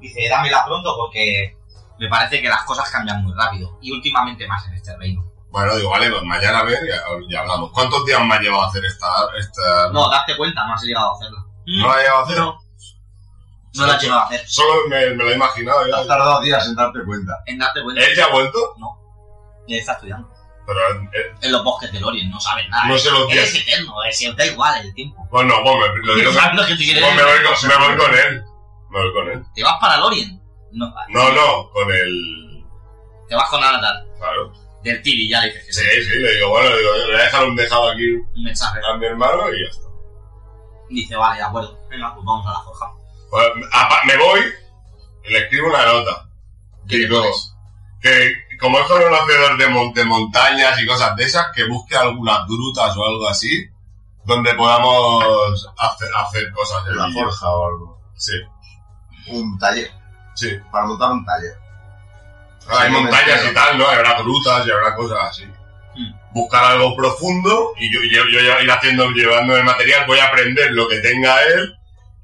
Dice, 0.00 0.28
dámela 0.28 0.64
pronto 0.64 0.94
porque 0.96 1.56
me 1.98 2.08
parece 2.08 2.40
que 2.40 2.48
las 2.48 2.62
cosas 2.64 2.88
cambian 2.90 3.22
muy 3.22 3.34
rápido. 3.34 3.78
Y 3.82 3.92
últimamente 3.92 4.46
más 4.46 4.66
en 4.68 4.74
este 4.74 4.96
reino. 4.96 5.24
Bueno, 5.50 5.76
digo, 5.76 5.90
vale, 5.90 6.10
pues 6.10 6.22
mañana 6.24 6.60
a 6.60 6.64
ver 6.64 6.78
y 7.28 7.32
ya 7.32 7.40
hablamos. 7.40 7.70
¿Cuántos 7.72 8.04
días 8.06 8.20
me 8.24 8.34
ha 8.34 8.40
llevado 8.40 8.62
a 8.62 8.68
hacer 8.68 8.84
esta... 8.84 9.06
esta... 9.38 9.88
No, 9.92 10.08
darte 10.10 10.36
cuenta, 10.36 10.66
no 10.66 10.74
has 10.74 10.82
llegado 10.82 11.12
a 11.12 11.14
hacerla. 11.16 11.43
¿No 11.66 11.88
la 11.88 12.00
he 12.00 12.02
llevado 12.04 12.20
a 12.20 12.24
hacer? 12.24 12.38
No. 12.38 12.58
No 13.76 13.86
la 13.86 13.94
has 13.94 14.02
llegado 14.02 14.20
a 14.20 14.24
hacer. 14.26 14.48
Solo 14.48 14.88
me, 14.88 15.06
me 15.10 15.24
lo 15.24 15.30
he 15.30 15.34
imaginado 15.34 15.86
ya. 15.88 15.96
Has 15.96 16.06
tardado 16.06 16.40
días 16.42 16.66
en 16.66 16.74
darte 16.76 17.00
cuenta. 17.04 17.32
En 17.46 17.58
darte 17.58 17.82
cuenta. 17.82 18.04
¿Él 18.04 18.16
ya 18.16 18.24
ha 18.26 18.28
vuelto? 18.30 18.58
Y 19.66 19.74
él 19.74 19.80
está 19.80 19.92
estudiando. 19.94 20.30
Pero, 20.66 20.80
eh, 21.12 21.34
En 21.42 21.52
los 21.52 21.62
bosques 21.64 21.92
de 21.92 22.00
Lorien, 22.00 22.30
no 22.30 22.40
sabes 22.40 22.68
nada. 22.70 22.84
no 22.86 22.96
sé 22.96 23.10
los 23.10 23.30
Él 23.30 23.38
es 23.38 23.52
días. 23.52 23.66
eterno, 23.68 23.94
es, 24.08 24.36
da 24.36 24.46
igual 24.46 24.80
el 24.86 24.94
tiempo. 24.94 25.26
Pues 25.30 25.46
no, 25.46 25.62
pues 25.62 25.76
me, 25.92 26.06
lo 26.06 26.14
digo, 26.14 26.32
¿Sabes 26.34 26.54
lo 26.54 26.66
que 26.66 26.72
tú 26.74 26.78
quieres 26.84 27.02
pues 27.02 27.16
me, 27.16 27.22
voy 27.22 27.32
con, 27.42 27.68
me 27.68 27.76
voy 27.86 27.96
con 27.98 28.14
él. 28.18 28.44
Me 28.90 28.98
voy 29.00 29.12
con 29.12 29.30
él. 29.30 29.44
¿Te 29.54 29.62
vas 29.62 29.78
para 29.80 29.98
Lorien? 29.98 30.40
No, 30.72 30.94
No, 31.10 31.32
no, 31.32 31.70
con 31.70 31.90
el... 31.90 32.64
Te 33.28 33.34
vas 33.34 33.48
con 33.50 33.62
Anatar. 33.62 34.04
Claro. 34.18 34.52
Del 34.82 35.02
Tiri, 35.02 35.28
ya 35.28 35.40
le 35.40 35.48
dices 35.48 35.66
que 35.66 35.72
Sí, 35.72 36.04
sí, 36.04 36.18
le 36.18 36.34
digo, 36.34 36.48
bueno, 36.50 36.76
digo, 36.76 36.94
le 36.94 37.06
voy 37.06 37.14
a 37.14 37.24
dejar 37.24 37.44
un 37.44 37.56
dejado 37.56 37.90
aquí 37.90 38.06
Un 38.34 38.42
mensaje. 38.44 38.78
a 38.86 38.96
mi 38.96 39.06
hermano 39.06 39.48
y 39.52 39.62
ya 39.64 39.70
está. 39.70 39.83
Dice, 40.90 41.16
vale, 41.16 41.38
de 41.38 41.44
acuerdo. 41.44 41.78
Venga, 41.88 42.14
pues 42.14 42.24
vamos 42.26 42.46
a 42.46 42.50
la 42.52 42.60
forja. 42.60 42.92
Pues, 43.30 43.46
me 44.06 44.16
voy 44.16 44.40
y 45.24 45.32
le 45.32 45.38
escribo 45.38 45.68
una 45.68 45.84
nota. 45.86 46.28
¿Qué 46.88 46.96
le 46.98 47.08
Digo, 47.08 47.22
que 48.00 48.34
como 48.60 48.78
es 48.78 48.86
conocedor 48.86 49.56
de, 49.56 49.68
mon- 49.68 49.92
de 49.94 50.04
montañas 50.04 50.78
y 50.80 50.86
cosas 50.86 51.16
de 51.16 51.24
esas, 51.24 51.46
que 51.54 51.64
busque 51.66 51.96
algunas 51.96 52.46
grutas 52.46 52.94
o 52.96 53.04
algo 53.04 53.26
así, 53.28 53.68
donde 54.24 54.54
podamos 54.54 55.68
hacer, 55.78 56.08
hacer 56.14 56.52
cosas 56.52 56.84
de 56.84 56.90
En 56.92 56.96
la 56.98 57.10
forja 57.10 57.48
o 57.50 57.66
algo. 57.66 58.00
Sí, 58.16 58.32
Un 59.28 59.58
taller. 59.58 59.90
sí. 60.34 60.50
Para 60.70 60.86
montar 60.86 61.10
un 61.12 61.24
taller. 61.24 61.54
Hay 62.68 62.90
montañas 62.90 63.44
y 63.50 63.54
tal, 63.54 63.76
¿no? 63.78 63.86
Habrá 63.88 64.20
grutas 64.22 64.66
y 64.66 64.70
habrá 64.70 64.94
cosas 64.94 65.18
así. 65.30 65.44
Buscar 66.32 66.64
algo 66.64 66.96
profundo 66.96 67.72
y 67.78 67.92
yo, 67.92 68.00
yo, 68.02 68.28
yo 68.28 68.60
ir 68.60 68.70
haciendo, 68.70 69.08
llevando 69.10 69.56
el 69.56 69.64
material, 69.64 70.04
voy 70.06 70.18
a 70.18 70.26
aprender 70.26 70.72
lo 70.72 70.88
que 70.88 70.98
tenga 70.98 71.40
él 71.42 71.74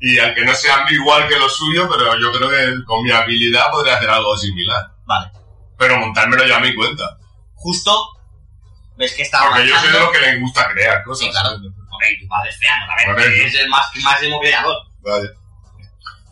y 0.00 0.18
aunque 0.18 0.44
no 0.44 0.54
sea 0.54 0.85
igual 0.90 1.28
que 1.28 1.38
lo 1.38 1.48
suyo, 1.48 1.88
pero 1.88 2.18
yo 2.18 2.33
creo 2.33 2.48
que 2.50 2.85
con 2.87 3.02
mi 3.04 3.11
habilidad 3.11 3.70
podría 3.70 3.96
hacer 3.96 4.11
algo 4.11 4.37
similar. 4.37 4.87
Vale. 5.04 5.30
Pero 5.78 5.98
montármelo 5.98 6.44
yo 6.46 6.56
a 6.56 6.61
mi 6.61 6.74
cuenta. 6.74 7.18
Justo 7.54 7.92
ves 8.96 9.12
que 9.14 9.22
está 9.22 9.40
Porque 9.48 9.66
yo 9.68 9.78
soy 9.78 9.90
de 9.90 9.98
avanzando. 9.98 9.98
los 10.00 10.11
que 10.12 10.20
les 10.20 10.40
gusta 10.40 10.68
crear 10.72 11.02
cosas. 11.04 11.26
Sí, 11.26 11.30
claro. 11.30 11.50
Hombre, 11.56 12.18
tu 12.20 12.28
padre 12.28 12.50
es 12.50 12.56
Por 13.06 13.20
eso. 13.20 13.30
es 13.46 13.54
el 13.54 13.68
más, 13.68 13.90
máximo 14.02 14.40
creador. 14.40 14.76
Vale. 15.02 15.28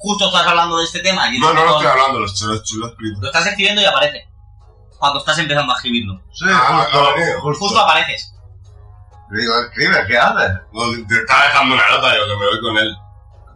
Justo 0.01 0.27
estás 0.27 0.46
hablando 0.46 0.79
de 0.79 0.85
este 0.85 1.01
tema 1.01 1.29
y 1.35 1.38
No, 1.38 1.53
no 1.53 1.64
lo 1.64 1.72
estoy 1.72 1.87
hablando, 1.88 2.24
chulos, 2.35 2.62
chulos 2.64 2.90
escritos. 2.92 3.20
lo 3.20 3.27
estás 3.27 3.46
escribiendo 3.46 3.83
y 3.83 3.85
aparece. 3.85 4.27
Cuando 4.99 5.19
estás 5.21 5.39
empezando 5.39 5.73
a 5.73 5.77
escribirlo. 5.77 6.21
Sí, 6.33 6.45
Ah, 6.49 6.83
justo, 6.85 7.03
vale. 7.03 7.33
justo. 7.41 7.65
Justo 7.65 7.81
apareces. 7.81 8.35
Le 9.31 9.41
digo, 9.43 9.53
escribe, 9.61 10.07
¿qué 10.07 10.19
haces? 10.19 10.53
No, 10.73 10.83
te 11.07 11.15
estaba 11.15 11.43
dejando 11.45 11.75
una 11.75 11.89
nota, 11.91 12.17
yo 12.17 12.23
que 12.25 12.37
me 12.37 12.47
voy 12.47 12.61
con 12.63 12.79
él. 12.79 12.97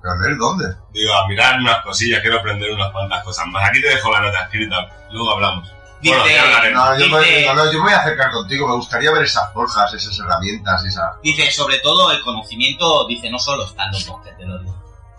¿Con 0.03 0.25
él 0.25 0.37
dónde? 0.39 0.67
Digo, 0.93 1.15
a 1.15 1.29
mirar 1.29 1.59
unas 1.61 1.83
cosillas, 1.83 2.21
quiero 2.21 2.41
aprender 2.41 2.73
unas 2.73 2.91
cuantas 2.93 3.23
cosas 3.25 3.47
más. 3.47 3.69
Aquí 3.69 3.81
te 3.81 3.89
dejo 3.89 4.11
la 4.13 4.21
nota 4.21 4.43
escrita, 4.43 4.77
luego 5.11 5.33
hablamos. 5.33 5.73
Dice, 6.01 6.17
Bueno, 6.19 6.35
ya 6.35 6.43
hablaremos. 6.43 6.85
No, 6.85 6.99
yo, 6.99 7.05
Dice- 7.19 7.41
me, 7.41 7.47
no, 7.47 7.55
no, 7.55 7.65
yo 7.73 7.79
me 7.79 7.85
voy 7.85 7.93
a 7.93 7.99
acercar 8.01 8.31
contigo. 8.33 8.67
Me 8.69 8.75
gustaría 8.75 9.13
ver 9.13 9.23
esas 9.23 9.53
forjas, 9.53 9.95
esas 9.95 10.19
herramientas, 10.19 10.85
esas... 10.85 11.13
dice, 11.23 11.51
sobre 11.53 11.79
todo 11.79 12.11
el 12.11 12.21
conocimiento, 12.23 13.07
dice, 13.07 13.31
no 13.31 13.39
solo 13.39 13.65
está 13.65 13.85
en 13.85 13.93
los 13.93 14.07
bosques 14.09 14.37
de 14.37 14.45
Lorien. 14.45 14.75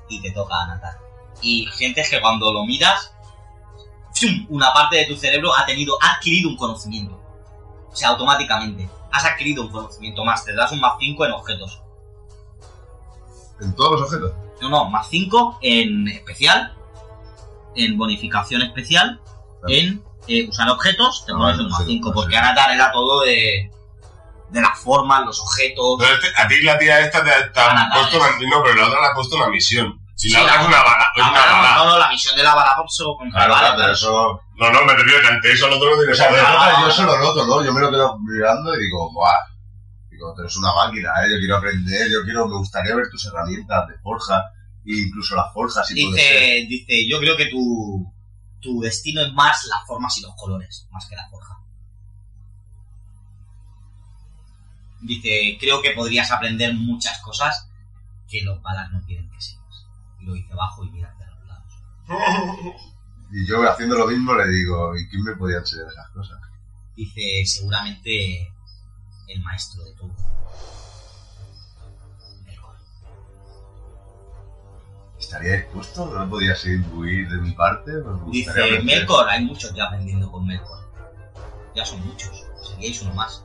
Y 0.10 0.22
te 0.22 0.32
toca 0.32 0.54
anotar. 0.62 0.98
Y 1.42 1.66
gente 1.78 2.04
que 2.08 2.20
cuando 2.22 2.52
lo 2.54 2.66
miras. 2.66 3.13
Una 4.50 4.74
parte 4.74 4.98
de 4.98 5.06
tu 5.06 5.16
cerebro 5.16 5.56
ha 5.56 5.66
tenido, 5.66 5.98
ha 6.02 6.14
adquirido 6.14 6.50
un 6.50 6.58
conocimiento. 6.58 7.20
O 7.92 7.96
sea, 7.96 8.10
automáticamente. 8.10 8.90
Has 9.12 9.26
adquirido 9.26 9.64
un 9.64 9.70
conocimiento 9.70 10.24
más. 10.26 10.44
Te 10.46 10.54
das 10.56 10.72
un 10.72 10.80
más 10.80 10.94
5 11.00 11.26
en 11.26 11.32
objetos. 11.34 11.82
En 13.62 13.76
todos 13.76 13.92
los 14.00 14.02
objetos. 14.04 14.34
No, 14.62 14.70
no, 14.70 14.86
más 14.90 15.08
5 15.10 15.60
en 15.62 16.08
especial, 16.08 16.76
en 17.76 17.98
bonificación 17.98 18.62
especial, 18.62 19.20
Claro. 19.62 19.68
en 19.76 20.04
eh, 20.28 20.48
usar 20.50 20.70
objetos, 20.70 21.26
te 21.26 21.34
Ah, 21.34 21.38
pones 21.38 21.60
un 21.60 21.70
más 21.70 21.80
sí, 21.80 21.86
5, 21.94 22.10
sí, 22.10 22.14
porque 22.16 22.32
sí. 22.32 22.38
Anatar 22.38 22.72
era 22.72 22.92
todo 22.92 23.22
de, 23.22 23.70
de 24.50 24.62
las 24.62 24.80
formas, 24.80 25.26
los 25.26 25.40
objetos. 25.40 26.02
Este- 26.02 26.42
a 26.42 26.48
ti 26.48 26.62
la 26.62 26.78
tía 26.80 27.00
esta 27.02 27.24
te, 27.24 27.30
te 27.30 27.60
ha 27.60 27.72
Ah, 27.72 27.90
puesto 27.94 28.18
una, 28.18 28.28
no, 28.50 28.64
pero 28.64 28.76
la 28.76 28.88
otra 28.88 29.02
le 29.02 29.08
ha 29.08 29.14
puesto 29.14 29.36
una 29.36 29.48
misión. 29.50 30.00
Si 30.24 30.30
Sí, 30.30 30.36
la 30.36 30.44
otra 30.44 30.56
la- 30.56 30.62
es 30.62 30.68
una 30.70 30.78
bala, 30.84 31.06
es 31.18 31.22
Ah, 31.22 31.30
una 31.32 31.46
no, 31.46 31.52
bala. 31.52 31.76
no, 31.76 31.86
no, 31.92 31.98
la 32.00 32.08
misión 32.10 32.36
de 32.38 32.44
la 32.44 32.56
bala 32.56 32.74
por 32.78 32.90
solo 32.90 33.18
con 33.18 33.30
Claro, 33.30 33.56
pero 33.76 33.92
eso... 33.92 34.42
No, 34.56 34.72
no, 34.72 34.86
me 34.86 34.94
refiero 34.96 35.20
que 35.22 35.28
ante 35.28 35.52
eso 35.52 35.68
el 35.68 35.74
otro 35.74 35.90
no 35.90 35.98
tiene 35.98 36.14
O 36.14 36.16
sea, 36.16 36.32
yo 36.32 36.38
ah. 36.40 36.86
eso 36.88 37.04
lo 37.04 37.18
noto, 37.18 37.46
¿no? 37.46 37.62
Yo 37.62 37.74
me 37.74 37.82
lo 37.82 37.92
quedo 37.92 38.18
mirando 38.20 38.74
y 38.74 38.80
digo, 38.86 39.12
¡buah! 39.12 39.36
Digo, 40.10 40.34
tú 40.34 40.42
eres 40.44 40.56
una 40.56 40.74
máquina, 40.74 41.10
¿eh? 41.26 41.32
Yo 41.32 41.38
quiero 41.40 41.58
aprender, 41.58 42.10
yo 42.10 42.24
quiero... 42.24 42.48
Me 42.48 42.56
gustaría 42.56 42.96
ver 42.96 43.10
tus 43.12 43.26
herramientas 43.26 43.86
de 43.90 43.98
forja, 44.00 44.46
e 44.86 44.96
incluso 45.08 45.36
las 45.36 45.52
forjas, 45.52 45.86
si 45.90 46.06
puede 46.06 46.22
ser. 46.24 46.68
Dice, 46.70 46.86
dice, 46.88 47.10
yo 47.10 47.20
creo 47.20 47.36
que 47.36 47.48
tu, 47.48 48.10
tu 48.62 48.80
destino 48.80 49.22
es 49.24 49.34
más 49.34 49.66
las 49.66 49.86
formas 49.86 50.18
y 50.18 50.22
los 50.22 50.34
colores, 50.38 50.88
más 50.92 51.06
que 51.06 51.18
la 51.18 51.28
forja. 51.28 51.58
Dice, 55.02 55.58
creo 55.60 55.82
que 55.82 55.92
podrías 55.92 56.32
aprender 56.32 56.74
muchas 56.76 57.20
cosas 57.20 57.68
que 58.30 58.42
los 58.42 58.62
balas 58.62 58.90
no 58.94 59.02
quieren. 59.06 59.30
Y 60.24 60.26
lo 60.26 60.34
dice 60.34 60.54
abajo 60.54 60.86
y 60.86 60.90
mira 60.92 61.10
hacia 61.10 61.28
los 61.28 61.46
lados. 61.48 61.74
Y 63.30 63.46
yo 63.46 63.70
haciendo 63.70 63.98
lo 63.98 64.08
mismo 64.08 64.34
le 64.36 64.48
digo, 64.48 64.98
¿y 64.98 65.06
quién 65.10 65.22
me 65.24 65.36
podía 65.36 65.58
enseñar 65.58 65.88
esas 65.88 66.10
cosas? 66.12 66.40
Dice, 66.96 67.44
seguramente 67.46 68.54
el 69.28 69.42
maestro 69.42 69.84
de 69.84 69.94
todo. 69.96 70.14
Melkor. 72.46 72.76
¿Estaría 75.20 75.58
dispuesto? 75.58 76.06
¿No 76.06 76.30
podías 76.30 76.66
imbuir 76.68 77.28
de 77.30 77.38
mi 77.38 77.52
parte? 77.52 77.92
Dice. 78.28 78.82
Melkor, 78.84 79.28
hay 79.28 79.44
muchos 79.44 79.74
ya 79.74 79.86
aprendiendo 79.86 80.32
con 80.32 80.48
Melkor. 80.48 80.90
Ya 81.76 81.86
son 81.86 82.06
muchos. 82.08 82.46
Seríais 82.62 83.02
uno 83.02 83.14
más. 83.16 83.44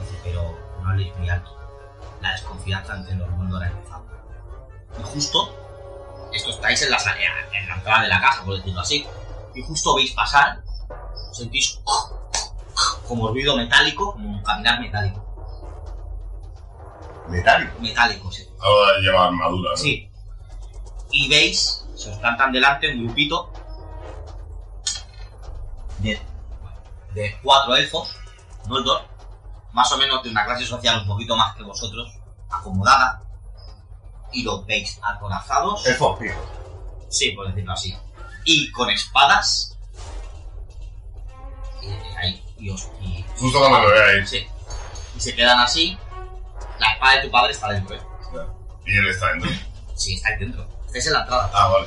Dice, 0.00 0.18
pero 0.24 0.56
no 0.80 0.88
habléis 0.88 1.14
muy 1.18 1.28
alto. 1.28 1.58
La 2.22 2.32
desconfianza 2.32 2.96
entre 2.96 3.16
los 3.16 3.28
mundos 3.30 3.60
ha 3.60 3.66
empezado. 3.66 4.06
Y 4.98 5.02
justo, 5.02 5.63
esto 6.34 6.50
estáis 6.50 6.82
en 6.82 6.90
la, 6.90 6.98
en 7.52 7.68
la 7.68 7.74
entrada 7.76 8.02
de 8.02 8.08
la 8.08 8.20
casa, 8.20 8.44
por 8.44 8.56
decirlo 8.56 8.80
así. 8.80 9.06
Y 9.54 9.62
justo 9.62 9.94
veis 9.94 10.12
pasar, 10.12 10.62
sentís 11.32 11.80
como 13.06 13.28
ruido 13.28 13.56
metálico, 13.56 14.12
como 14.12 14.28
un 14.28 14.42
caminar 14.42 14.80
metálico. 14.80 15.24
Metálico. 17.28 17.80
Metálico, 17.80 18.32
sí. 18.32 18.48
Ahora 18.60 18.98
lleva 19.00 19.26
armadura, 19.26 19.70
¿no? 19.70 19.76
Sí. 19.76 20.10
Y 21.10 21.28
veis, 21.28 21.86
se 21.94 22.10
os 22.10 22.18
plantan 22.18 22.52
delante 22.52 22.92
un 22.92 23.04
grupito 23.04 23.52
de 25.98 26.20
de 27.14 27.38
cuatro 27.42 27.76
elfos, 27.76 28.16
Noldor, 28.66 29.02
más 29.72 29.90
o 29.92 29.98
menos 29.98 30.22
de 30.22 30.30
una 30.30 30.44
clase 30.44 30.66
social 30.66 31.00
un 31.00 31.06
poquito 31.06 31.36
más 31.36 31.54
que 31.54 31.62
vosotros, 31.62 32.12
acomodada, 32.50 33.22
y 34.34 34.42
los 34.42 34.66
veis 34.66 34.98
acorazados, 35.02 35.86
Elfos 35.86 36.18
pijos. 36.18 36.42
sí, 37.08 37.30
por 37.32 37.48
decirlo 37.48 37.72
así, 37.72 37.96
y 38.44 38.70
con 38.72 38.90
espadas, 38.90 39.76
y, 41.82 41.86
y 41.86 42.16
ahí, 42.16 42.44
y 42.58 42.70
os- 42.70 42.88
y- 43.00 43.24
Justo 43.38 43.58
cuando 43.58 43.80
me 43.80 43.86
veáis. 43.92 44.28
sí, 44.30 44.46
y 45.16 45.20
se 45.20 45.34
quedan 45.34 45.58
así, 45.60 45.96
la 46.78 46.92
espada 46.92 47.16
de 47.16 47.22
tu 47.22 47.30
padre 47.30 47.52
está 47.52 47.68
dentro, 47.70 47.96
¿eh? 47.96 48.00
Y 48.86 48.98
él 48.98 49.08
está 49.08 49.28
dentro. 49.32 49.50
Sí, 49.94 50.14
está 50.14 50.28
ahí 50.30 50.38
dentro. 50.38 50.66
Estáis 50.86 51.06
en 51.06 51.12
la 51.14 51.20
entrada. 51.20 51.50
Ah, 51.54 51.68
vale. 51.68 51.86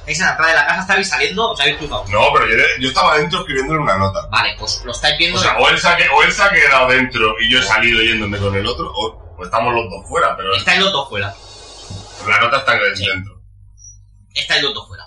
Estáis 0.00 0.20
en 0.20 0.24
la 0.26 0.30
entrada 0.32 0.50
de 0.52 0.56
la 0.58 0.66
casa, 0.66 0.80
estáis 0.80 1.08
saliendo, 1.08 1.50
os 1.50 1.60
habéis 1.60 1.76
cruzado. 1.76 2.04
No, 2.08 2.32
pero 2.32 2.46
yo, 2.46 2.56
yo 2.80 2.88
estaba 2.88 3.18
dentro 3.18 3.40
escribiéndole 3.40 3.80
una 3.80 3.98
nota. 3.98 4.26
Vale, 4.28 4.56
pues 4.58 4.82
lo 4.84 4.92
estáis 4.92 5.18
viendo. 5.18 5.38
O 5.38 5.42
sea, 5.42 5.58
o 5.58 5.68
él, 5.68 5.78
se 5.78 5.88
ha, 5.88 5.96
que- 5.96 6.08
o 6.08 6.22
él 6.22 6.32
se 6.32 6.42
ha 6.42 6.50
quedado 6.50 6.88
dentro 6.88 7.34
y 7.40 7.50
yo 7.52 7.58
he 7.58 7.62
salido 7.62 8.00
yéndome 8.02 8.38
con 8.38 8.54
el 8.56 8.66
otro, 8.66 8.90
o, 8.90 9.34
o 9.36 9.44
estamos 9.44 9.74
los 9.74 9.90
dos 9.90 10.08
fuera, 10.08 10.34
pero 10.36 10.54
estáis 10.54 10.80
los 10.80 10.90
dos 10.92 11.08
fuera. 11.10 11.34
La 12.28 12.40
nota 12.40 12.58
está 12.58 12.72
Sí. 12.94 13.06
dentro. 13.06 13.40
Estáis 14.34 14.62
los 14.62 14.74
dos 14.74 14.86
fuera. 14.88 15.04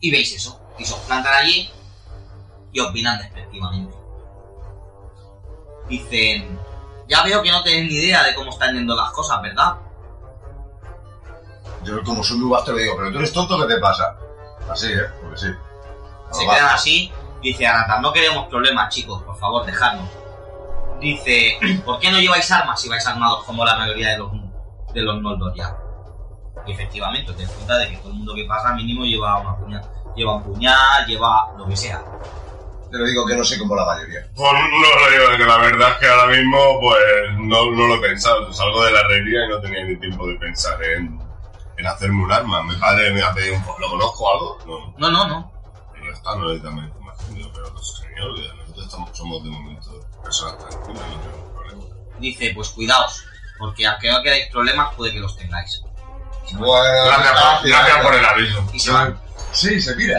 Y 0.00 0.10
veis 0.10 0.34
eso. 0.34 0.60
Y 0.78 0.84
se 0.84 0.94
os 0.94 1.00
plantan 1.00 1.34
allí 1.34 1.70
y 2.72 2.80
opinan 2.80 3.18
despectivamente. 3.18 3.94
Dicen, 5.88 6.58
ya 7.08 7.22
veo 7.24 7.42
que 7.42 7.50
no 7.50 7.62
tenéis 7.62 7.90
ni 7.90 7.98
idea 7.98 8.22
de 8.22 8.34
cómo 8.34 8.50
están 8.50 8.74
yendo 8.74 8.94
las 8.94 9.10
cosas, 9.10 9.42
¿verdad? 9.42 9.74
Yo, 11.82 12.02
como 12.04 12.22
soy 12.22 12.38
muy 12.38 12.50
vasto, 12.50 12.72
le 12.72 12.82
digo, 12.82 12.94
pero 12.96 13.10
tú 13.10 13.18
eres 13.18 13.32
tonto, 13.32 13.58
¿qué 13.66 13.74
te 13.74 13.80
pasa? 13.80 14.16
Así, 14.70 14.92
¿eh? 14.92 15.06
Porque 15.20 15.36
sí. 15.38 15.48
Se 16.32 16.44
quedan 16.44 16.74
así. 16.74 17.12
Dice 17.42 17.66
Anatan, 17.66 18.02
no 18.02 18.12
queremos 18.12 18.48
problemas, 18.48 18.94
chicos, 18.94 19.22
por 19.22 19.36
favor, 19.38 19.64
dejadnos. 19.64 20.08
Dice, 21.00 21.58
¿por 21.84 21.98
qué 21.98 22.10
no 22.10 22.20
lleváis 22.20 22.50
armas 22.52 22.80
si 22.80 22.88
vais 22.88 23.06
armados 23.06 23.44
como 23.44 23.64
la 23.64 23.76
mayoría 23.76 24.10
de 24.10 24.18
los, 24.18 24.30
de 24.92 25.00
los 25.02 25.20
Noldor 25.22 25.54
ya? 25.54 25.74
Y 26.66 26.72
efectivamente, 26.72 27.32
te 27.32 27.42
das 27.42 27.52
cuenta 27.52 27.78
de 27.78 27.90
que 27.90 27.96
todo 27.98 28.10
el 28.10 28.14
mundo 28.16 28.34
que 28.34 28.44
pasa 28.44 28.74
mínimo 28.74 29.04
lleva 29.04 29.40
una 29.40 29.56
puñal, 29.56 29.82
lleva 30.14 30.36
un 30.36 30.42
puñal, 30.44 31.06
lleva 31.06 31.52
lo 31.56 31.66
que 31.66 31.76
sea. 31.76 32.02
Pero 32.90 33.04
digo 33.04 33.24
que 33.26 33.36
no 33.36 33.44
sé 33.44 33.58
como 33.58 33.76
la 33.76 33.84
mayoría. 33.84 34.26
Pues 34.34 34.52
no 34.52 34.58
lo 34.58 35.10
digo, 35.10 35.36
que 35.36 35.44
la 35.44 35.58
verdad 35.58 35.92
es 35.92 35.98
que 35.98 36.08
ahora 36.08 36.26
mismo 36.36 36.58
pues 36.80 36.98
no, 37.38 37.70
no 37.70 37.86
lo 37.86 37.94
he 37.94 38.00
pensado. 38.00 38.52
Salgo 38.52 38.84
de 38.84 38.90
la 38.90 39.00
herrería 39.00 39.44
y 39.44 39.48
no 39.48 39.60
tenía 39.60 39.84
ni 39.84 39.96
tiempo 39.96 40.26
de 40.26 40.34
pensar 40.36 40.82
en, 40.82 41.20
en 41.78 41.86
hacerme 41.86 42.24
un 42.24 42.32
arma. 42.32 42.64
Mi 42.64 42.74
padre 42.76 43.12
me 43.12 43.22
ha 43.22 43.32
pedido 43.32 43.54
un... 43.56 43.64
¿Lo 43.78 43.90
conozco 43.90 44.24
o 44.24 44.32
algo? 44.32 44.58
No. 44.66 44.94
No, 44.98 45.10
no, 45.10 45.28
no. 45.28 45.52
Ya 46.04 46.10
está, 46.12 46.34
no 46.34 46.46
necesitamos 46.46 46.84
información. 46.84 47.34
Digo, 47.34 47.50
pero 47.54 47.72
pues 47.72 47.86
señor, 47.86 48.34
que 48.34 48.56
nosotros 48.56 48.86
estamos, 48.86 49.16
somos 49.16 49.44
de 49.44 49.50
momento 49.50 49.90
personas 50.22 50.58
tranquilas, 50.58 51.06
no 51.08 51.20
tenemos 51.20 51.50
problemas. 51.52 51.86
Dice, 52.18 52.52
pues 52.54 52.68
cuidaos, 52.70 53.24
porque 53.58 53.86
aunque 53.86 54.10
no 54.10 54.22
queráis 54.22 54.46
problemas, 54.50 54.94
puede 54.96 55.12
que 55.12 55.20
los 55.20 55.36
tengáis. 55.36 55.82
Bueno, 56.52 57.04
Gracias, 57.06 57.32
por- 57.60 57.68
gracias 57.68 57.96
por 58.02 58.14
el 58.14 58.24
aviso. 58.24 58.64
Y 58.72 58.80
se 58.80 58.90
van. 58.90 59.20
Sí, 59.52 59.80
se 59.80 59.94
pira. 59.94 60.16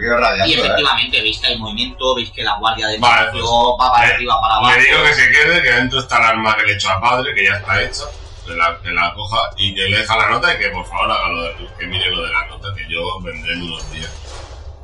Qué 0.00 0.08
radiante, 0.16 0.48
Y 0.48 0.54
¿eh? 0.54 0.60
efectivamente 0.60 1.20
veis 1.22 1.38
que 1.40 1.46
hay 1.48 1.58
movimiento, 1.58 2.14
veis 2.14 2.30
que 2.30 2.44
la 2.44 2.56
guardia 2.58 2.86
del 2.88 3.00
Vale, 3.00 3.22
edificio 3.30 3.76
va 3.76 3.92
para 3.92 4.06
le- 4.06 4.14
arriba, 4.14 4.40
para 4.40 4.54
abajo. 4.56 4.72
Le 4.76 4.84
digo 4.84 5.02
que 5.02 5.14
se 5.14 5.30
quede, 5.30 5.62
que 5.62 5.70
dentro 5.72 5.98
está 6.00 6.18
el 6.18 6.24
arma 6.24 6.56
que 6.56 6.62
le 6.62 6.72
he 6.72 6.74
hecho 6.76 6.90
a 6.90 7.00
padre, 7.00 7.34
que 7.34 7.44
ya 7.44 7.54
está 7.56 7.82
hecha, 7.82 8.02
que 8.46 8.52
la, 8.54 8.78
que 8.80 8.90
la 8.90 9.12
coja 9.14 9.38
y 9.56 9.74
que 9.74 9.88
le 9.88 9.98
deja 9.98 10.16
la 10.16 10.28
nota 10.30 10.54
y 10.54 10.58
que 10.58 10.68
por 10.68 10.86
favor 10.86 11.10
haga 11.10 11.28
lo 11.30 11.42
de, 11.42 11.68
que 11.78 11.86
mire 11.86 12.10
lo 12.10 12.22
de 12.22 12.32
la 12.32 12.46
nota, 12.46 12.68
que 12.76 12.86
yo 12.88 13.20
vendré 13.22 13.54
en 13.54 13.62
unos 13.62 13.90
días. 13.90 14.10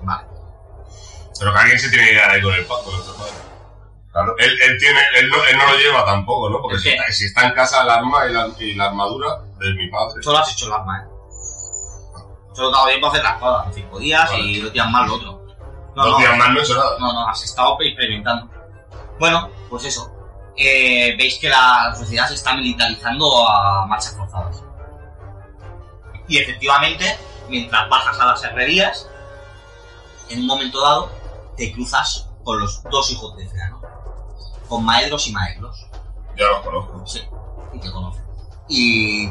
Vale. 0.03 0.25
Pero 1.39 1.53
que 1.53 1.59
alguien 1.61 1.79
se 1.79 1.89
tiene 1.91 2.07
que 2.09 2.13
quedar 2.15 2.31
ahí 2.31 2.43
con 2.43 2.55
el 2.55 2.65
pacto, 2.65 2.91
nuestro 2.91 3.15
padre. 3.17 3.33
Claro. 4.13 4.35
Él, 4.39 4.59
él, 4.63 4.79
tiene, 4.79 5.01
él, 5.17 5.29
no, 5.29 5.45
él 5.45 5.59
no 5.59 5.67
lo 5.67 5.77
lleva 5.79 6.05
tampoco, 6.05 6.49
¿no? 6.51 6.61
Porque 6.61 6.77
¿El 6.77 6.83
si 6.83 6.89
está, 6.91 7.13
si 7.13 7.25
está 7.27 7.47
en 7.47 7.53
casa 7.55 7.83
el 7.83 7.91
arma 7.91 8.27
y 8.29 8.33
la, 8.33 8.49
y 8.59 8.75
la 8.75 8.87
armadura 8.87 9.39
de 9.65 9.75
mi 9.75 9.89
padre. 9.89 10.23
Solo 10.23 10.39
has 10.39 10.53
hecho 10.53 10.67
el 10.67 10.73
arma, 10.73 11.03
eh. 11.03 11.09
Solo 12.53 12.71
te 12.71 12.77
ha 12.77 12.79
dado 12.79 12.87
tiempo 12.89 13.07
a 13.07 13.11
hacer 13.11 13.23
cosas 13.41 13.67
en 13.67 13.73
cinco 13.75 13.99
días 13.99 14.31
Vale. 14.31 14.43
y 14.43 14.61
dos 14.61 14.73
días 14.73 14.91
más 14.91 15.09
lo 15.09 15.15
otro. 15.17 15.45
No, 15.97 16.03
Dos 16.05 16.13
no, 16.13 16.19
días 16.19 16.39
más 16.39 16.51
no 16.51 16.59
he 16.59 16.63
hecho 16.63 16.75
nada. 16.75 16.91
no, 16.99 17.13
no, 17.13 17.29
has 17.29 17.43
estado 17.45 17.77
experimentando. 17.81 18.51
Bueno, 19.19 19.49
pues 19.71 19.85
eso. 19.85 20.11
Eh, 20.57 21.15
veis 21.19 21.39
que 21.41 21.49
la 21.49 21.93
sociedad 21.97 22.29
se 22.29 22.35
está 22.35 22.55
militarizando 22.55 23.49
a 23.49 23.87
marchas 23.87 24.15
forzadas. 24.17 24.63
Y 26.29 26.39
efectivamente, 26.39 27.19
mientras 27.49 27.89
bajas 27.89 28.19
a 28.21 28.27
las 28.27 28.45
herrerías, 28.45 29.09
en 30.31 30.41
un 30.41 30.47
momento 30.47 30.81
dado, 30.81 31.11
te 31.57 31.73
cruzas 31.73 32.31
con 32.45 32.61
los 32.61 32.83
dos 32.85 33.11
hijos 33.11 33.37
de 33.37 33.49
Feanor. 33.49 33.81
Con 34.69 34.85
Maedros 34.85 35.27
y 35.27 35.33
Maegros. 35.33 35.87
Ya 36.37 36.47
los 36.49 36.61
conozco. 36.61 37.07
Sí, 37.07 37.23
y 37.73 37.79
te 37.79 37.91
conoce. 37.93 38.24
Y 38.69 39.29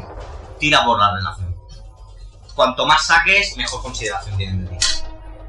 tira 0.58 0.84
por 0.84 0.98
la 0.98 1.14
relación. 1.14 1.54
Cuanto 2.54 2.86
más 2.86 3.04
saques, 3.06 3.56
mejor 3.56 3.82
consideración 3.82 4.36
tienen 4.36 4.64
de 4.66 4.76
ti. 4.76 4.86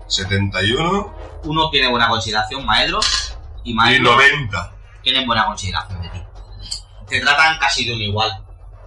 71 0.07 1.15
Uno 1.43 1.69
tiene 1.69 1.89
buena 1.89 2.09
consideración, 2.09 2.65
Maedros, 2.65 3.37
y 3.63 3.71
y 3.71 3.73
Maedros 3.73 4.15
90. 4.15 4.73
tienen 5.03 5.25
buena 5.27 5.45
consideración 5.45 6.01
de 6.01 6.09
ti. 6.09 6.23
Te 7.07 7.19
tratan 7.21 7.59
casi 7.59 7.85
de 7.85 7.93
un 7.93 8.01
igual. 8.01 8.43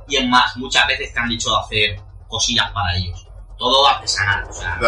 Y 0.09 0.17
es 0.17 0.27
más, 0.27 0.57
muchas 0.57 0.87
veces 0.89 1.13
te 1.13 1.21
han 1.21 1.29
dicho 1.29 1.57
hacer 1.57 2.01
cosillas 2.27 2.71
para 2.73 2.97
ellos. 2.97 3.27
Todo 3.57 3.87
artesanal, 3.89 4.45
o 4.49 4.53
sea. 4.53 4.79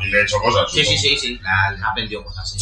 Y 0.00 0.06
le 0.08 0.18
he 0.18 0.22
hecho 0.22 0.38
cosas. 0.40 0.70
Sí, 0.72 0.84
sí, 0.84 0.96
supongo. 0.96 1.00
sí, 1.00 1.16
sí, 1.18 1.38
la- 1.42 1.70
les 1.72 1.82
ha 1.82 1.88
aprendido 1.90 2.24
cosas. 2.24 2.48
sí. 2.50 2.58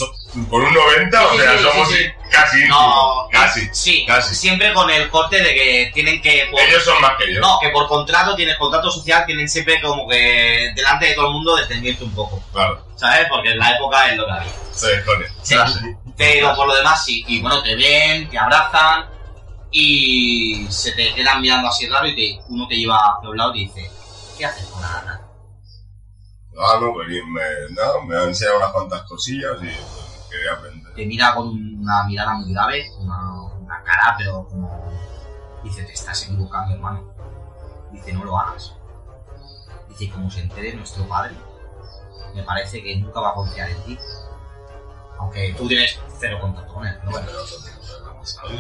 Con 0.49 0.63
un 0.63 0.73
90, 0.73 1.27
o 1.27 1.37
sea, 1.37 1.59
sí, 1.59 1.63
somos 1.65 1.89
sí, 1.91 2.05
casi 2.31 2.69
No. 2.69 3.27
Casi. 3.33 3.69
Sí, 3.73 4.05
casi. 4.07 4.35
siempre 4.37 4.73
con 4.73 4.89
el 4.89 5.11
corte 5.11 5.43
de 5.43 5.53
que 5.55 5.91
tienen 5.93 6.23
que. 6.23 6.47
por- 6.53 6.61
Ellos 6.61 6.85
son 6.85 7.01
más 7.03 7.13
que 7.19 7.35
yo. 7.35 7.41
No, 7.41 7.59
que 7.61 7.71
por 7.71 7.89
contrato, 7.89 8.37
tienes 8.37 8.57
contrato 8.57 8.91
social, 8.93 9.27
tienen 9.27 9.49
siempre 9.49 9.81
como 9.83 10.07
que 10.09 10.71
delante 10.77 11.07
de 11.07 11.15
todo 11.15 11.27
el 11.27 11.33
mundo 11.33 11.57
defenderte 11.57 12.05
un 12.05 12.15
poco. 12.15 12.41
Claro. 12.53 12.87
¿Sabes? 12.95 13.27
Porque 13.29 13.51
en 13.51 13.59
la 13.59 13.73
época 13.73 14.09
es 14.11 14.17
lo 14.17 14.27
que 14.27 14.33
había. 14.33 14.53
Sí, 14.73 14.87
coño. 15.05 15.27
Sí, 15.43 15.57
pero 16.17 16.55
por 16.55 16.69
lo 16.69 16.77
demás 16.77 17.05
sí. 17.05 17.25
Y 17.27 17.41
bueno, 17.41 17.61
te 17.65 17.75
ven, 17.75 18.29
te 18.31 18.39
abrazan 18.39 19.07
y 19.73 20.67
se 20.71 20.93
te 20.93 21.13
quedan 21.15 21.41
mirando 21.41 21.69
así 21.69 21.89
raro 21.89 22.07
y 22.07 22.15
te, 22.15 22.41
uno 22.49 22.69
te 22.69 22.77
lleva 22.77 22.99
hacia 23.17 23.31
un 23.31 23.37
lado 23.37 23.53
y 23.55 23.69
te 23.69 23.81
dice, 23.81 23.91
¿qué 24.39 24.45
haces 24.45 24.67
con 24.67 24.81
la 24.83 24.89
nata? 24.93 25.21
Ah, 26.57 26.79
no, 26.81 26.93
pues 26.93 27.09
bien, 27.09 27.33
me, 27.33 27.43
no, 27.71 28.03
me 28.07 28.17
han 28.17 28.29
enseñado 28.29 28.59
unas 28.59 28.71
cuantas 28.71 29.03
cosillas 29.03 29.57
y. 29.63 29.71
Te 30.95 31.07
mira 31.07 31.35
con 31.35 31.49
una 31.49 32.05
mirada 32.05 32.35
muy 32.35 32.53
grave, 32.53 32.91
una, 32.99 33.43
una 33.43 33.83
cara, 33.83 34.15
pero 34.19 34.47
como... 34.49 34.91
Dice, 35.63 35.85
te 35.85 35.93
estás 35.93 36.25
equivocando, 36.25 36.75
hermano. 36.75 37.13
Dice, 37.93 38.13
no 38.13 38.25
lo 38.25 38.39
hagas. 38.39 38.75
Dice, 39.89 40.11
como 40.11 40.31
se 40.31 40.41
entere 40.41 40.75
nuestro 40.75 41.07
padre, 41.07 41.35
me 42.35 42.43
parece 42.43 42.83
que 42.83 42.97
nunca 42.97 43.21
va 43.21 43.31
a 43.31 43.35
confiar 43.35 43.69
en 43.69 43.83
ti. 43.85 43.99
Aunque 45.19 45.55
tú 45.57 45.69
tienes 45.69 45.99
cero 46.19 46.39
contacto 46.41 46.73
con 46.73 46.87
él, 46.87 46.97
pero 47.01 47.11
bueno. 47.11 47.29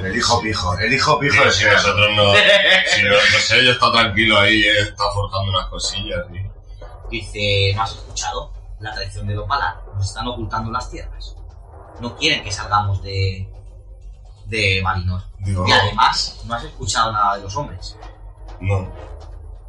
El 0.02 0.16
hijo 0.16 0.40
pijo, 0.40 0.78
el 0.78 0.92
hijo 0.92 1.18
pijo 1.18 1.44
de 1.44 1.52
si 1.52 1.64
nosotros 1.64 2.08
no, 2.16 2.32
si 2.86 3.02
no, 3.02 3.10
no 3.10 3.38
sé, 3.38 3.64
yo 3.64 3.72
estado 3.72 3.92
tranquilo 3.92 4.38
ahí, 4.38 4.62
he 4.62 4.80
estado 4.80 5.12
forjando 5.12 5.50
unas 5.50 5.66
cosillas 5.68 6.26
y... 6.32 6.50
Dice, 7.10 7.72
¿no 7.74 7.82
has 7.82 7.92
escuchado? 7.92 8.52
La 8.78 8.92
tradición 8.94 9.26
de 9.26 9.34
los 9.34 9.48
Valar. 9.48 9.82
Nos 9.94 10.06
están 10.06 10.26
ocultando 10.28 10.70
las 10.70 10.90
tierras. 10.90 11.36
No 12.00 12.16
quieren 12.16 12.42
que 12.42 12.50
salgamos 12.50 13.02
de, 13.02 13.52
de 14.46 14.80
Valinor. 14.82 15.22
Digo, 15.38 15.66
Y 15.66 15.70
no, 15.70 15.76
además, 15.76 16.40
no 16.44 16.54
has 16.54 16.64
escuchado 16.64 17.12
nada 17.12 17.36
de 17.36 17.42
los 17.42 17.56
hombres. 17.56 17.96
no. 18.60 18.88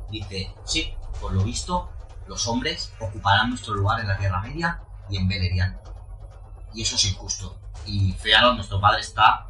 Dice, 0.09 0.53
sí, 0.65 0.93
por 1.21 1.31
lo 1.31 1.41
visto, 1.41 1.89
los 2.27 2.45
hombres 2.47 2.91
ocuparán 2.99 3.49
nuestro 3.49 3.73
lugar 3.75 4.01
en 4.01 4.09
la 4.09 4.17
Tierra 4.17 4.41
Media 4.41 4.81
y 5.09 5.15
en 5.15 5.27
Beleriand. 5.27 5.77
Y 6.73 6.81
eso 6.81 6.95
es 6.95 7.05
injusto. 7.05 7.57
Y 7.85 8.11
Feanor, 8.13 8.55
nuestro 8.55 8.81
padre, 8.81 8.99
está, 8.99 9.47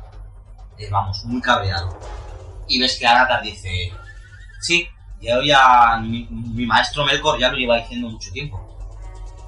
eh, 0.77 0.87
vamos, 0.91 1.23
muy 1.25 1.41
cabreado. 1.41 1.97
Y 2.67 2.79
ves 2.79 2.97
que 2.99 3.07
Anatar 3.07 3.41
dice, 3.41 3.91
sí, 4.59 4.87
yo 5.19 5.41
ya, 5.41 5.97
mi, 6.01 6.27
mi 6.29 6.65
maestro 6.67 7.05
Melkor 7.05 7.39
ya 7.39 7.49
lo 7.49 7.57
lleva 7.57 7.77
diciendo 7.77 8.09
mucho 8.09 8.31
tiempo. 8.31 8.60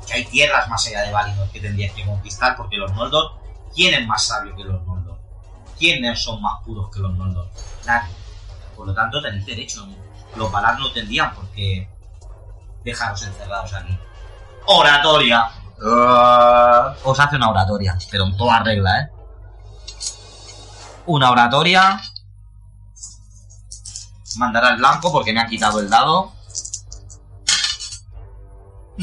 Que 0.07 0.13
hay 0.13 0.25
tierras 0.25 0.67
más 0.69 0.85
allá 0.87 1.01
de 1.01 1.11
Valinor 1.11 1.49
que 1.49 1.59
tendrías 1.59 1.93
que 1.93 2.05
conquistar 2.05 2.55
porque 2.55 2.77
los 2.77 2.93
Noldor, 2.93 3.33
¿quién 3.73 3.93
es 3.93 4.07
más 4.07 4.25
sabio 4.25 4.55
que 4.55 4.63
los 4.63 4.85
Noldor? 4.85 5.17
¿Quiénes 5.77 6.21
son 6.21 6.41
más 6.41 6.63
puros 6.63 6.89
que 6.91 6.99
los 6.99 7.13
Noldor? 7.17 7.47
Nadie. 7.85 8.13
Por 8.75 8.87
lo 8.87 8.93
tanto, 8.93 9.21
tenéis 9.21 9.45
derecho. 9.45 9.87
Los 10.35 10.51
Valar 10.51 10.79
no 10.79 10.91
tendrían 10.91 11.33
por 11.33 11.47
qué 11.49 11.87
dejaros 12.83 13.21
encerrados 13.23 13.73
aquí. 13.73 13.97
Oratoria. 14.65 15.51
Ah, 15.85 16.95
Os 17.03 17.19
hace 17.19 17.35
una 17.35 17.49
oratoria, 17.49 17.97
pero 18.09 18.25
en 18.25 18.37
toda 18.37 18.63
regla, 18.63 19.01
¿eh? 19.01 19.09
Una 21.05 21.31
oratoria. 21.31 22.01
Mandará 24.37 24.69
el 24.69 24.77
blanco 24.77 25.11
porque 25.11 25.33
me 25.33 25.41
ha 25.41 25.47
quitado 25.47 25.79
el 25.79 25.89
dado. 25.89 26.31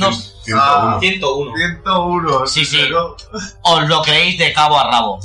Ah, 0.00 0.10
101. 0.44 1.00
101. 1.00 1.52
101. 1.56 2.46
Sí, 2.46 2.64
sí. 2.64 2.78
pero- 2.80 3.16
Os 3.62 3.88
lo 3.88 4.02
creéis 4.02 4.38
de 4.38 4.52
cabo 4.52 4.78
a 4.78 4.90
rabo. 4.90 5.20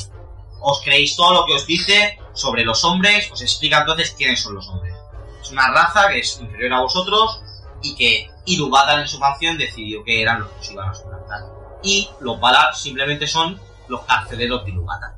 Os 0.62 0.82
creéis 0.82 1.16
todo 1.16 1.34
lo 1.34 1.46
que 1.46 1.54
os 1.54 1.66
dice 1.68 2.18
sobre 2.34 2.66
los 2.66 2.84
hombres, 2.84 3.32
os 3.32 3.42
explica 3.42 3.80
entonces 3.80 4.14
quiénes 4.18 4.42
son 4.42 4.56
los 4.56 4.68
hombres. 4.68 4.94
Es 5.42 5.52
una 5.52 5.70
raza 5.72 6.08
que 6.10 6.20
es 6.20 6.40
inferior 6.42 6.74
a 6.74 6.82
vosotros 6.82 7.42
y 7.82 7.96
que 7.96 8.30
Ilúvatar 8.48 9.00
en 9.00 9.08
su 9.08 9.20
canción 9.20 9.58
decidió 9.58 10.04
que 10.04 10.22
eran 10.22 10.42
los 10.42 10.50
que 10.52 10.60
os 10.60 10.72
iban 10.72 10.90
a 10.90 10.94
suplantar. 10.94 11.40
Y 11.84 12.10
los 12.20 12.40
Valar 12.40 12.76
simplemente 12.76 13.28
son 13.28 13.60
los 13.88 14.02
carceleros 14.06 14.66
de 14.66 14.72
Ilúvatar. 14.72 15.16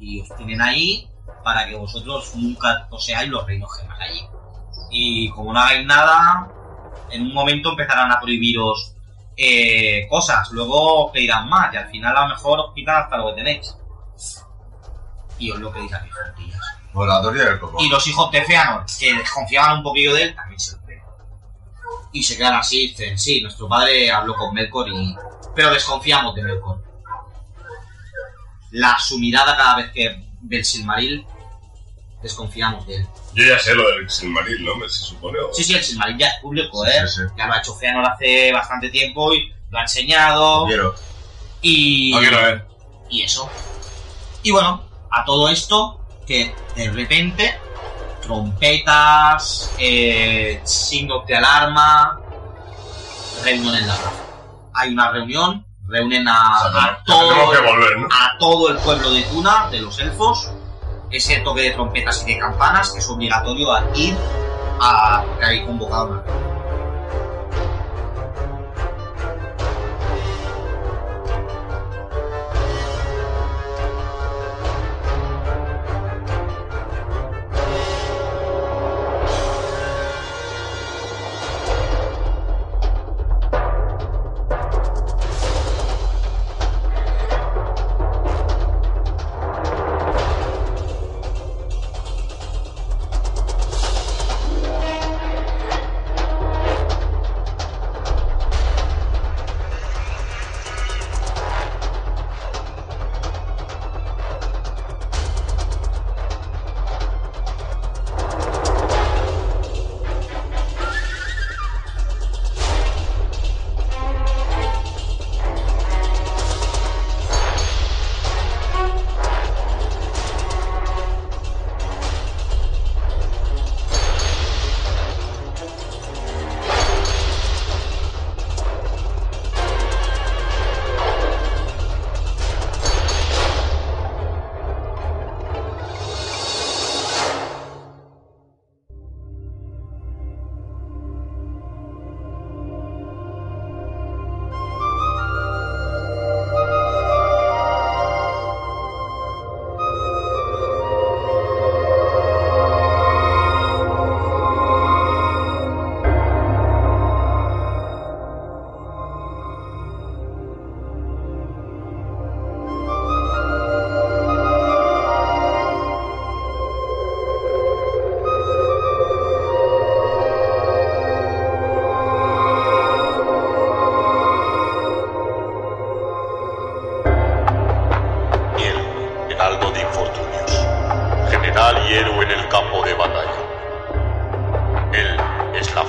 Y 0.00 0.20
os 0.20 0.28
tienen 0.36 0.60
ahí 0.60 1.08
para 1.42 1.66
que 1.66 1.74
vosotros 1.76 2.34
nunca 2.36 2.86
poseáis 2.90 3.28
los 3.30 3.46
reinos 3.46 3.70
gemas 3.78 3.98
allí. 4.00 4.20
Y 4.90 5.28
como 5.30 5.52
no 5.52 5.60
hagáis 5.60 5.86
nada, 5.86 6.48
en 7.10 7.22
un 7.22 7.34
momento 7.34 7.70
empezarán 7.70 8.10
a 8.12 8.20
prohibiros 8.20 8.93
eh, 9.36 10.06
cosas, 10.08 10.50
luego 10.52 11.10
pedirán 11.12 11.48
más 11.48 11.72
y 11.74 11.76
al 11.76 11.88
final 11.88 12.16
a 12.16 12.22
lo 12.22 12.28
mejor 12.28 12.60
os 12.60 12.74
quitan 12.74 13.02
hasta 13.02 13.16
lo 13.16 13.28
que 13.28 13.42
tenéis. 13.42 13.76
Y 15.38 15.50
os 15.50 15.58
lo 15.58 15.72
pedís 15.72 15.92
a 15.92 16.00
mis 16.00 16.12
del 16.94 17.58
coco. 17.58 17.82
Y 17.82 17.88
los 17.88 18.06
hijos 18.06 18.30
de 18.30 18.44
Feanor, 18.44 18.84
que 18.98 19.14
desconfiaban 19.14 19.78
un 19.78 19.82
poquillo 19.82 20.14
de 20.14 20.22
él, 20.22 20.34
también 20.34 20.60
se 20.60 20.76
lo 20.76 20.82
creen. 20.82 21.02
Y 22.12 22.22
se 22.22 22.36
quedan 22.36 22.54
así, 22.54 22.88
dicen, 22.88 23.18
sí, 23.18 23.40
nuestro 23.40 23.68
padre 23.68 24.10
habló 24.12 24.34
con 24.36 24.54
Melkor 24.54 24.88
y... 24.88 25.16
Pero 25.54 25.70
desconfiamos 25.70 26.34
de 26.34 26.42
Melkor. 26.44 26.82
La, 28.70 28.96
su 28.98 29.18
mirada 29.18 29.56
cada 29.56 29.76
vez 29.76 29.90
que 29.92 30.24
ve 30.40 30.58
el 30.58 30.64
Silmaril, 30.64 31.26
desconfiamos 32.24 32.84
de 32.88 32.96
él. 32.96 33.06
Yo 33.34 33.44
ya 33.44 33.58
sé 33.60 33.74
lo 33.74 33.88
del 33.90 34.10
Silmaril, 34.10 34.64
¿no? 34.64 34.72
Se 34.88 35.04
supone. 35.04 35.38
o- 35.38 35.52
Sí, 35.54 35.62
sí, 35.62 35.74
el 35.74 35.84
Silmaril 35.84 36.18
ya 36.18 36.26
es 36.28 36.40
público, 36.42 36.84
¿eh? 36.84 37.06
Sí, 37.06 37.16
sí. 37.16 37.22
Ya 37.38 37.46
lo 37.46 37.52
ha 37.52 37.58
hecho 37.58 37.74
Feanor 37.76 38.04
hace 38.04 38.52
bastante 38.52 38.88
tiempo 38.88 39.32
y 39.32 39.52
lo 39.70 39.78
ha 39.78 39.82
enseñado. 39.82 40.66
Quiero. 40.66 40.94
Y... 41.60 42.10
No 42.12 42.18
quiero 42.20 42.36
ver. 42.38 42.66
y 43.10 43.22
eso. 43.22 43.48
Y 44.42 44.50
bueno, 44.50 44.82
a 45.10 45.24
todo 45.24 45.48
esto, 45.48 46.00
que 46.26 46.54
de 46.74 46.90
repente, 46.90 47.58
trompetas, 48.22 49.70
eh, 49.78 50.60
signos 50.64 51.26
de 51.26 51.36
alarma, 51.36 52.20
reunión 53.42 53.74
en 53.76 53.86
la 53.86 53.94
plaza. 53.96 54.22
Hay 54.74 54.92
una 54.92 55.10
reunión, 55.10 55.64
reúnen 55.86 56.26
a, 56.28 56.58
O 56.68 56.72
sea, 56.72 56.84
a 56.84 57.04
tenemos- 57.04 57.04
tenemos 57.04 57.44
todo, 57.44 57.50
que 57.52 57.60
volver, 57.70 57.98
¿no? 57.98 58.06
a 58.10 58.38
todo 58.38 58.68
el 58.70 58.76
pueblo 58.78 59.10
de 59.12 59.22
Tuna, 59.22 59.68
de 59.70 59.80
los 59.80 59.98
elfos, 60.00 60.50
ese 61.16 61.38
toque 61.40 61.62
de 61.62 61.70
trompetas 61.72 62.22
y 62.22 62.32
de 62.34 62.38
campanas, 62.38 62.92
que 62.92 62.98
es 62.98 63.08
obligatorio 63.08 63.72
a 63.72 63.84
ir 63.94 64.16
a 64.80 65.24
porque 65.26 65.44
hay 65.44 65.64
convocado 65.64 66.10
una 66.10 66.53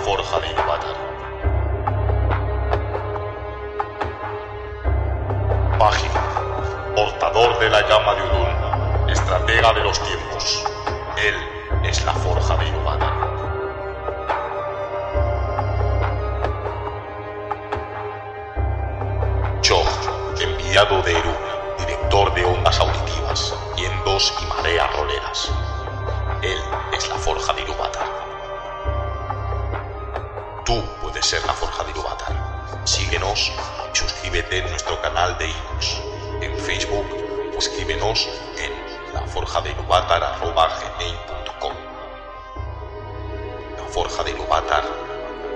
forja 0.06 0.40
de 0.40 0.48
Ilúvatar. 0.52 0.96
Página, 5.80 6.22
portador 6.96 7.58
de 7.58 7.70
la 7.72 7.82
llama 7.90 8.14
de 8.14 8.22
Udun, 8.22 9.10
estratega 9.10 9.74
de 9.74 9.82
los 9.82 10.00
tiempos. 10.04 10.64
Él 11.18 11.36
es 11.90 12.06
la 12.06 12.14
forja 12.14 12.56
de 12.58 12.68
Ilúvatar. 12.68 13.14
Chog, 19.62 19.88
enviado 20.40 21.02
de 21.02 21.18
Eru, 21.18 21.34
director 21.80 22.32
de 22.36 22.46
ondas 22.46 22.80
auditivas, 22.80 23.56
vientos 23.76 24.36
y 24.40 24.46
mareas 24.54 24.95
suscríbete 34.36 34.58
en 34.58 34.70
nuestro 34.70 35.02
canal 35.02 35.38
de 35.38 35.48
iVoox, 35.48 36.02
en 36.42 36.58
Facebook 36.60 37.08
o 37.56 37.58
escríbenos 37.58 38.28
en 38.58 38.74
laforjadeiluvatar.com. 39.14 41.74
La 43.78 43.86
forja 43.90 44.24
de 44.24 44.32
Ilúvatar 44.32 44.84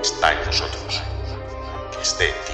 está 0.02 0.32
en 0.32 0.46
nosotros. 0.46 1.02
Que 1.92 2.02
esté 2.02 2.30
en 2.30 2.36
ti. 2.46 2.54